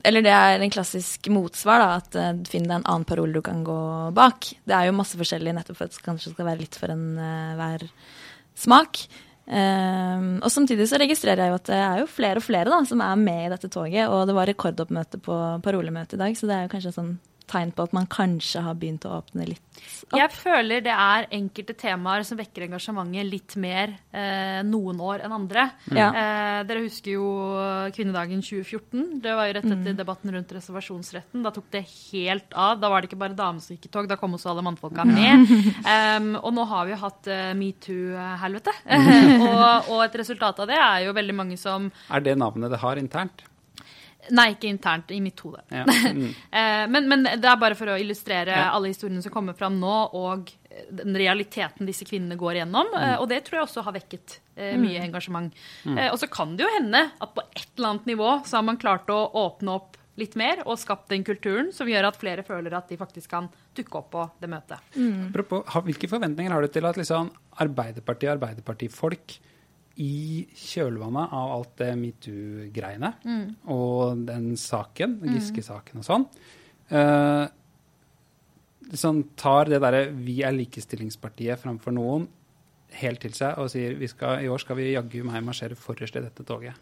Eller 0.03 0.25
det 0.27 0.33
er 0.35 0.59
en 0.59 0.73
klassisk 0.73 1.29
motsvar, 1.31 1.79
da, 1.79 1.99
at 2.01 2.17
eh, 2.19 2.39
finn 2.51 2.65
deg 2.67 2.81
en 2.81 2.87
annen 2.89 3.05
parole 3.07 3.37
du 3.37 3.43
kan 3.45 3.61
gå 3.63 3.77
bak. 4.17 4.49
Det 4.67 4.75
er 4.75 4.89
jo 4.89 4.97
masse 4.97 5.19
forskjellig 5.19 5.53
nettopp 5.55 5.79
for 5.79 5.87
at 5.87 5.95
det 5.95 6.03
kanskje 6.03 6.33
skal 6.33 6.49
være 6.49 6.63
litt 6.65 6.79
for 6.81 6.91
en 6.91 7.05
uh, 7.15 7.53
hver 7.61 7.85
smak. 8.59 9.05
Um, 9.45 10.41
og 10.41 10.49
samtidig 10.51 10.89
så 10.91 10.99
registrerer 10.99 11.45
jeg 11.45 11.53
jo 11.53 11.61
at 11.61 11.69
det 11.69 11.79
er 11.79 12.01
jo 12.01 12.09
flere 12.11 12.41
og 12.41 12.47
flere 12.47 12.73
da, 12.73 12.81
som 12.89 13.05
er 13.05 13.21
med 13.21 13.45
i 13.45 13.53
dette 13.53 13.71
toget, 13.71 14.09
og 14.09 14.25
det 14.27 14.35
var 14.35 14.51
rekordoppmøte 14.51 15.21
på 15.23 15.39
parolemøtet 15.63 16.17
i 16.17 16.23
dag, 16.25 16.39
så 16.39 16.49
det 16.49 16.57
er 16.57 16.67
jo 16.67 16.73
kanskje 16.75 16.95
sånn 16.97 17.15
tegn 17.51 17.73
på 17.75 17.85
at 17.87 17.95
man 17.97 18.07
kanskje 18.11 18.63
har 18.65 18.77
begynt 18.79 19.05
å 19.09 19.19
åpne 19.19 19.47
litt 19.49 19.61
opp? 19.61 20.17
Jeg 20.17 20.31
føler 20.35 20.83
det 20.85 20.95
er 20.95 21.29
enkelte 21.35 21.77
temaer 21.79 22.25
som 22.27 22.39
vekker 22.39 22.67
engasjementet 22.69 23.29
litt 23.29 23.57
mer 23.61 23.95
eh, 24.15 24.61
noen 24.67 25.01
år 25.03 25.25
enn 25.27 25.35
andre. 25.37 25.67
Ja. 25.91 26.09
Eh, 26.11 26.61
dere 26.69 26.85
husker 26.85 27.17
jo 27.17 27.29
kvinnedagen 27.95 28.43
2014. 28.45 29.21
Det 29.25 29.37
var 29.37 29.49
jo 29.49 29.57
rett 29.59 29.71
etter 29.71 29.99
debatten 29.99 30.35
rundt 30.35 30.55
reservasjonsretten. 30.57 31.45
Da 31.45 31.53
tok 31.55 31.71
det 31.75 31.85
helt 31.87 32.55
av. 32.57 32.79
Da 32.83 32.91
var 32.93 33.03
det 33.03 33.11
ikke 33.11 33.21
bare 33.25 33.39
damer 33.39 33.65
som 33.65 33.77
gikk 33.77 33.89
i 33.91 33.95
tog, 33.95 34.11
da 34.11 34.19
kom 34.21 34.37
også 34.39 34.53
alle 34.53 34.65
mannfolka 34.67 35.07
med. 35.09 35.49
um, 35.95 36.31
og 36.41 36.53
nå 36.57 36.69
har 36.71 36.87
vi 36.87 36.95
jo 36.95 37.01
hatt 37.05 37.33
uh, 37.33 37.49
metoo-helvete. 37.59 38.77
og, 39.49 39.91
og 39.95 40.05
et 40.07 40.21
resultat 40.23 40.65
av 40.65 40.71
det 40.71 40.79
er 40.81 41.09
jo 41.09 41.17
veldig 41.17 41.37
mange 41.37 41.59
som 41.61 41.91
Er 42.09 42.25
det 42.25 42.39
navnet 42.41 42.73
det 42.73 42.81
har 42.83 43.01
internt? 43.01 43.45
Nei, 44.33 44.55
ikke 44.55 44.69
internt, 44.71 45.11
i 45.13 45.21
mitt 45.21 45.41
hode. 45.45 45.63
Ja. 45.71 45.85
Mm. 46.15 46.29
Eh, 46.31 46.85
men, 46.89 47.09
men 47.11 47.25
det 47.25 47.49
er 47.49 47.57
bare 47.61 47.75
for 47.77 47.91
å 47.91 47.97
illustrere 48.01 48.55
Ja. 48.55 48.69
alle 48.77 48.89
historiene 48.93 49.23
som 49.25 49.33
kommer 49.35 49.57
fram 49.59 49.81
nå, 49.81 49.95
og 50.15 50.53
den 50.91 51.17
realiteten 51.17 51.87
disse 51.89 52.07
kvinnene 52.07 52.37
går 52.39 52.59
igjennom. 52.61 52.89
Mm. 52.95 53.01
Eh, 53.03 53.17
og 53.21 53.29
det 53.31 53.43
tror 53.47 53.59
jeg 53.61 53.67
også 53.69 53.85
har 53.87 53.97
vekket 53.97 54.39
eh, 54.57 54.77
mye 54.81 55.03
engasjement. 55.03 55.53
Eh, 55.91 56.09
og 56.13 56.19
så 56.23 56.29
kan 56.31 56.55
det 56.57 56.65
jo 56.67 56.71
hende 56.77 57.03
at 57.21 57.35
på 57.35 57.45
et 57.55 57.67
eller 57.77 57.91
annet 57.95 58.09
nivå 58.13 58.31
så 58.47 58.59
har 58.61 58.67
man 58.71 58.81
klart 58.81 59.11
å 59.13 59.19
åpne 59.45 59.75
opp 59.79 59.99
litt 60.21 60.37
mer 60.39 60.61
og 60.63 60.79
skapt 60.79 61.09
den 61.11 61.25
kulturen 61.27 61.73
som 61.75 61.89
gjør 61.91 62.07
at 62.07 62.19
flere 62.21 62.45
føler 62.47 62.77
at 62.79 62.87
de 62.93 62.99
faktisk 63.01 63.33
kan 63.33 63.49
dukke 63.75 63.99
opp 63.99 64.13
på 64.13 64.27
det 64.45 64.51
møtet. 64.53 64.79
Apropos, 65.27 65.65
hvilke 65.89 66.07
forventninger 66.13 66.55
har 66.55 66.63
du 66.63 66.71
til 66.71 66.87
at 66.87 67.01
liksom 67.01 67.33
Arbeiderpartiet 67.65 68.31
og 68.31 68.37
Arbeiderpartifolk 68.37 69.35
i 70.03 70.47
kjølvannet 70.59 71.35
av 71.35 71.53
alt 71.55 71.75
det 71.79 71.91
metoo-greiene 71.99 73.13
og 73.71 74.25
den 74.27 74.55
saken, 74.59 75.21
Giske-saken 75.23 76.01
og 76.03 76.07
sånn, 76.07 76.25
eh, 76.91 77.45
liksom 78.91 79.23
tar 79.37 79.71
det 79.71 79.81
derre 79.81 80.11
'vi 80.11 80.43
er 80.43 80.53
likestillingspartiet' 80.53 81.63
framfor 81.63 81.93
noen 81.93 82.29
helt 83.01 83.21
til 83.21 83.33
seg 83.33 83.59
og 83.59 83.71
sier 83.71 83.95
vi 83.95 84.07
skal, 84.07 84.43
i 84.43 84.49
år 84.49 84.59
skal 84.59 84.77
vi 84.77 84.93
jaggu 84.93 85.23
meg 85.25 85.45
marsjere 85.45 85.77
forrest 85.79 86.17
i 86.17 86.21
dette 86.21 86.45
toget. 86.45 86.75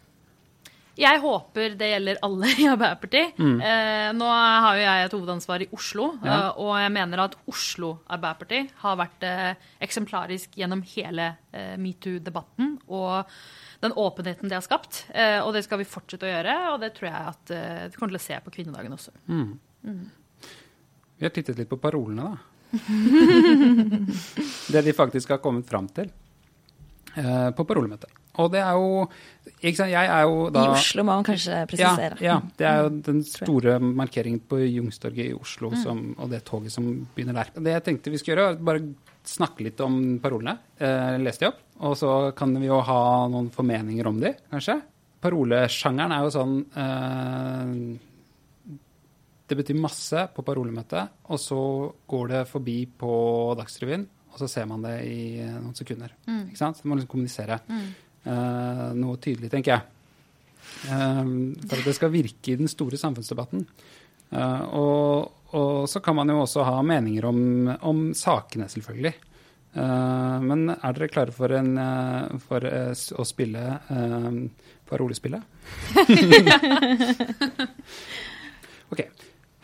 Jeg 0.97 1.19
håper 1.23 1.73
det 1.79 1.87
gjelder 1.89 2.17
alle 2.21 2.45
i 2.61 2.67
Arbeiderpartiet. 2.69 3.39
Eh, 3.39 4.11
nå 4.13 4.27
har 4.29 4.75
jo 4.77 4.83
jeg 4.83 5.05
et 5.07 5.15
hovedansvar 5.17 5.61
i 5.65 5.67
Oslo, 5.73 6.11
Mm. 6.19 6.25
Ja. 6.27 6.35
eh, 6.51 6.59
og 6.61 6.75
jeg 6.77 6.91
mener 6.93 7.19
at 7.23 7.35
Oslo 7.49 7.95
Arbeiderparti 8.07 8.59
har 8.83 8.95
vært 8.99 9.23
eh, 9.25 9.55
eksemplarisk 9.81 10.53
gjennom 10.59 10.83
hele 10.93 11.31
eh, 11.51 11.73
metoo-debatten 11.81 12.75
og 12.87 13.25
den 13.81 13.91
åpenheten 13.99 14.47
det 14.47 14.55
har 14.59 14.63
skapt. 14.63 15.05
Eh, 15.13 15.39
og 15.41 15.53
det 15.57 15.63
skal 15.65 15.79
vi 15.81 15.89
fortsette 15.89 16.25
å 16.29 16.29
gjøre, 16.29 16.53
og 16.73 16.79
det 16.85 16.93
tror 16.95 17.09
jeg 17.09 17.25
at 17.33 17.51
eh, 17.57 17.83
vi 17.89 17.95
kommer 17.97 18.13
til 18.13 18.21
å 18.21 18.27
se 18.29 18.37
på 18.45 18.53
kvinnedagen 18.53 18.93
også. 18.93 19.11
Vi 21.17 21.25
har 21.25 21.33
tittet 21.33 21.57
litt 21.57 21.69
på 21.73 21.77
parolene, 21.81 22.29
da. 22.29 22.37
det 24.73 24.81
de 24.81 24.93
faktisk 24.97 25.29
har 25.29 25.37
kommet 25.43 25.67
fram 25.69 25.85
til 25.93 26.07
eh, 27.17 27.49
på 27.53 27.65
parolemøtet. 27.69 28.09
Og 28.41 28.49
det 28.53 28.61
er 28.63 28.73
jo 28.73 29.05
ikke 29.63 29.77
sant, 29.77 29.91
Jeg 29.93 30.09
er 30.09 30.23
jo 30.25 30.47
da 30.53 30.63
I 30.65 30.73
Oslo 30.73 31.03
må 31.05 31.15
man 31.17 31.25
kanskje 31.27 31.59
presisere. 31.69 32.17
Ja, 32.23 32.35
ja, 32.35 32.37
det 32.59 32.67
er 32.67 32.79
jo 32.81 32.93
den 33.05 33.21
store 33.27 33.77
markeringen 33.83 34.41
på 34.49 34.59
Jungstorget 34.63 35.29
i 35.29 35.35
Oslo 35.37 35.69
som, 35.79 36.01
og 36.17 36.31
det 36.31 36.43
toget 36.47 36.73
som 36.73 36.87
begynner 37.15 37.37
der. 37.41 37.51
Det 37.59 37.75
jeg 37.75 37.85
tenkte 37.89 38.13
vi 38.13 38.21
skulle 38.21 38.39
gjøre, 38.39 38.55
var 38.57 38.63
bare 38.71 38.87
snakke 39.23 39.67
litt 39.67 39.79
om 39.83 39.99
parolene. 40.23 40.57
Eh, 40.79 41.17
leste 41.21 41.45
de 41.45 41.51
opp. 41.51 41.61
Og 41.83 41.95
så 41.99 42.09
kan 42.37 42.55
vi 42.59 42.67
jo 42.69 42.79
ha 42.85 43.03
noen 43.31 43.51
formeninger 43.53 44.07
om 44.09 44.19
de, 44.21 44.33
kanskje. 44.51 44.79
Parolesjangeren 45.23 46.11
er 46.15 46.25
jo 46.25 46.33
sånn 46.35 46.57
eh, 46.83 47.69
Det 49.47 49.57
betyr 49.59 49.79
masse 49.79 50.25
på 50.35 50.43
parolemøtet, 50.45 51.23
og 51.31 51.39
så 51.41 51.61
går 52.09 52.33
det 52.33 52.43
forbi 52.49 52.77
på 52.99 53.13
Dagsrevyen, 53.59 54.05
og 54.33 54.41
så 54.41 54.49
ser 54.49 54.65
man 54.69 54.83
det 54.85 54.95
i 55.05 55.19
eh, 55.43 55.57
noen 55.59 55.77
sekunder. 55.77 56.15
Ikke 56.25 56.59
sant? 56.59 56.79
Så 56.79 56.87
man 56.87 56.95
må 56.95 57.01
liksom 57.01 57.11
kommunisere 57.13 57.59
eh, 57.61 57.91
noe 58.25 59.17
tydelig, 59.19 59.49
tenker 59.51 59.71
jeg. 59.75 59.81
Um, 60.89 61.53
for 61.67 61.75
at 61.79 61.87
det 61.89 61.95
skal 61.97 62.11
virke 62.13 62.53
i 62.53 62.57
den 62.59 62.69
store 62.71 62.97
samfunnsdebatten. 62.99 63.65
Uh, 64.33 64.63
og, 64.79 65.31
og 65.53 65.89
så 65.91 65.99
kan 66.03 66.15
man 66.17 66.31
jo 66.31 66.39
også 66.45 66.63
ha 66.67 66.77
meninger 66.87 67.23
om, 67.29 67.39
om 67.83 67.99
sakene, 68.17 68.69
selvfølgelig. 68.71 69.13
Men 69.73 70.67
er 70.69 70.93
dere 70.93 71.07
klare 71.09 71.33
for, 71.33 71.49
en, 71.57 71.71
for 72.45 72.61
å 72.61 73.23
spille 73.25 73.63
parolespillet? 74.85 75.41
ok. 78.93 79.01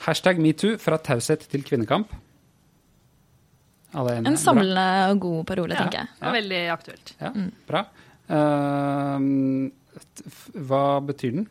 Hashtag 0.08 0.42
metoo 0.42 0.80
fra 0.82 0.98
taushet 0.98 1.46
til 1.52 1.62
kvinnekamp. 1.68 2.10
Alle? 3.98 4.18
En 4.22 4.38
samlende 4.38 4.86
og 5.12 5.22
god 5.28 5.46
parole, 5.50 5.74
Ja, 5.78 5.86
tenker 5.86 6.04
jeg. 6.04 6.10
og 6.22 6.36
veldig 6.38 6.62
aktuelt. 6.74 7.14
Ja, 7.22 7.32
bra. 7.70 7.86
Uh, 8.30 9.70
hva 10.70 10.84
betyr 11.06 11.40
den? 11.40 11.48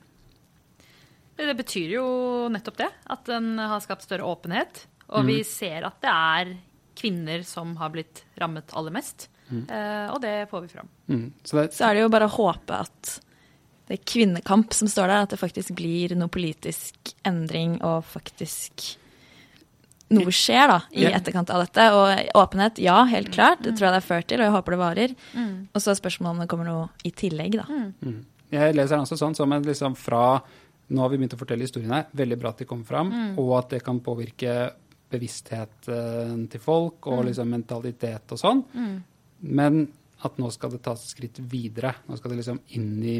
Det 1.38 1.54
betyr 1.58 1.92
jo 1.94 2.06
nettopp 2.50 2.78
det, 2.80 2.88
at 3.14 3.28
den 3.30 3.52
har 3.62 3.82
skapt 3.84 4.06
større 4.06 4.26
åpenhet. 4.26 4.86
Og 5.14 5.24
vi 5.28 5.38
ser 5.46 5.86
at 5.86 6.00
det 6.02 6.10
er 6.12 6.50
kvinner 6.98 7.44
som 7.46 7.76
har 7.78 7.92
blitt 7.94 8.24
rammet 8.40 8.74
aller 8.76 8.92
mest. 8.92 9.28
Eh, 9.48 10.06
og 10.12 10.20
det 10.20 10.48
får 10.50 10.60
vi 10.60 10.68
fram. 10.68 10.88
Mm. 11.08 11.32
Så 11.44 11.56
det, 11.56 11.74
Så 11.74 11.86
er 11.86 11.94
det 11.94 12.02
jo 12.02 12.12
bare 12.12 12.28
å 12.28 12.34
håpe 12.34 12.80
at 12.84 13.12
det 13.88 13.96
er 13.96 14.04
kvinnekamp 14.04 14.74
som 14.76 14.90
står 14.90 15.08
der, 15.08 15.22
at 15.24 15.32
det 15.32 15.40
faktisk 15.40 15.72
blir 15.78 16.12
noe 16.18 16.28
politisk 16.28 17.14
endring 17.24 17.78
og 17.86 18.02
faktisk 18.04 18.98
noe 20.14 20.32
skjer 20.32 20.70
da, 20.70 20.78
i 20.96 21.04
etterkant 21.10 21.50
av 21.52 21.64
dette. 21.66 21.84
Og 21.92 22.38
åpenhet, 22.40 22.80
ja, 22.82 23.02
helt 23.10 23.30
klart. 23.34 23.60
Det 23.64 23.74
tror 23.76 23.88
jeg 23.88 23.96
det 23.96 24.00
er 24.02 24.08
ført 24.08 24.28
til, 24.30 24.40
og 24.40 24.48
jeg 24.48 24.56
håper 24.56 24.74
det 24.74 24.80
varer. 24.80 25.14
Og 25.72 25.82
så 25.84 25.92
er 25.92 26.00
spørsmålet 26.00 26.32
om 26.34 26.42
det 26.42 26.48
kommer 26.52 26.68
noe 26.70 26.88
i 27.04 27.12
tillegg, 27.12 27.58
da. 27.60 27.66
Jeg 28.48 28.74
leser 28.76 28.96
den 28.96 29.04
også 29.04 29.18
sånn 29.20 29.36
som 29.36 29.52
en 29.52 29.66
liksom 29.68 29.96
fra 29.98 30.40
Nå 30.88 31.02
har 31.02 31.10
vi 31.12 31.18
begynt 31.20 31.34
å 31.36 31.40
fortelle 31.42 31.66
historien 31.66 31.90
her. 31.92 32.06
Veldig 32.16 32.36
bra 32.40 32.48
at 32.54 32.62
de 32.62 32.66
kommer 32.68 32.88
fram, 32.88 33.10
og 33.36 33.50
at 33.58 33.74
det 33.74 33.82
kan 33.84 33.98
påvirke 34.00 34.54
bevisstheten 35.12 36.46
til 36.48 36.60
folk 36.60 37.06
og 37.12 37.26
liksom 37.28 37.50
mentalitet 37.52 38.32
og 38.32 38.40
sånn. 38.40 38.62
Men 39.44 39.82
at 40.26 40.38
nå 40.40 40.48
skal 40.50 40.72
det 40.72 40.80
tas 40.82 41.02
et 41.04 41.12
skritt 41.12 41.36
videre. 41.50 41.92
Nå 42.08 42.16
skal 42.18 42.32
det 42.32 42.38
liksom 42.40 42.58
inn 42.74 43.02
i 43.06 43.16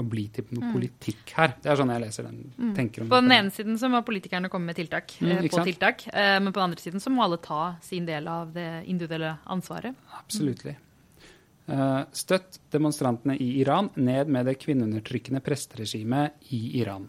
og 0.00 0.08
bli 0.10 0.24
til 0.34 0.44
noe 0.56 0.72
politikk 0.74 1.30
her. 1.36 1.52
Det 1.62 1.70
er 1.70 1.76
sånn 1.78 1.92
jeg 1.94 2.02
leser 2.02 2.26
den. 2.26 2.40
tenker 2.74 3.02
om 3.04 3.08
På 3.12 3.20
den 3.22 3.30
ene 3.36 3.50
siden 3.54 3.78
så 3.78 3.88
må 3.92 4.00
politikerne 4.02 4.50
komme 4.50 4.66
med 4.72 4.76
tiltak, 4.76 5.14
Mm, 5.20 5.30
eh, 5.36 5.48
på 5.48 5.64
tiltak. 5.64 6.06
Eh, 6.08 6.40
men 6.40 6.52
på 6.52 6.58
den 6.58 6.70
andre 6.70 6.80
siden 6.82 7.00
så 7.00 7.10
må 7.14 7.22
alle 7.22 7.38
ta 7.38 7.76
sin 7.80 8.06
del 8.06 8.26
av 8.26 8.52
det 8.52 8.84
individuelle 8.88 9.38
ansvaret. 9.46 9.94
Absolutt. 10.18 10.66
Eh, 10.66 12.04
støtt 12.12 12.58
demonstrantene 12.72 13.36
i 13.38 13.60
Iran 13.60 13.90
ned 13.94 14.26
med 14.28 14.46
det 14.46 14.58
kvinneundertrykkende 14.58 15.40
presteregimet 15.40 16.32
i 16.50 16.80
Iran. 16.80 17.08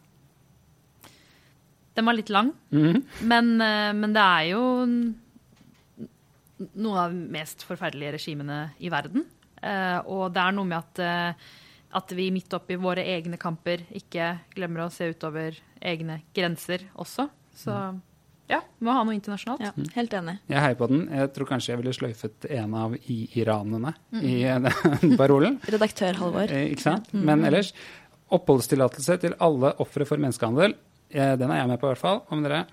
Den 1.95 2.05
var 2.05 2.13
litt 2.13 2.29
lang, 2.29 2.53
Mhm. 2.71 3.03
men, 3.21 3.57
men 3.57 4.13
det 4.13 4.21
er 4.21 4.49
jo 4.51 5.13
noen 6.75 6.97
av 7.03 7.11
de 7.13 7.25
mest 7.33 7.63
forferdelige 7.67 8.15
regimene 8.17 8.61
i 8.79 8.89
verden. 8.93 9.25
Eh, 9.63 9.99
og 10.05 10.31
det 10.35 10.41
er 10.43 10.55
noe 10.57 10.65
med 10.67 10.77
at, 10.79 10.99
eh, 10.99 11.51
at 11.99 12.11
vi 12.17 12.29
midt 12.35 12.53
oppi 12.57 12.75
våre 12.81 13.03
egne 13.05 13.37
kamper 13.39 13.85
ikke 13.95 14.31
glemmer 14.55 14.85
å 14.87 14.91
se 14.91 15.11
utover 15.13 15.55
egne 15.81 16.21
grenser 16.35 16.87
også. 16.99 17.29
Så 17.55 17.75
ja, 18.49 18.59
vi 18.79 18.85
må 18.85 18.91
ha 18.97 19.03
noe 19.07 19.15
internasjonalt. 19.15 19.61
Ja, 19.63 19.71
helt 19.95 20.13
enig. 20.17 20.37
Jeg 20.51 20.59
heier 20.65 20.75
på 20.79 20.87
den. 20.91 21.05
Jeg 21.13 21.31
tror 21.33 21.47
kanskje 21.47 21.71
jeg 21.73 21.79
ville 21.81 21.93
sløyfet 21.95 22.47
en 22.51 22.73
av 22.75 22.95
i-iranene 22.99 23.93
i 24.19 24.41
den 25.03 25.17
parolen. 25.17 25.59
Redaktør 25.69 26.17
Halvor. 26.19 26.51
Eh, 26.51 26.71
Ikke 26.73 26.83
sant? 26.89 27.13
Men 27.13 27.45
ellers 27.47 27.71
oppholdstillatelse 28.33 29.19
til 29.21 29.35
alle 29.43 29.73
ofre 29.83 30.05
for 30.09 30.17
menneskehandel. 30.21 30.75
Eh, 31.13 31.35
Den 31.37 31.51
er 31.51 31.61
jeg 31.61 31.67
med 31.71 31.79
på, 31.81 31.87
i 31.87 31.93
hvert 31.93 32.01
fall. 32.03 32.23
Hva 32.27 32.39
med 32.39 32.49
dere? 32.49 32.63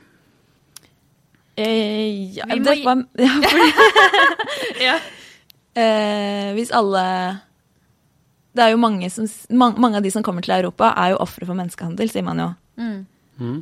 Eh, 1.60 2.32
ja, 2.38 2.46
Vi 2.48 2.58
må 2.60 2.64
det 2.64 2.76
gi- 2.78 2.84
var, 2.86 3.02
ja, 3.26 3.32
fordi, 3.44 3.66
Ja. 4.86 4.94
eh, 5.76 6.52
hvis 6.56 6.70
alle 6.72 7.02
Det 8.56 8.64
er 8.64 8.70
jo 8.72 8.80
mange, 8.82 9.10
som, 9.12 9.28
man, 9.54 9.76
mange 9.78 10.00
av 10.00 10.02
de 10.06 10.10
som 10.14 10.24
kommer 10.26 10.42
til 10.46 10.54
Europa, 10.56 10.92
er 10.96 11.12
jo 11.12 11.20
ofre 11.22 11.46
for 11.46 11.54
menneskehandel, 11.58 12.08
sier 12.10 12.24
man 12.26 12.40
jo. 12.42 12.48
Mm. 12.80 13.60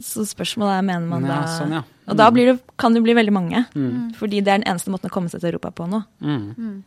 Så 0.00 0.24
spørsmålet 0.26 0.78
er, 0.78 0.86
mener 0.86 1.06
man 1.10 1.26
Ja, 1.28 1.42
da 1.42 1.58
sånn, 1.58 1.74
ja. 1.76 1.82
Og 2.08 2.16
da 2.18 2.30
blir 2.34 2.48
det, 2.52 2.56
kan 2.80 2.94
det 2.96 3.02
bli 3.04 3.14
veldig 3.16 3.32
mange. 3.32 3.60
Mm. 3.76 4.14
Fordi 4.18 4.40
det 4.40 4.48
er 4.52 4.58
den 4.62 4.66
eneste 4.72 4.90
måten 4.92 5.10
å 5.10 5.12
komme 5.14 5.28
seg 5.32 5.40
til 5.44 5.52
Europa 5.52 5.70
på 5.76 5.86
nå. 5.90 6.00
Mm. 6.24 6.82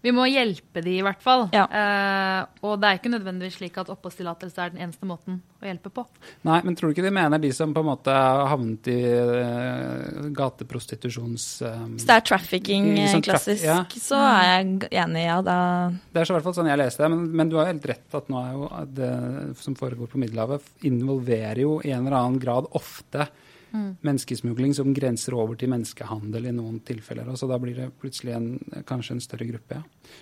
Vi 0.00 0.12
må 0.16 0.24
hjelpe 0.30 0.80
de 0.84 0.94
i 0.96 1.02
hvert 1.04 1.20
fall. 1.20 1.46
Ja. 1.52 1.66
Eh, 1.68 2.64
og 2.64 2.78
det 2.80 2.88
er 2.88 3.00
ikke 3.00 3.12
nødvendigvis 3.12 3.58
slik 3.58 3.76
at 3.80 3.90
oppholdstillatelse 3.92 4.62
er 4.64 4.72
den 4.72 4.80
eneste 4.86 5.08
måten 5.08 5.40
å 5.60 5.68
hjelpe 5.68 5.92
på. 5.92 6.06
Nei, 6.48 6.60
men 6.64 6.76
tror 6.78 6.88
du 6.88 6.96
ikke 6.96 7.04
de 7.04 7.12
mener 7.12 7.42
de 7.42 7.50
som 7.52 7.74
på 7.76 7.82
en 7.82 7.90
måte 7.90 8.14
har 8.14 8.48
havnet 8.48 8.88
i 8.88 8.96
uh, 9.04 10.30
gateprostitusjons... 10.36 11.46
eh, 11.68 11.82
Hvis 11.98 12.08
det 12.08 12.16
er 12.16 12.24
trafficking 12.30 12.88
sånn 13.12 13.26
klassisk, 13.26 13.66
ja. 13.66 13.82
så 14.00 14.22
er 14.24 14.46
jeg 14.48 14.90
enig, 15.04 15.26
ja. 15.26 15.36
Da 15.44 15.58
Det 15.90 16.22
er 16.22 16.30
så 16.30 16.32
i 16.32 16.38
hvert 16.38 16.48
fall 16.48 16.56
sånn 16.62 16.72
jeg 16.72 16.80
leser 16.80 17.04
det, 17.04 17.12
men, 17.12 17.28
men 17.42 17.52
du 17.52 17.58
har 17.60 17.68
helt 17.68 17.90
rett 17.92 18.16
at 18.16 18.32
nå 18.32 18.40
er 18.40 18.56
jo 18.56 18.72
det 18.96 19.12
som 19.60 19.76
foregår 19.76 20.08
på 20.08 20.22
Middelhavet, 20.22 20.72
involverer 20.88 21.60
jo 21.66 21.76
i 21.84 21.92
en 21.92 22.06
eller 22.06 22.22
annen 22.22 22.40
grad 22.40 22.72
ofte 22.80 23.28
menneskesmugling 23.72 24.74
som 24.76 24.94
grenser 24.96 25.36
over 25.38 25.58
til 25.58 25.70
menneskehandel 25.72 26.50
i 26.50 26.56
noen 26.56 26.80
tilfeller. 26.86 27.28
Og 27.30 27.38
så 27.40 27.48
da 27.50 27.58
blir 27.62 27.78
det 27.78 27.90
plutselig 28.00 28.36
en, 28.36 28.50
kanskje 28.88 29.16
en 29.16 29.24
større 29.24 29.48
gruppe. 29.50 29.80
Ja. 29.80 30.18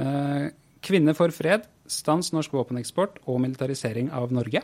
Eh, 0.00 0.50
kvinner 0.84 1.16
for 1.18 1.32
fred, 1.34 1.66
stans 1.90 2.32
norsk 2.32 2.52
våpeneksport 2.54 3.20
og 3.28 3.40
militarisering 3.42 4.10
av 4.14 4.32
Norge. 4.32 4.62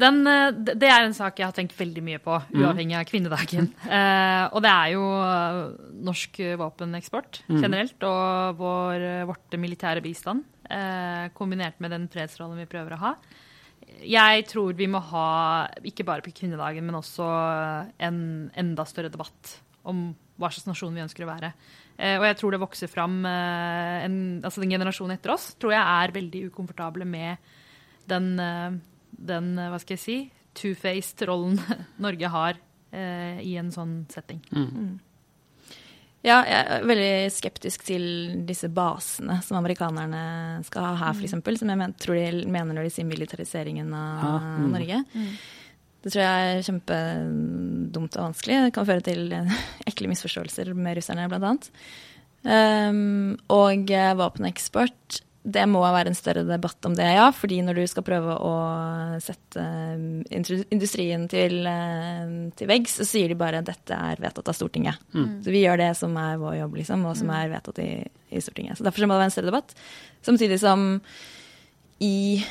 Den, 0.00 0.22
eh, 0.26 0.52
det 0.52 0.88
er 0.88 1.04
en 1.04 1.16
sak 1.16 1.40
jeg 1.40 1.48
har 1.48 1.56
tenkt 1.56 1.76
veldig 1.76 2.02
mye 2.06 2.20
på, 2.22 2.38
uavhengig 2.54 2.96
av 2.96 3.04
kvinnedagen. 3.10 3.72
Eh, 3.90 4.44
og 4.54 4.62
det 4.62 4.70
er 4.70 4.92
jo 4.94 5.04
eh, 5.18 5.58
norsk 6.06 6.38
våpeneksport 6.60 7.42
generelt 7.50 8.06
og 8.06 8.60
vår, 8.60 9.04
vårt 9.28 9.56
militære 9.58 10.02
bistand, 10.04 10.44
eh, 10.70 11.26
kombinert 11.34 11.80
med 11.82 11.90
den 11.90 12.06
fredsrollen 12.12 12.60
vi 12.62 12.68
prøver 12.70 12.94
å 12.94 13.00
ha. 13.02 13.14
Jeg 14.06 14.46
tror 14.48 14.76
vi 14.78 14.88
må 14.90 15.00
ha, 15.10 15.68
ikke 15.86 16.06
bare 16.08 16.24
på 16.24 16.32
kvinnedagen, 16.36 16.86
men 16.86 16.98
også 16.98 17.26
en 18.00 18.20
enda 18.58 18.86
større 18.88 19.12
debatt 19.12 19.58
om 19.88 20.10
hva 20.40 20.48
slags 20.48 20.68
nasjon 20.68 20.96
vi 20.96 21.04
ønsker 21.04 21.26
å 21.26 21.30
være. 21.30 21.52
Eh, 22.00 22.16
og 22.16 22.24
jeg 22.24 22.38
tror 22.40 22.54
det 22.54 22.62
vokser 22.62 22.90
fram 22.90 23.20
eh, 23.28 24.06
en, 24.06 24.16
altså 24.40 24.62
Den 24.62 24.72
generasjonen 24.72 25.18
etter 25.18 25.34
oss 25.34 25.50
tror 25.60 25.74
jeg 25.74 25.82
er 25.84 26.14
veldig 26.16 26.46
ukomfortable 26.48 27.04
med 27.04 27.52
den, 28.08 28.32
eh, 28.40 28.78
den 29.30 29.52
hva 29.60 29.80
skal 29.82 29.98
jeg 29.98 30.04
si, 30.04 30.18
two-faced 30.56 31.26
rollen 31.28 31.60
Norge 32.04 32.32
har 32.32 32.66
i 32.90 33.52
en 33.54 33.68
sånn 33.70 33.92
setting. 34.10 34.40
Ja, 36.20 36.42
jeg 36.44 36.58
er 36.60 36.82
veldig 36.84 37.12
skeptisk 37.32 37.86
til 37.88 38.02
disse 38.48 38.68
basene 38.68 39.38
som 39.44 39.56
amerikanerne 39.56 40.60
skal 40.66 40.90
ha 40.90 41.06
her, 41.06 41.16
f.eks. 41.16 41.32
Som 41.62 41.72
jeg 41.72 41.80
men, 41.80 41.94
tror 41.96 42.18
de 42.18 42.44
mener 42.44 42.76
når 42.76 42.88
de 42.88 42.92
sier 42.92 43.08
militariseringen 43.08 43.88
av 43.96 44.26
Ja, 44.26 44.34
mm. 44.60 44.68
Norge. 44.74 45.00
Det 46.00 46.12
tror 46.12 46.22
jeg 46.24 46.50
er 46.50 46.62
kjempedumt 46.66 48.18
og 48.20 48.26
vanskelig. 48.28 48.60
Det 48.66 48.76
kan 48.76 48.88
føre 48.88 49.04
til 49.04 49.34
ekle 49.90 50.12
misforståelser 50.12 50.74
med 50.76 51.00
russerne, 51.00 51.28
annet. 51.28 51.72
Um, 52.40 53.34
og 53.52 53.90
eh, 53.92 54.14
våpeneksport, 54.16 55.20
det 55.40 55.62
må 55.70 55.80
være 55.80 56.10
en 56.10 56.16
større 56.16 56.42
debatt 56.44 56.84
om 56.84 56.94
det, 56.96 57.06
ja. 57.16 57.30
Fordi 57.32 57.62
når 57.64 57.74
du 57.80 57.86
skal 57.88 58.04
prøve 58.04 58.34
å 58.44 58.52
sette 59.24 59.62
um, 59.96 60.20
industrien 60.28 61.24
til, 61.32 61.66
eh, 61.68 62.52
til 62.58 62.68
veggs, 62.68 62.98
så 63.00 63.06
sier 63.08 63.32
de 63.32 63.38
bare 63.40 63.58
at 63.62 63.68
dette 63.70 63.94
er 63.96 64.20
vedtatt 64.20 64.50
av 64.52 64.56
Stortinget. 64.58 65.00
Så 65.44 65.48
vi 65.54 65.64
gjør 65.64 65.80
det 65.80 65.96
som 65.96 66.12
er 66.20 66.40
vår 66.42 66.54
jobb, 66.60 66.74
liksom, 66.82 67.06
og 67.08 67.14
som 67.16 67.28
er 67.32 67.52
vedtatt 67.54 67.78
i, 67.80 67.90
i 68.04 68.38
Stortinget. 68.44 68.76
Så 68.76 68.84
derfor 68.84 69.00
må 69.06 69.14
det 69.16 69.22
være 69.22 69.30
en 69.32 69.36
større 69.38 69.52
debatt. 69.52 69.70
Samtidig 70.28 70.58
som 70.60 70.78
i 72.04 72.44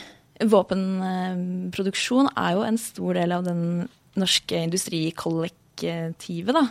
våpenproduksjon 0.50 2.28
er 2.34 2.52
jo 2.56 2.62
en 2.66 2.78
stor 2.82 3.14
del 3.20 3.32
av 3.36 3.44
den 3.46 3.62
norske 4.20 4.56
industrikollektivet, 4.66 6.54
da. 6.58 6.66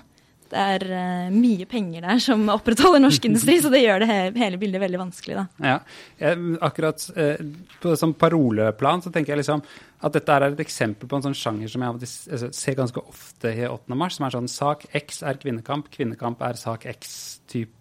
Det 0.49 0.65
er 0.75 0.85
uh, 0.89 1.29
mye 1.35 1.67
penger 1.69 2.07
der 2.07 2.23
som 2.25 2.47
opprettholder 2.53 3.03
norsk 3.03 3.27
industri, 3.29 3.59
så 3.63 3.73
det 3.73 3.83
gjør 3.85 4.05
det 4.05 4.09
he 4.11 4.19
hele 4.39 4.61
bildet 4.61 4.83
veldig 4.83 5.03
vanskelig, 5.03 5.37
da. 5.39 5.47
Ja, 5.65 5.77
jeg, 6.23 6.57
akkurat 6.65 7.05
uh, 7.19 7.45
på 7.83 7.95
sånn 8.01 8.17
paroleplan 8.19 9.05
så 9.05 9.13
tenker 9.15 9.35
jeg 9.35 9.43
liksom 9.43 9.65
at 9.99 10.15
dette 10.15 10.35
er 10.35 10.47
et 10.47 10.61
eksempel 10.63 11.11
på 11.11 11.19
en 11.19 11.27
sånn 11.27 11.39
sjanger 11.39 11.73
som 11.73 11.83
jeg 11.83 11.95
altså, 11.95 12.53
ser 12.55 12.77
ganske 12.79 13.03
ofte 13.03 13.51
i 13.51 13.67
8. 13.67 13.99
mars, 13.99 14.19
som 14.19 14.29
er 14.29 14.37
sånn 14.37 14.53
sak 14.53 14.87
X 14.95 15.25
er 15.27 15.41
kvinnekamp, 15.43 15.91
kvinnekamp 15.95 16.45
er 16.47 16.61
sak 16.61 16.87
X-type 16.93 17.78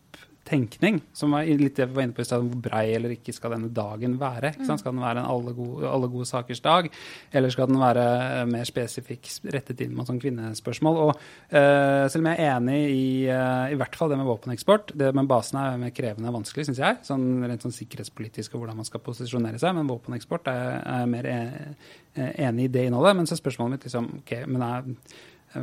tenkning. 0.47 0.99
Som 1.17 1.35
var 1.35 1.47
litt 1.47 1.77
det 1.77 1.89
vi 1.89 1.97
var 1.97 2.07
inne 2.07 2.15
på 2.15 2.23
i 2.23 2.27
stad, 2.27 2.45
hvor 2.45 2.61
brei 2.63 2.85
eller 2.95 3.13
ikke 3.17 3.35
skal 3.35 3.53
denne 3.55 3.69
dagen 3.73 4.15
være. 4.21 4.53
Skal 4.63 4.93
den 4.93 5.03
være 5.03 5.23
en 5.23 5.29
alle 5.29 5.53
gode, 5.57 5.87
alle 5.89 6.09
gode 6.11 6.27
sakers 6.29 6.63
dag, 6.63 6.89
eller 7.35 7.53
skal 7.53 7.69
den 7.69 7.81
være 7.81 8.05
eh, 8.39 8.45
mer 8.49 8.67
spesifikk 8.67 9.29
rettet 9.53 9.83
inn 9.85 9.95
mot 9.97 10.07
sånn 10.09 10.21
kvinnespørsmål? 10.23 10.99
Og 11.03 11.13
uh, 11.13 12.07
selv 12.11 12.23
om 12.23 12.31
jeg 12.31 12.41
er 12.41 12.55
enig 12.55 12.79
i 12.87 13.05
uh, 13.29 13.67
i 13.73 13.77
hvert 13.79 13.97
fall 13.99 14.11
det 14.11 14.19
med 14.19 14.29
våpeneksport, 14.29 14.95
det 14.97 15.11
med 15.17 15.29
basen 15.29 15.59
er 15.61 15.79
mer 15.81 15.93
krevende 15.95 16.31
og 16.31 16.39
vanskelig, 16.39 16.67
syns 16.69 16.81
jeg. 16.83 16.99
Sånn, 17.07 17.27
rent 17.47 17.65
sånn 17.65 17.75
sikkerhetspolitisk 17.75 18.55
og 18.55 18.63
hvordan 18.63 18.81
man 18.81 18.87
skal 18.87 19.03
posisjonere 19.03 19.61
seg. 19.61 19.75
Men 19.77 19.89
våpeneksport 19.91 20.51
er 20.51 20.61
jeg 20.79 21.13
mer 21.13 21.31
e- 21.31 21.71
eh, 22.15 22.33
enig 22.47 22.67
i 22.67 22.73
det 22.73 22.87
innholdet. 22.89 23.17
Men 23.19 23.29
så 23.29 23.37
er 23.37 23.43
spørsmålet 23.43 23.77
mitt 23.77 23.87
liksom, 23.89 24.11
ok, 24.21 24.35
men 24.47 24.67
er, 24.67 24.91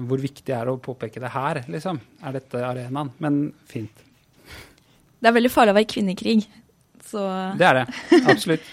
hvor 0.09 0.22
viktig 0.22 0.55
er 0.55 0.66
det 0.66 0.74
å 0.74 0.82
påpeke 0.82 1.22
det 1.22 1.35
her, 1.35 1.64
liksom? 1.70 2.01
Er 2.24 2.37
dette 2.39 2.64
arenaen? 2.64 3.12
Men 3.22 3.47
fint. 3.70 4.05
Det 5.25 5.31
er 5.31 5.39
veldig 5.39 5.51
farlig 5.53 5.72
å 5.72 5.77
være 5.79 5.89
kvinne 5.89 6.12
i 6.12 6.18
krig. 6.20 6.43
Så 7.09 7.20
Det 7.57 7.64
er 7.64 7.79
det. 7.79 7.85
Absolutt. 8.29 8.66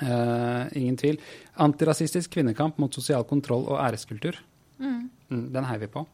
Uh, 0.00 0.64
ingen 0.80 0.96
tvil. 0.96 1.18
Antirasistisk 1.60 2.32
kvinnekamp 2.32 2.78
mot 2.80 2.94
sosial 2.96 3.26
kontroll 3.28 3.66
og 3.68 3.76
æreskultur. 3.82 4.38
Mm, 4.80 5.10
den 5.28 5.68
heier 5.68 5.82
vi 5.82 5.90
på. 5.92 6.06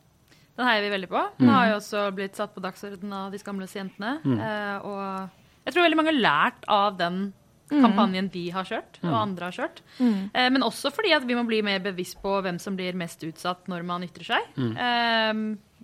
Den 0.59 0.67
heier 0.67 0.83
vi 0.83 0.91
veldig 0.97 1.09
på. 1.13 1.23
Den 1.39 1.53
har 1.53 1.71
jo 1.71 1.77
også 1.79 2.09
blitt 2.17 2.39
satt 2.39 2.57
på 2.57 2.63
dagsordenen 2.65 3.15
av 3.15 3.31
de 3.31 3.39
skamløse 3.39 3.79
jentene. 3.79 4.17
Uh, 4.27 4.77
og 4.83 5.67
jeg 5.69 5.77
tror 5.77 5.87
veldig 5.87 6.01
mange 6.01 6.15
har 6.17 6.25
lært 6.25 6.67
av 6.67 6.99
den 6.99 7.29
kampanjen 7.71 8.29
vi 8.31 8.45
har 8.55 8.67
kjørt, 8.67 8.99
og 9.03 9.15
andre 9.15 9.49
har 9.49 9.55
kjørt. 9.61 9.81
Uh, 10.01 10.49
men 10.57 10.67
også 10.67 10.91
fordi 10.95 11.15
at 11.15 11.27
vi 11.29 11.39
må 11.39 11.47
bli 11.47 11.63
mer 11.67 11.87
bevisst 11.87 12.19
på 12.23 12.35
hvem 12.43 12.59
som 12.63 12.75
blir 12.79 12.99
mest 12.99 13.23
utsatt 13.27 13.71
når 13.71 13.87
man 13.87 14.07
ytrer 14.07 14.27
seg. 14.33 14.51
Eh, 14.59 15.33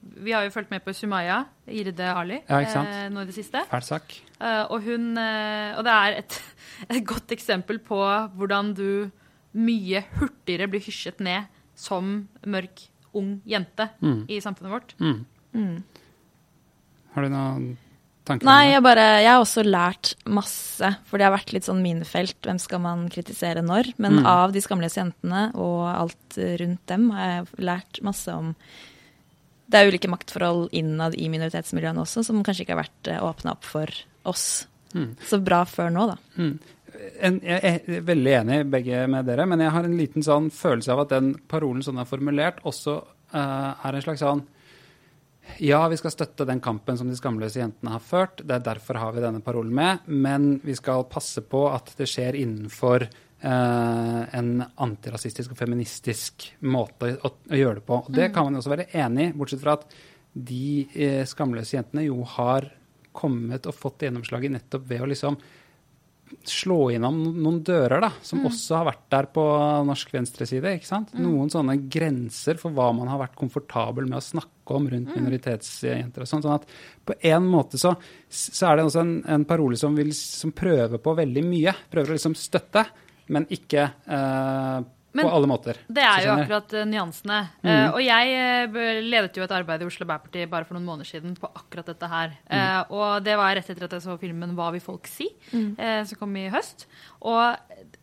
vi 0.03 0.32
har 0.34 0.44
jo 0.46 0.50
fulgt 0.55 0.70
med 0.72 0.82
på 0.84 0.92
Sumaya, 0.94 1.44
Irde 1.70 2.09
Ali, 2.14 2.40
Ja, 2.48 2.59
ikke 2.62 2.72
sant? 2.74 2.88
eh, 2.90 3.09
nå 3.12 3.22
i 3.22 3.28
det 3.28 3.34
siste. 3.36 3.62
Fæl 3.70 3.84
sak. 3.86 4.14
Eh, 4.40 4.64
og, 4.68 4.82
hun, 4.82 5.12
eh, 5.18 5.76
og 5.78 5.84
det 5.86 5.92
er 5.94 6.18
et, 6.22 6.38
et 6.90 7.05
godt 7.07 7.30
eksempel 7.36 7.78
på 7.78 7.98
hvordan 8.36 8.74
du 8.74 9.11
mye 9.55 10.00
hurtigere 10.18 10.68
blir 10.72 10.80
hysjet 10.82 11.20
ned 11.20 11.46
som 11.76 12.28
mørk, 12.46 12.88
ung 13.14 13.40
jente 13.44 13.90
i 14.32 14.38
samfunnet 14.40 14.72
vårt. 14.72 14.94
Har 17.12 17.26
du 17.26 17.28
noen 17.32 17.64
tanker 18.24 18.46
Nei, 18.48 18.70
jeg, 18.70 18.82
bare, 18.86 19.05
jeg 19.20 19.28
har 19.28 19.42
også 19.42 19.64
lært 19.66 20.14
masse, 20.24 20.92
for 21.05 21.18
det 21.20 21.26
har 21.26 21.34
vært 21.34 21.53
litt 21.53 21.66
sånn 21.68 21.82
minefelt. 21.84 22.38
Hvem 22.46 22.61
skal 22.62 22.80
man 22.84 23.05
kritisere 23.12 23.61
når? 23.66 23.90
Men 24.00 24.22
av 24.24 24.55
de 24.55 24.62
skamløse 24.64 25.00
jentene 25.03 25.50
og 25.59 25.82
alt 25.90 26.38
rundt 26.62 26.84
dem 26.88 27.11
har 27.16 27.28
jeg 27.34 27.66
lært 27.68 28.00
masse 28.07 28.32
om 28.32 28.55
Det 29.73 29.81
er 29.81 29.89
ulike 29.89 30.11
maktforhold 30.12 30.66
innad 30.77 31.16
i 31.16 31.31
minoritetsmiljøene 31.33 32.05
også, 32.05 32.25
som 32.27 32.43
kanskje 32.45 32.66
ikke 32.66 32.77
har 32.77 32.85
vært 32.85 33.11
åpna 33.25 33.57
opp 33.57 33.64
for 33.64 33.89
oss. 34.29 34.47
Så 35.25 35.41
bra 35.41 35.62
før 35.64 35.93
nå, 35.95 36.07
da. 36.11 36.18
En, 37.25 37.39
jeg 37.41 37.61
er 37.89 38.03
veldig 38.05 38.33
enig 38.43 38.59
begge 38.68 39.07
med 39.09 39.25
dere, 39.25 39.47
men 39.49 39.62
jeg 39.64 39.73
har 39.73 39.89
en 39.89 39.97
liten 39.97 40.25
sånn 40.27 40.51
følelse 40.53 40.93
av 40.93 41.07
at 41.07 41.14
den 41.14 41.33
parolen 41.49 41.85
sånn 41.85 42.03
er 42.03 42.09
formulert, 42.09 42.61
også 42.68 42.99
uh, 43.01 43.70
er 43.73 43.97
en 43.97 44.05
slags 44.05 44.20
sånn 44.20 44.45
ja, 45.59 45.81
vi 45.91 45.97
skal 45.99 46.12
støtte 46.14 46.47
den 46.47 46.61
kampen 46.62 46.97
som 46.99 47.09
de 47.11 47.16
skamløse 47.18 47.59
jentene 47.59 47.97
har 47.97 48.05
ført. 48.05 48.45
Det 48.47 48.55
er 48.55 48.62
derfor 48.62 49.01
har 49.01 49.12
vi 49.16 49.25
denne 49.25 49.43
parolen 49.43 49.75
med. 49.75 50.07
Men 50.07 50.55
vi 50.62 50.77
skal 50.79 51.03
passe 51.11 51.43
på 51.43 51.64
at 51.73 51.91
det 51.99 52.07
skjer 52.09 52.39
innenfor 52.39 53.05
eh, 53.09 53.11
en 53.43 54.51
antirasistisk 54.62 55.55
og 55.55 55.59
feministisk 55.59 56.47
måte 56.70 57.16
å, 57.18 57.32
å 57.32 57.59
gjøre 57.59 57.80
det 57.80 57.86
på. 57.88 57.99
Og 58.07 58.12
det 58.14 58.28
kan 58.34 58.47
man 58.47 58.55
jo 58.55 58.62
også 58.62 58.74
være 58.74 58.90
enig 59.03 59.30
i, 59.30 59.32
bortsett 59.38 59.64
fra 59.64 59.74
at 59.80 59.88
de 60.32 60.86
eh, 60.95 61.24
skamløse 61.28 61.76
jentene 61.76 62.07
jo 62.07 62.22
har 62.36 62.70
kommet 63.12 63.66
og 63.68 63.76
fått 63.76 64.07
gjennomslaget 64.07 64.55
nettopp 64.55 64.86
ved 64.88 65.05
å 65.05 65.11
liksom 65.11 65.36
slå 66.49 66.78
innom 66.95 67.18
noen 67.43 67.59
dører 67.64 68.01
da, 68.03 68.09
som 68.24 68.40
også 68.49 68.78
har 68.78 68.86
vært 68.88 69.05
der 69.12 69.28
på 69.34 69.43
norsk 69.84 70.14
venstreside. 70.14 70.74
ikke 70.78 70.88
sant? 70.88 71.12
Noen 71.18 71.51
sånne 71.53 71.76
grenser 71.93 72.57
for 72.61 72.74
hva 72.74 72.88
man 72.97 73.11
har 73.12 73.20
vært 73.20 73.36
komfortabel 73.38 74.09
med 74.09 74.18
å 74.18 74.24
snakke 74.24 74.76
om 74.78 74.88
rundt 74.88 75.12
minoritetsjenter. 75.12 76.24
og 76.24 76.30
sånn, 76.30 76.45
sånn 76.45 76.57
at 76.57 76.66
På 77.05 77.16
en 77.20 77.49
måte 77.53 77.80
så, 77.80 77.95
så 78.28 78.70
er 78.70 78.78
det 78.78 78.86
også 78.88 79.03
en, 79.05 79.14
en 79.36 79.47
parole 79.49 79.76
som, 79.76 79.97
vil, 79.99 80.14
som 80.16 80.55
prøver 80.57 81.03
på 81.03 81.16
veldig 81.20 81.45
mye. 81.47 81.76
Prøver 81.93 82.14
å 82.14 82.18
liksom 82.18 82.38
støtte, 82.38 82.86
men 83.29 83.47
ikke 83.53 83.87
eh, 83.87 84.83
Men 85.12 85.27
på 85.27 85.33
alle 85.37 85.49
måter. 85.51 85.79
Det 85.93 86.03
er 86.03 86.27
jo 86.27 86.35
akkurat 86.35 86.75
eh, 86.79 86.87
nyansene. 86.89 87.41
Uh, 87.61 87.89
og 87.93 88.01
jeg 88.01 88.37
eh, 88.39 89.01
ledet 89.05 89.37
jo 89.37 89.45
et 89.45 89.55
arbeid 89.55 89.85
i 89.85 89.89
Oslo 89.89 90.07
Bærparti 90.09 90.47
bare 90.51 90.64
for 90.68 90.79
noen 90.79 90.89
måneder 90.89 91.11
siden 91.11 91.35
på 91.39 91.51
akkurat 91.53 91.91
dette 91.93 92.09
her. 92.09 92.37
Eh, 92.49 92.79
og 92.95 93.20
det 93.27 93.37
var 93.41 93.55
rett 93.59 93.68
etter 93.68 93.89
at 93.89 93.99
jeg 93.99 94.07
så 94.07 94.16
filmen 94.20 94.57
'Hva 94.57 94.70
vil 94.73 94.85
folk 94.85 95.11
si?', 95.11 95.29
eh, 95.53 96.01
som 96.09 96.18
kom 96.18 96.37
i 96.37 96.49
høst. 96.53 96.87
Og 97.20 97.57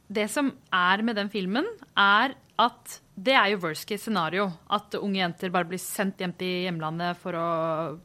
det 0.10 0.30
som 0.30 0.54
er 0.74 1.02
med 1.02 1.18
den 1.18 1.30
filmen, 1.30 1.66
er 1.98 2.38
at 2.60 2.98
det 3.20 3.36
er 3.36 3.50
jo 3.52 3.60
worst 3.64 3.86
case 3.88 4.06
scenario. 4.06 4.46
At 4.72 4.96
unge 5.00 5.20
jenter 5.20 5.52
bare 5.54 5.68
blir 5.68 5.80
sendt 5.82 6.20
hjem 6.24 6.34
til 6.40 6.66
hjemlandet 6.66 7.20
for 7.20 7.36
å 7.36 7.48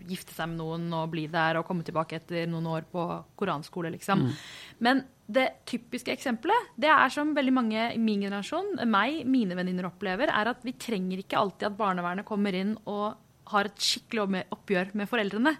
gifte 0.06 0.34
seg 0.34 0.50
med 0.50 0.60
noen 0.60 0.86
og 0.94 1.10
bli 1.12 1.26
der 1.30 1.58
og 1.58 1.66
komme 1.68 1.86
tilbake 1.86 2.18
etter 2.20 2.46
noen 2.50 2.68
år 2.70 2.86
på 2.90 3.04
koranskole, 3.38 3.92
liksom. 3.94 4.26
Men 4.82 5.04
det 5.26 5.46
typiske 5.70 6.12
eksempelet, 6.12 6.74
det 6.76 6.90
er 6.92 7.12
som 7.14 7.32
veldig 7.36 7.54
mange 7.54 7.86
i 7.94 8.00
min 8.00 8.26
generasjon, 8.26 8.76
meg, 8.90 9.22
mine 9.26 9.56
venninner 9.56 9.88
opplever, 9.88 10.30
er 10.30 10.50
at 10.50 10.66
vi 10.66 10.76
trenger 10.78 11.22
ikke 11.22 11.38
alltid 11.40 11.70
at 11.70 11.78
barnevernet 11.78 12.28
kommer 12.28 12.54
inn 12.58 12.74
og 12.84 13.14
har 13.52 13.68
et 13.68 13.80
skikkelig 13.80 14.44
oppgjør 14.54 14.94
med 14.96 15.08
foreldrene. 15.10 15.54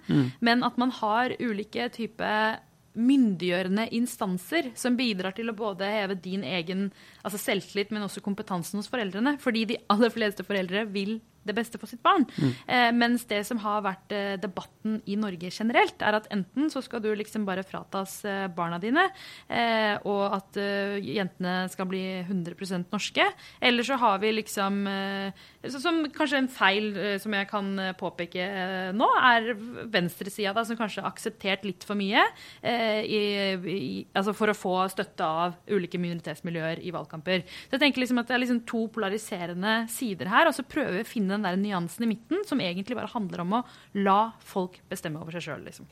Men 0.45 0.65
at 0.67 0.79
man 0.81 0.93
har 1.03 1.35
ulike 1.41 1.91
typer 1.93 2.61
myndiggjørende 2.95 3.89
instanser 3.97 4.71
som 4.79 4.97
bidrar 4.99 5.35
til 5.37 5.51
å 5.51 5.57
både 5.57 5.89
heve 5.91 6.17
din 6.19 6.45
egen 6.47 6.89
altså 7.23 7.41
selvtillit, 7.43 7.93
men 7.95 8.07
også 8.07 8.23
kompetansen 8.25 8.81
hos 8.81 8.91
foreldrene. 8.91 9.37
Fordi 9.43 9.65
de 9.73 9.81
aller 9.93 10.13
fleste 10.15 10.47
foreldre 10.47 10.87
vil 10.95 11.19
det 11.45 11.57
beste 11.57 11.81
for 11.81 11.91
sitt 11.91 12.03
barn. 12.05 12.27
Mm. 12.37 12.53
Eh, 12.67 12.91
mens 12.97 13.27
det 13.31 13.43
som 13.49 13.61
har 13.63 13.85
vært 13.85 14.15
eh, 14.15 14.35
debatten 14.41 15.01
i 15.11 15.17
Norge 15.21 15.51
generelt, 15.53 16.01
er 16.03 16.19
at 16.19 16.29
enten 16.35 16.71
så 16.73 16.83
skal 16.85 17.03
du 17.05 17.11
liksom 17.15 17.47
bare 17.49 17.65
fratas 17.67 18.21
eh, 18.29 18.47
barna 18.55 18.81
dine, 18.83 19.07
eh, 19.49 19.95
og 20.09 20.39
at 20.39 20.59
eh, 20.61 20.99
jentene 21.05 21.69
skal 21.73 21.89
bli 21.91 22.03
100% 22.25 22.93
norske, 22.95 23.27
eller 23.65 23.87
så 23.87 23.99
har 24.01 24.21
vi 24.23 24.33
liksom 24.41 24.85
eh, 24.91 25.45
Som 25.73 26.03
kanskje 26.13 26.39
en 26.43 26.49
feil 26.53 26.87
som 27.21 27.33
jeg 27.33 27.47
kan 27.49 27.69
påpeke 27.99 28.45
nå, 28.93 29.07
er 29.25 29.55
venstresida, 29.91 30.65
som 30.65 30.77
kanskje 30.77 31.03
har 31.03 31.09
akseptert 31.11 31.65
litt 31.65 31.87
for 31.87 31.97
mye 31.97 32.21
i, 32.61 33.21
i, 33.57 33.79
altså 34.13 34.35
for 34.37 34.53
å 34.53 34.57
få 34.57 34.75
støtte 34.93 35.25
av 35.25 35.57
ulike 35.71 35.99
minoritetsmiljøer 36.01 36.83
i 36.85 36.93
valgkamper. 36.95 37.47
Så 37.49 37.77
jeg 37.77 37.85
tenker 37.87 38.05
liksom 38.05 38.21
at 38.21 38.29
Det 38.29 38.37
er 38.37 38.43
liksom 38.45 38.61
to 38.69 38.85
polariserende 38.93 39.75
sider 39.93 40.31
her, 40.33 40.51
og 40.51 40.57
så 40.57 40.67
prøver 40.69 40.99
vi 40.99 41.05
å 41.07 41.09
finne 41.09 41.34
den 41.35 41.45
der 41.47 41.59
nyansen 41.61 42.07
i 42.07 42.13
midten 42.15 42.47
som 42.49 42.63
egentlig 42.63 42.97
bare 42.99 43.13
handler 43.13 43.45
om 43.45 43.59
å 43.59 43.65
la 43.99 44.19
folk 44.45 44.81
bestemme 44.91 45.21
over 45.23 45.37
seg 45.37 45.49
sjøl. 45.49 45.67
Liksom. 45.67 45.91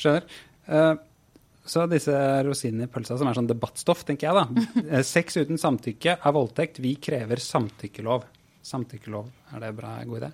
Skjønner. 0.00 0.26
Uh, 0.66 0.96
så 1.70 1.84
disse 1.90 2.14
rosinene 2.46 2.88
i 2.88 2.90
pølsa 2.90 3.18
som 3.20 3.28
er 3.30 3.36
sånn 3.36 3.48
debattstoff, 3.50 4.04
tenker 4.08 4.30
jeg 4.30 4.38
da. 4.38 4.66
Eh, 4.90 5.04
sex 5.06 5.36
uten 5.38 5.60
samtykke 5.60 6.16
er 6.18 6.34
voldtekt. 6.34 6.80
Vi 6.82 6.96
krever 7.02 7.42
samtykkelov. 7.42 8.24
Samtykkelov, 8.66 9.28
er 9.54 9.62
det 9.62 9.74
bra? 9.76 9.92
God 10.08 10.22
idé? 10.22 10.30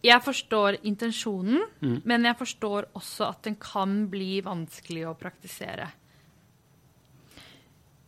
Jeg 0.00 0.24
forstår 0.24 0.78
intensjonen, 0.88 1.60
mm. 1.82 1.96
men 2.08 2.24
jeg 2.24 2.38
forstår 2.38 2.86
også 2.96 3.26
at 3.26 3.42
den 3.44 3.58
kan 3.60 4.06
bli 4.12 4.38
vanskelig 4.44 5.04
å 5.10 5.16
praktisere. 5.18 5.90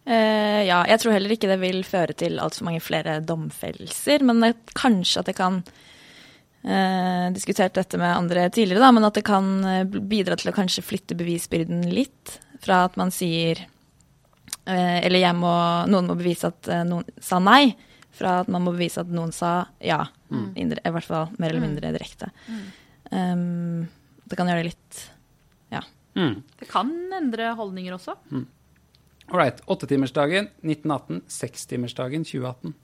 Uh, 0.03 0.63
ja, 0.67 0.81
jeg 0.91 0.99
tror 0.99 1.15
heller 1.15 1.31
ikke 1.31 1.47
det 1.47 1.61
vil 1.63 1.85
føre 1.87 2.15
til 2.19 2.41
altfor 2.43 2.67
mange 2.67 2.83
flere 2.83 3.21
domfellelser. 3.23 4.25
Men 4.27 4.43
det, 4.43 4.55
kanskje 4.79 5.23
at 5.23 5.31
det 5.31 5.37
kan 5.39 5.61
uh, 5.63 7.29
Diskutert 7.35 7.77
dette 7.79 8.01
med 8.01 8.11
andre 8.11 8.49
tidligere, 8.51 8.83
da, 8.83 8.91
men 8.95 9.07
at 9.07 9.19
det 9.19 9.25
kan 9.27 9.47
eh, 9.67 9.85
bidra 9.87 10.37
til 10.39 10.51
å 10.51 10.55
kanskje 10.57 10.85
flytte 10.85 11.17
bevisbyrden 11.19 11.87
litt. 11.91 12.39
Fra 12.63 12.85
at 12.87 12.99
man 12.99 13.11
sier 13.15 13.59
uh, 13.63 14.99
Eller 14.99 15.23
jeg 15.23 15.39
må, 15.39 15.55
noen 15.91 16.11
må 16.11 16.19
bevise 16.19 16.51
at 16.51 16.71
noen 16.87 17.07
sa 17.23 17.41
nei. 17.43 17.73
Fra 18.13 18.41
at 18.43 18.51
man 18.53 18.67
må 18.67 18.75
bevise 18.75 19.03
at 19.03 19.11
noen 19.11 19.33
sa 19.35 19.65
ja. 19.83 20.03
Mm. 20.33 20.49
Indre, 20.65 20.83
I 20.85 20.93
hvert 20.95 21.09
fall 21.09 21.31
mer 21.39 21.51
eller 21.51 21.63
mm. 21.63 21.69
mindre 21.69 21.93
direkte. 21.95 22.31
Mm. 22.49 22.63
Um, 23.13 23.87
det 24.27 24.39
kan 24.39 24.49
gjøre 24.51 24.65
det 24.65 24.73
litt 24.73 25.05
Ja. 25.75 25.83
Mm. 26.19 26.43
Det 26.59 26.69
kan 26.71 26.91
endre 27.17 27.53
holdninger 27.57 27.95
også. 27.97 28.17
Mm. 28.33 28.47
Ålreit. 29.31 29.63
Åttetimersdagen 29.67 30.49
1918, 30.63 31.23
sekstimersdagen 31.31 32.25
2018. 32.25 32.75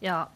Ja. 0.00 0.28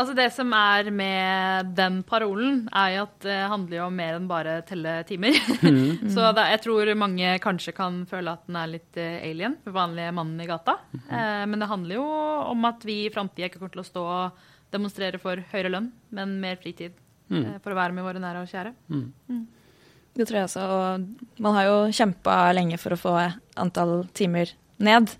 Altså 0.00 0.14
Det 0.16 0.30
som 0.32 0.52
er 0.56 0.88
med 0.90 1.74
den 1.76 1.98
parolen, 2.08 2.62
er 2.72 2.94
jo 2.94 3.02
at 3.04 3.18
det 3.26 3.40
handler 3.52 3.76
jo 3.76 3.88
om 3.90 3.98
mer 4.00 4.16
enn 4.16 4.30
bare 4.30 4.54
telle 4.68 4.94
timer. 5.08 5.36
Mm. 5.60 6.08
Så 6.14 6.30
da, 6.32 6.46
jeg 6.54 6.62
tror 6.64 6.94
mange 6.96 7.34
kanskje 7.44 7.74
kan 7.76 8.00
føle 8.08 8.32
at 8.32 8.46
den 8.48 8.56
er 8.56 8.72
litt 8.72 8.96
uh, 8.96 9.20
alien 9.20 9.58
for 9.64 9.76
vanlige 9.76 10.14
mannen 10.16 10.40
i 10.40 10.48
gata. 10.48 10.78
Mm. 10.94 11.04
Uh, 11.10 11.44
men 11.52 11.60
det 11.60 11.70
handler 11.74 12.00
jo 12.00 12.08
om 12.54 12.64
at 12.70 12.88
vi 12.88 13.02
i 13.04 13.12
framtida 13.12 13.50
ikke 13.50 13.60
kommer 13.60 13.76
til 13.76 13.84
å 13.84 13.90
stå 13.90 14.08
og 14.16 14.48
demonstrere 14.72 15.20
for 15.20 15.44
høyere 15.52 15.74
lønn, 15.74 15.92
men 16.16 16.38
mer 16.40 16.56
fritid. 16.62 16.96
Mm. 17.32 17.44
eh, 17.44 17.58
for 17.64 17.72
å 17.72 17.78
være 17.78 17.96
med 17.96 18.06
våre 18.06 18.22
nære 18.22 18.44
og 18.44 18.50
kjære. 18.50 18.72
Mm. 18.92 19.42
Det 20.12 20.26
tror 20.26 20.38
jeg 20.38 20.48
også. 20.48 20.64
Og 20.66 21.40
man 21.42 21.56
har 21.56 21.68
jo 21.68 21.78
kjempa 21.94 22.36
lenge 22.56 22.78
for 22.80 22.94
å 22.94 23.00
få 23.00 23.14
antall 23.60 24.02
timer 24.16 24.52
ned. 24.82 25.12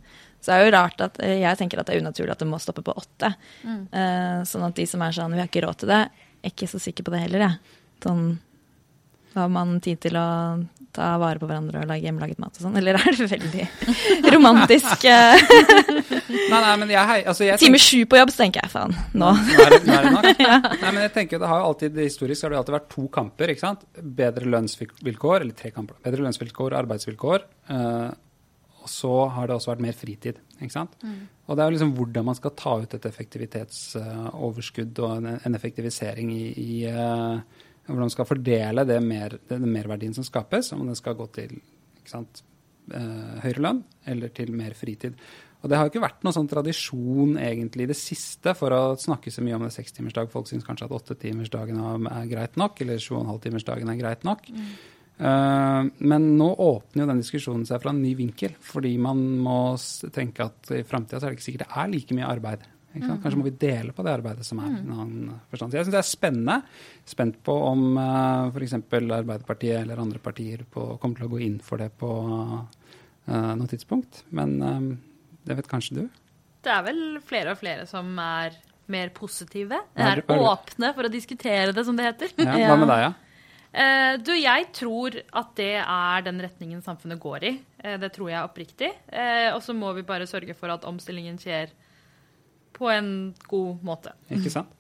Så 0.43 0.51
det 0.51 0.57
er 0.57 0.67
jo 0.67 0.75
rart 0.75 1.03
at 1.05 1.21
eh, 1.23 1.39
jeg 1.41 1.59
tenker 1.61 1.81
at 1.81 1.89
det 1.89 1.97
er 1.97 2.03
unaturlig 2.03 2.35
at 2.35 2.43
det 2.43 2.51
må 2.51 2.59
stoppe 2.61 2.85
på 2.85 2.95
åtte. 2.99 3.31
Mm. 3.63 3.83
Uh, 3.95 4.39
sånn 4.49 4.67
at 4.67 4.77
de 4.77 4.87
som 4.91 5.05
er 5.05 5.15
sånn 5.15 5.37
vi 5.37 5.41
har 5.41 5.51
ikke 5.51 5.63
råd 5.65 5.83
til 5.83 5.93
det, 5.93 6.01
er 6.43 6.51
ikke 6.51 6.69
så 6.71 6.81
sikker 6.83 7.07
på 7.07 7.15
det 7.15 7.23
heller, 7.23 7.47
jeg. 7.47 7.79
Sånn 8.03 8.25
da 9.33 9.47
har 9.47 9.53
man 9.53 9.79
tid 9.81 10.01
til 10.03 10.19
å 10.21 10.29
ta 10.93 11.13
vare 11.21 11.41
på 11.41 11.49
hverandre 11.49 11.83
og 11.83 11.89
lage 11.89 12.05
hjemmelaget 12.05 12.41
mat 12.43 12.57
og 12.57 12.67
sånn? 12.67 12.77
Eller 12.81 12.99
er 13.01 13.17
det 13.17 13.29
veldig 13.31 13.67
romantisk? 14.35 15.07
nei, 15.07 16.49
nei, 16.51 16.75
men 16.83 16.93
jeg, 16.93 17.23
altså 17.33 17.47
jeg 17.49 17.61
Time 17.63 17.81
sju 17.81 18.03
på 18.09 18.21
jobb, 18.21 18.33
så 18.35 18.45
tenker 18.45 18.67
jeg 18.67 18.73
faen, 18.75 18.97
nå. 19.17 19.31
nå 19.33 19.65
er 19.65 19.77
det, 19.77 19.81
nå 19.89 19.97
er 19.97 20.09
det 20.09 20.15
nok. 20.17 20.43
ja. 20.49 20.59
Nei, 20.69 20.91
men 20.91 21.01
jeg 21.07 21.15
tenker 21.17 21.43
det 21.43 21.53
har 21.53 21.63
jo 21.63 21.71
alltid, 21.71 22.03
Historisk 22.03 22.47
har 22.47 22.53
det 22.53 22.61
alltid 22.61 22.77
vært 22.77 22.91
to 22.93 23.07
kamper. 23.13 23.55
ikke 23.55 23.65
sant? 23.65 23.87
Bedre 24.23 24.51
lønnsvilkår, 24.57 25.39
eller 25.41 25.57
tre 25.59 25.73
kamper. 25.75 25.99
Bedre 26.05 26.27
lønnsvilkår 26.27 26.69
og 26.71 26.79
arbeidsvilkår. 26.83 27.49
Uh, 27.73 28.13
og 28.83 28.91
så 28.91 29.13
har 29.31 29.49
det 29.49 29.57
også 29.57 29.73
vært 29.73 29.85
mer 29.85 29.97
fritid. 29.97 30.41
ikke 30.59 30.75
sant? 30.75 30.95
Mm. 31.03 31.27
Og 31.47 31.57
det 31.57 31.63
er 31.63 31.69
jo 31.71 31.77
liksom 31.77 31.93
hvordan 31.97 32.27
man 32.29 32.39
skal 32.39 32.55
ta 32.59 32.77
ut 32.83 32.97
et 32.97 33.09
effektivitetsoverskudd 33.09 34.99
uh, 34.99 35.05
og 35.07 35.21
en, 35.21 35.29
en, 35.39 35.59
effektivisering 35.59 36.33
i, 36.35 36.47
i 36.59 36.73
uh, 36.91 37.39
hvordan 37.87 38.07
man 38.07 38.15
skal 38.15 38.29
fordele 38.29 38.85
det 38.89 38.99
mer, 39.05 39.37
den 39.51 39.69
merverdien 39.73 40.15
som 40.15 40.27
skapes, 40.27 40.73
om 40.77 40.87
det 40.89 40.99
skal 41.01 41.17
gå 41.19 41.27
til 41.35 41.57
sant, 42.09 42.43
eh, 42.95 43.41
høyere 43.43 43.65
lønn 43.67 43.83
eller 44.07 44.35
til 44.35 44.53
mer 44.55 44.77
fritid. 44.79 45.19
Og 45.63 45.71
Det 45.71 45.79
har 45.79 45.87
jo 45.87 45.93
ikke 45.93 46.03
vært 46.03 46.25
noen 46.27 46.35
sånn 46.35 46.51
tradisjon 46.51 47.37
egentlig 47.39 47.85
i 47.87 47.93
det 47.93 47.99
siste 47.99 48.55
for 48.59 48.75
å 48.75 48.81
snakke 48.99 49.31
så 49.31 49.45
mye 49.47 49.55
om 49.55 49.63
det 49.63 49.71
sekstimersdag. 49.71 50.31
Folk 50.33 50.49
syns 50.51 50.67
kanskje 50.67 50.89
at 50.89 50.97
åttetimersdagen 50.97 51.79
er 52.11 52.27
greit 52.27 52.59
nok, 52.59 52.81
eller 52.83 52.99
sju 52.99 53.15
og 53.15 53.21
en 53.23 53.31
halv 53.31 53.45
timersdagen 53.45 53.93
er 53.93 54.01
greit 54.01 54.27
nok. 54.27 54.49
Mm. 54.51 54.73
Uh, 55.23 55.87
men 56.03 56.33
nå 56.35 56.49
åpner 56.59 57.05
jo 57.05 57.11
den 57.13 57.21
diskusjonen 57.23 57.67
seg 57.69 57.79
fra 57.83 57.93
en 57.95 58.03
ny 58.03 58.11
vinkel, 58.19 58.57
fordi 58.59 58.97
man 58.99 59.21
må 59.45 59.77
tenke 60.11 60.49
at 60.49 60.73
i 60.75 60.83
framtida 60.89 61.21
er 61.21 61.31
det 61.31 61.39
ikke 61.39 61.47
sikkert 61.47 61.69
det 61.69 61.79
er 61.85 61.93
like 61.93 62.19
mye 62.19 62.31
arbeid. 62.33 62.65
Kanskje 62.93 63.39
må 63.39 63.47
vi 63.47 63.55
dele 63.57 63.95
på 63.97 64.05
det 64.05 64.13
arbeidet 64.13 64.45
som 64.47 64.61
er. 64.61 64.73
Mm. 64.85 65.31
Jeg 65.53 65.61
syns 65.63 65.93
det 65.93 66.01
er 66.01 66.07
spennende. 66.07 66.59
Spent 67.09 67.39
på 67.45 67.55
om 67.71 67.87
uh, 67.97 68.51
eh, 68.51 68.53
f.eks. 68.53 68.77
Arbeiderpartiet 68.77 69.81
eller 69.81 70.03
andre 70.03 70.21
partier 70.23 70.67
på, 70.69 70.93
kommer 71.01 71.21
til 71.21 71.29
å 71.31 71.33
gå 71.33 71.41
inn 71.47 71.57
for 71.65 71.81
det 71.81 71.89
på 72.01 72.11
uh, 72.13 72.67
noe 73.31 73.71
tidspunkt. 73.71 74.25
Men 74.37 74.59
um, 74.61 74.91
det 75.49 75.57
vet 75.59 75.71
kanskje 75.71 76.03
du? 76.03 76.05
Det 76.63 76.71
er 76.71 76.85
vel 76.87 77.03
flere 77.27 77.57
og 77.57 77.63
flere 77.63 77.89
som 77.91 78.13
er 78.23 78.61
mer 78.93 79.13
positive. 79.15 79.81
Er 79.97 80.23
åpne 80.29 80.93
for 80.95 81.09
å 81.09 81.13
diskutere 81.13 81.73
det, 81.75 81.85
som 81.87 81.97
det 81.99 82.11
heter. 82.11 82.35
Ja, 82.43 82.57
hva 82.69 82.79
med 82.81 82.91
deg, 82.93 83.07
ja? 83.09 83.13
Uh, 83.73 84.19
du, 84.27 84.35
jeg 84.37 84.69
tror 84.77 85.17
at 85.17 85.55
det 85.57 85.75
er 85.81 86.27
den 86.27 86.43
retningen 86.45 86.85
samfunnet 86.85 87.21
går 87.23 87.49
i. 87.49 87.55
Uh, 87.81 87.97
det 88.03 88.13
tror 88.15 88.33
jeg 88.35 88.45
oppriktig. 88.45 88.93
Uh, 89.09 89.55
og 89.55 89.63
så 89.65 89.77
må 89.77 89.95
vi 89.97 90.05
bare 90.07 90.29
sørge 90.29 90.57
for 90.59 90.75
at 90.75 90.85
omstillingen 90.89 91.41
skjer 91.41 91.73
på 92.75 92.91
en 92.93 93.09
god 93.49 93.83
måte. 93.87 94.15
Ikke 94.33 94.53
sant. 94.53 94.71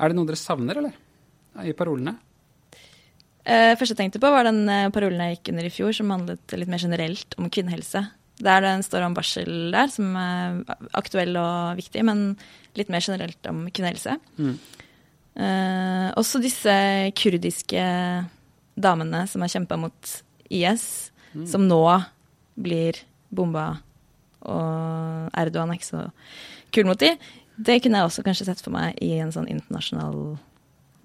Er 0.00 0.10
det 0.10 0.16
noe 0.16 0.28
dere 0.28 0.40
savner, 0.40 0.80
eller? 0.80 0.96
I 1.66 1.74
parolene? 1.76 2.16
Uh, 3.40 3.74
første 3.74 3.94
jeg 3.94 3.98
tenkte 4.02 4.20
på, 4.22 4.30
var 4.30 4.46
den 4.46 4.62
uh, 4.68 4.92
parolen 4.94 5.20
jeg 5.24 5.38
gikk 5.38 5.52
under 5.52 5.66
i 5.66 5.72
fjor, 5.72 5.94
som 5.96 6.12
handlet 6.12 6.56
litt 6.56 6.70
mer 6.70 6.82
generelt 6.82 7.36
om 7.40 7.48
kvinnehelse. 7.52 8.04
Der 8.40 8.64
det 8.64 8.74
står 8.86 9.04
om 9.04 9.16
barsel 9.16 9.72
der, 9.74 9.90
som 9.92 10.14
er 10.16 10.60
aktuell 10.96 11.36
og 11.36 11.80
viktig, 11.80 12.04
men 12.08 12.34
litt 12.78 12.92
mer 12.92 13.04
generelt 13.04 13.48
om 13.50 13.66
kvinnehelse. 13.68 14.16
Mm. 14.40 14.54
Eh, 15.40 16.06
også 16.18 16.40
disse 16.42 16.72
kurdiske 17.16 17.82
damene 18.80 19.26
som 19.30 19.44
har 19.44 19.52
kjempa 19.52 19.78
mot 19.80 20.14
IS, 20.48 20.86
mm. 21.34 21.44
som 21.52 21.66
nå 21.68 21.82
blir 22.60 22.98
bomba, 23.30 23.74
og 24.40 25.30
Erdogan 25.36 25.70
er 25.70 25.78
ikke 25.78 25.90
så 25.90 26.06
kul 26.74 26.88
mot 26.88 27.00
de. 27.00 27.14
Det 27.60 27.80
kunne 27.84 28.00
jeg 28.00 28.08
også 28.08 28.24
kanskje 28.24 28.48
sett 28.48 28.62
for 28.64 28.72
meg 28.74 28.96
i 29.04 29.12
en 29.20 29.32
sånn 29.34 29.50
internasjonal 29.50 30.38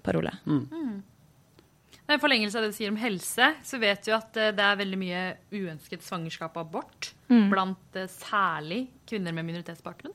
parole. 0.06 0.32
Mm. 0.46 0.64
Mm. 0.70 0.96
I 2.06 2.18
forlengelse 2.22 2.58
av 2.58 2.62
det 2.62 2.70
du 2.70 2.76
sier 2.76 2.92
om 2.92 2.98
helse, 3.00 3.46
så 3.66 3.78
vet 3.82 4.04
du 4.06 4.12
at 4.14 4.36
eh, 4.38 4.52
det 4.54 4.62
er 4.62 4.78
veldig 4.78 4.98
mye 5.00 5.22
uønsket 5.50 6.04
svangerskap 6.06 6.54
og 6.54 6.68
abort 6.68 7.08
mm. 7.26 7.48
blant 7.50 7.98
eh, 7.98 8.10
særlig 8.12 8.84
kvinner 9.10 9.34
med 9.34 9.48
minoritetsbakgrunn. 9.48 10.14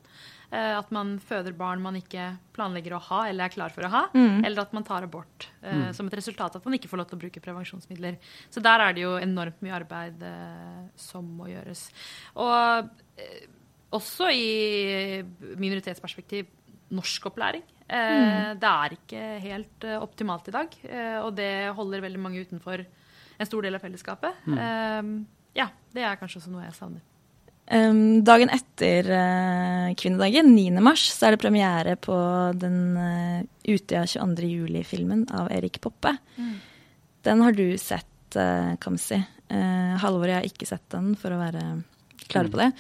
Eh, 0.56 0.72
at 0.78 0.88
man 0.96 1.18
føder 1.20 1.56
barn 1.58 1.84
man 1.84 2.00
ikke 2.00 2.30
planlegger 2.56 2.96
å 2.96 3.04
ha 3.10 3.26
eller 3.28 3.50
er 3.50 3.56
klar 3.58 3.76
for 3.76 3.88
å 3.88 3.92
ha. 3.92 4.06
Mm. 4.16 4.40
Eller 4.48 4.64
at 4.64 4.72
man 4.78 4.88
tar 4.88 5.04
abort 5.08 5.50
mm. 5.60 5.90
som 5.98 6.08
et 6.08 6.16
resultat 6.22 6.56
av 6.56 6.64
at 6.64 6.70
man 6.70 6.80
ikke 6.80 6.92
får 6.92 7.04
lov 7.04 7.12
til 7.12 7.20
å 7.20 7.24
bruke 7.26 7.44
prevensjonsmidler. 7.44 8.20
Så 8.48 8.64
der 8.64 8.88
er 8.88 8.96
det 8.96 9.04
jo 9.04 9.18
enormt 9.20 9.60
mye 9.64 9.76
arbeid 9.82 10.24
som 11.00 11.28
må 11.40 11.52
gjøres. 11.52 11.90
Og 12.40 12.92
også 13.92 14.30
i 14.32 15.22
minoritetsperspektiv 15.60 16.50
norskopplæring. 16.96 17.64
Eh, 17.88 18.16
mm. 18.16 18.58
Det 18.62 18.72
er 18.72 18.96
ikke 18.98 19.22
helt 19.44 19.86
eh, 19.88 20.00
optimalt 20.00 20.50
i 20.52 20.56
dag, 20.56 20.76
eh, 20.88 21.20
og 21.22 21.36
det 21.38 21.52
holder 21.76 22.04
veldig 22.08 22.22
mange 22.24 22.44
utenfor 22.44 22.84
en 22.84 23.48
stor 23.50 23.64
del 23.66 23.76
av 23.78 23.84
fellesskapet. 23.84 24.44
Mm. 24.46 25.24
Ja, 25.58 25.66
det 25.96 26.04
er 26.06 26.20
kanskje 26.20 26.44
også 26.44 26.52
noe 26.54 26.68
jeg 26.68 26.76
savner. 26.78 27.02
Um, 27.72 28.20
dagen 28.28 28.52
etter 28.52 29.08
uh, 29.08 29.88
kvinnedagen, 29.98 30.50
9. 30.54 30.82
mars, 30.84 31.06
så 31.16 31.28
er 31.28 31.34
det 31.34 31.42
premiere 31.42 31.96
på 32.00 32.16
den 32.60 32.78
uh, 33.00 33.40
Utøya 33.64 34.04
22. 34.12 34.50
juli-filmen 34.52 35.24
av 35.34 35.50
Erik 35.56 35.80
Poppe. 35.82 36.12
Mm. 36.36 36.54
Den 37.26 37.44
har 37.46 37.56
du 37.56 37.66
sett, 37.80 38.12
sett 38.32 38.40
uh, 38.40 38.76
Kamzy. 38.78 39.22
Uh, 39.52 39.98
Halvor 40.00 40.28
og 40.28 40.32
jeg 40.32 40.40
har 40.40 40.48
ikke 40.48 40.68
sett 40.68 40.88
den, 40.90 41.16
for 41.16 41.32
å 41.32 41.40
være 41.40 41.84
klare 42.28 42.48
Mm. 42.48 42.52
på 42.52 42.58
det. 42.58 42.72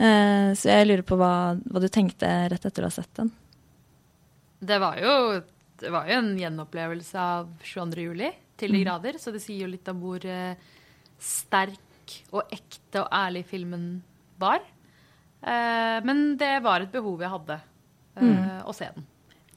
Uh, 0.00 0.52
så 0.56 0.70
jeg 0.72 0.88
lurer 0.88 1.04
på 1.06 1.18
hva, 1.20 1.32
hva 1.58 1.82
du 1.82 1.88
tenkte 1.92 2.28
rett 2.52 2.64
etter 2.64 2.84
å 2.84 2.88
ha 2.88 2.94
sett 2.94 3.12
den. 3.18 3.32
Det 4.62 4.78
var 4.78 4.98
jo, 5.02 5.14
det 5.82 5.90
var 5.90 6.06
jo 6.06 6.18
en 6.20 6.32
gjenopplevelse 6.38 7.18
av 7.18 7.48
22. 7.66 8.06
juli 8.06 8.30
til 8.62 8.76
de 8.76 8.82
grader, 8.84 9.18
så 9.18 9.32
det 9.34 9.42
sier 9.42 9.64
jo 9.64 9.72
litt 9.72 9.88
om 9.90 9.98
hvor 10.02 10.22
eh, 10.22 10.54
sterk 11.18 12.14
og 12.30 12.52
ekte 12.52 13.02
og 13.02 13.08
ærlig 13.14 13.42
filmen 13.48 13.86
var. 14.40 14.62
Eh, 15.42 15.98
men 16.06 16.36
det 16.38 16.54
var 16.62 16.84
et 16.84 16.92
behov 16.92 17.24
jeg 17.24 17.32
hadde, 17.32 17.58
eh, 18.22 18.60
å 18.62 18.74
se 18.76 18.90
den. 18.94 19.08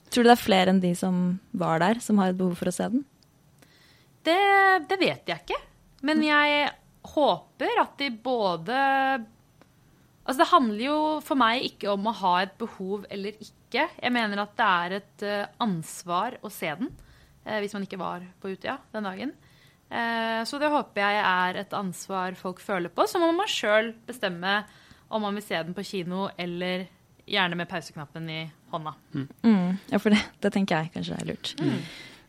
Tror 0.10 0.26
du 0.26 0.30
det 0.30 0.38
er 0.38 0.42
flere 0.42 0.74
enn 0.74 0.82
de 0.82 0.94
som 0.98 1.22
var 1.54 1.84
der, 1.84 2.02
som 2.02 2.18
har 2.22 2.32
et 2.32 2.40
behov 2.40 2.58
for 2.58 2.72
å 2.72 2.74
se 2.74 2.90
den? 2.94 3.06
Det, 4.26 4.40
det 4.90 4.98
vet 5.02 5.30
jeg 5.30 5.44
ikke. 5.44 5.62
Men 6.06 6.24
jeg 6.26 6.70
håper 7.14 7.82
at 7.84 7.98
de 8.02 8.10
både 8.26 8.78
Altså, 10.26 10.42
det 10.42 10.50
handler 10.50 10.84
jo 10.88 11.00
for 11.22 11.38
meg 11.38 11.68
ikke 11.68 11.92
om 11.94 12.08
å 12.10 12.16
ha 12.24 12.36
et 12.42 12.56
behov 12.58 13.06
eller 13.14 13.36
ikke. 13.38 13.86
Jeg 13.86 14.14
mener 14.14 14.42
at 14.42 14.56
det 14.58 14.70
er 14.70 14.96
et 14.98 15.26
eh, 15.26 15.52
ansvar 15.62 16.40
å 16.42 16.50
se 16.54 16.72
den, 16.80 16.90
eh, 17.46 17.60
hvis 17.62 17.76
man 17.78 17.86
ikke 17.86 18.02
var 18.02 18.26
på 18.42 18.56
Utøya 18.56 18.80
den 18.96 19.06
dagen. 19.06 19.36
Eh, 19.86 20.42
så 20.50 20.58
det 20.62 20.72
håper 20.74 21.04
jeg 21.04 21.22
er 21.22 21.62
et 21.62 21.78
ansvar 21.78 22.40
folk 22.40 22.64
føler 22.64 22.90
på. 22.90 23.06
Så 23.06 23.22
må 23.22 23.30
man 23.38 23.52
sjøl 23.52 23.94
bestemme 24.08 24.64
om 25.14 25.22
man 25.22 25.38
vil 25.38 25.46
se 25.46 25.62
den 25.62 25.78
på 25.78 25.86
kino 25.86 26.26
eller 26.42 26.88
gjerne 27.30 27.58
med 27.58 27.70
pauseknappen 27.70 28.26
i 28.30 28.42
hånda. 28.74 28.96
Mm, 29.14 29.78
ja, 29.92 30.02
for 30.02 30.14
det, 30.14 30.24
det 30.42 30.52
tenker 30.54 30.82
jeg 30.82 30.94
kanskje 30.98 31.20
er 31.20 31.30
lurt. 31.30 31.54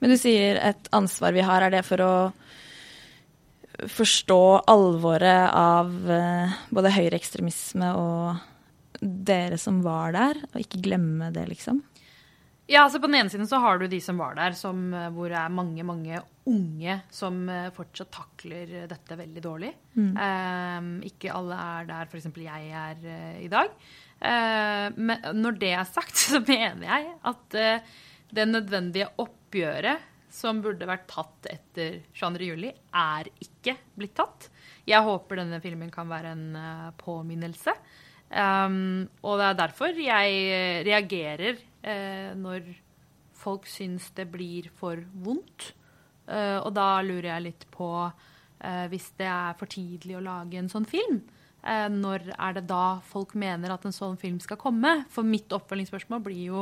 Men 0.00 0.12
du 0.12 0.16
sier 0.20 0.60
et 0.60 0.88
ansvar 0.96 1.32
vi 1.36 1.44
har. 1.44 1.64
Er 1.64 1.72
det 1.72 1.84
for 1.88 2.04
å 2.04 2.12
forstå 3.76 4.42
alvoret 4.70 5.50
av 5.52 5.92
eh, 6.10 6.54
både 6.72 6.94
høyreekstremisme 6.94 7.90
og 7.98 9.00
dere 9.00 9.58
som 9.60 9.82
var 9.84 10.14
der, 10.16 10.40
og 10.52 10.62
ikke 10.62 10.80
glemme 10.86 11.28
det, 11.34 11.44
liksom? 11.50 11.82
Ja, 12.66 12.82
altså 12.82 12.98
På 12.98 13.06
den 13.06 13.20
ene 13.20 13.30
siden 13.30 13.46
så 13.46 13.60
har 13.62 13.78
du 13.78 13.86
de 13.86 14.00
som 14.02 14.18
var 14.18 14.34
der, 14.38 14.56
som, 14.58 14.88
eh, 14.94 15.10
hvor 15.14 15.30
det 15.30 15.38
er 15.38 15.52
mange 15.54 15.84
mange 15.86 16.22
unge 16.46 16.96
som 17.14 17.44
eh, 17.50 17.68
fortsatt 17.74 18.10
takler 18.14 18.88
dette 18.90 19.18
veldig 19.18 19.44
dårlig. 19.44 19.70
Eh, 19.98 20.90
ikke 21.10 21.34
alle 21.34 21.60
er 21.76 21.88
der 21.92 22.10
f.eks. 22.10 22.28
jeg 22.42 22.74
er 22.82 23.06
eh, 23.12 23.38
i 23.44 23.52
dag. 23.52 23.70
Eh, 24.18 24.88
men 24.96 25.30
når 25.36 25.60
det 25.62 25.72
er 25.76 25.86
sagt, 25.90 26.16
så 26.24 26.42
mener 26.42 26.88
jeg 26.88 27.14
at 27.30 27.60
det 28.36 28.50
nødvendige 28.50 29.12
oppgjøret 29.22 30.12
som 30.36 30.60
burde 30.64 30.88
vært 30.88 31.06
tatt 31.08 31.48
etter 31.48 32.00
22. 32.16 32.48
juli, 32.50 32.72
er 32.92 33.30
ikke 33.40 33.76
blitt 33.96 34.16
tatt. 34.18 34.50
Jeg 34.88 35.04
håper 35.06 35.40
denne 35.40 35.62
filmen 35.64 35.92
kan 35.92 36.10
være 36.10 36.34
en 36.36 36.48
eh, 36.60 36.90
påminnelse. 37.00 37.72
Um, 38.26 39.06
og 39.22 39.38
det 39.38 39.46
er 39.46 39.58
derfor 39.60 39.98
jeg 40.02 40.38
eh, 40.50 40.80
reagerer 40.82 41.60
uh, 41.86 42.32
når 42.34 42.72
folk 43.38 43.68
syns 43.70 44.08
det 44.18 44.26
blir 44.32 44.66
for 44.74 44.98
vondt. 45.22 45.70
Uh, 46.26 46.58
og 46.58 46.72
da 46.74 46.88
lurer 47.06 47.30
jeg 47.30 47.44
litt 47.44 47.66
på, 47.70 47.90
uh, 48.10 48.86
hvis 48.90 49.12
det 49.20 49.30
er 49.30 49.54
for 49.60 49.70
tidlig 49.70 50.18
å 50.18 50.24
lage 50.26 50.58
en 50.58 50.70
sånn 50.72 50.88
film, 50.88 51.22
når 51.66 52.28
er 52.30 52.52
det 52.54 52.68
da 52.70 53.00
folk 53.02 53.32
mener 53.34 53.72
at 53.74 53.82
en 53.88 53.94
sånn 53.94 54.12
film 54.20 54.36
skal 54.38 54.58
komme? 54.60 55.00
For 55.10 55.26
mitt 55.26 55.50
oppfølgingsspørsmål 55.50 56.20
blir 56.22 56.44
jo, 56.52 56.60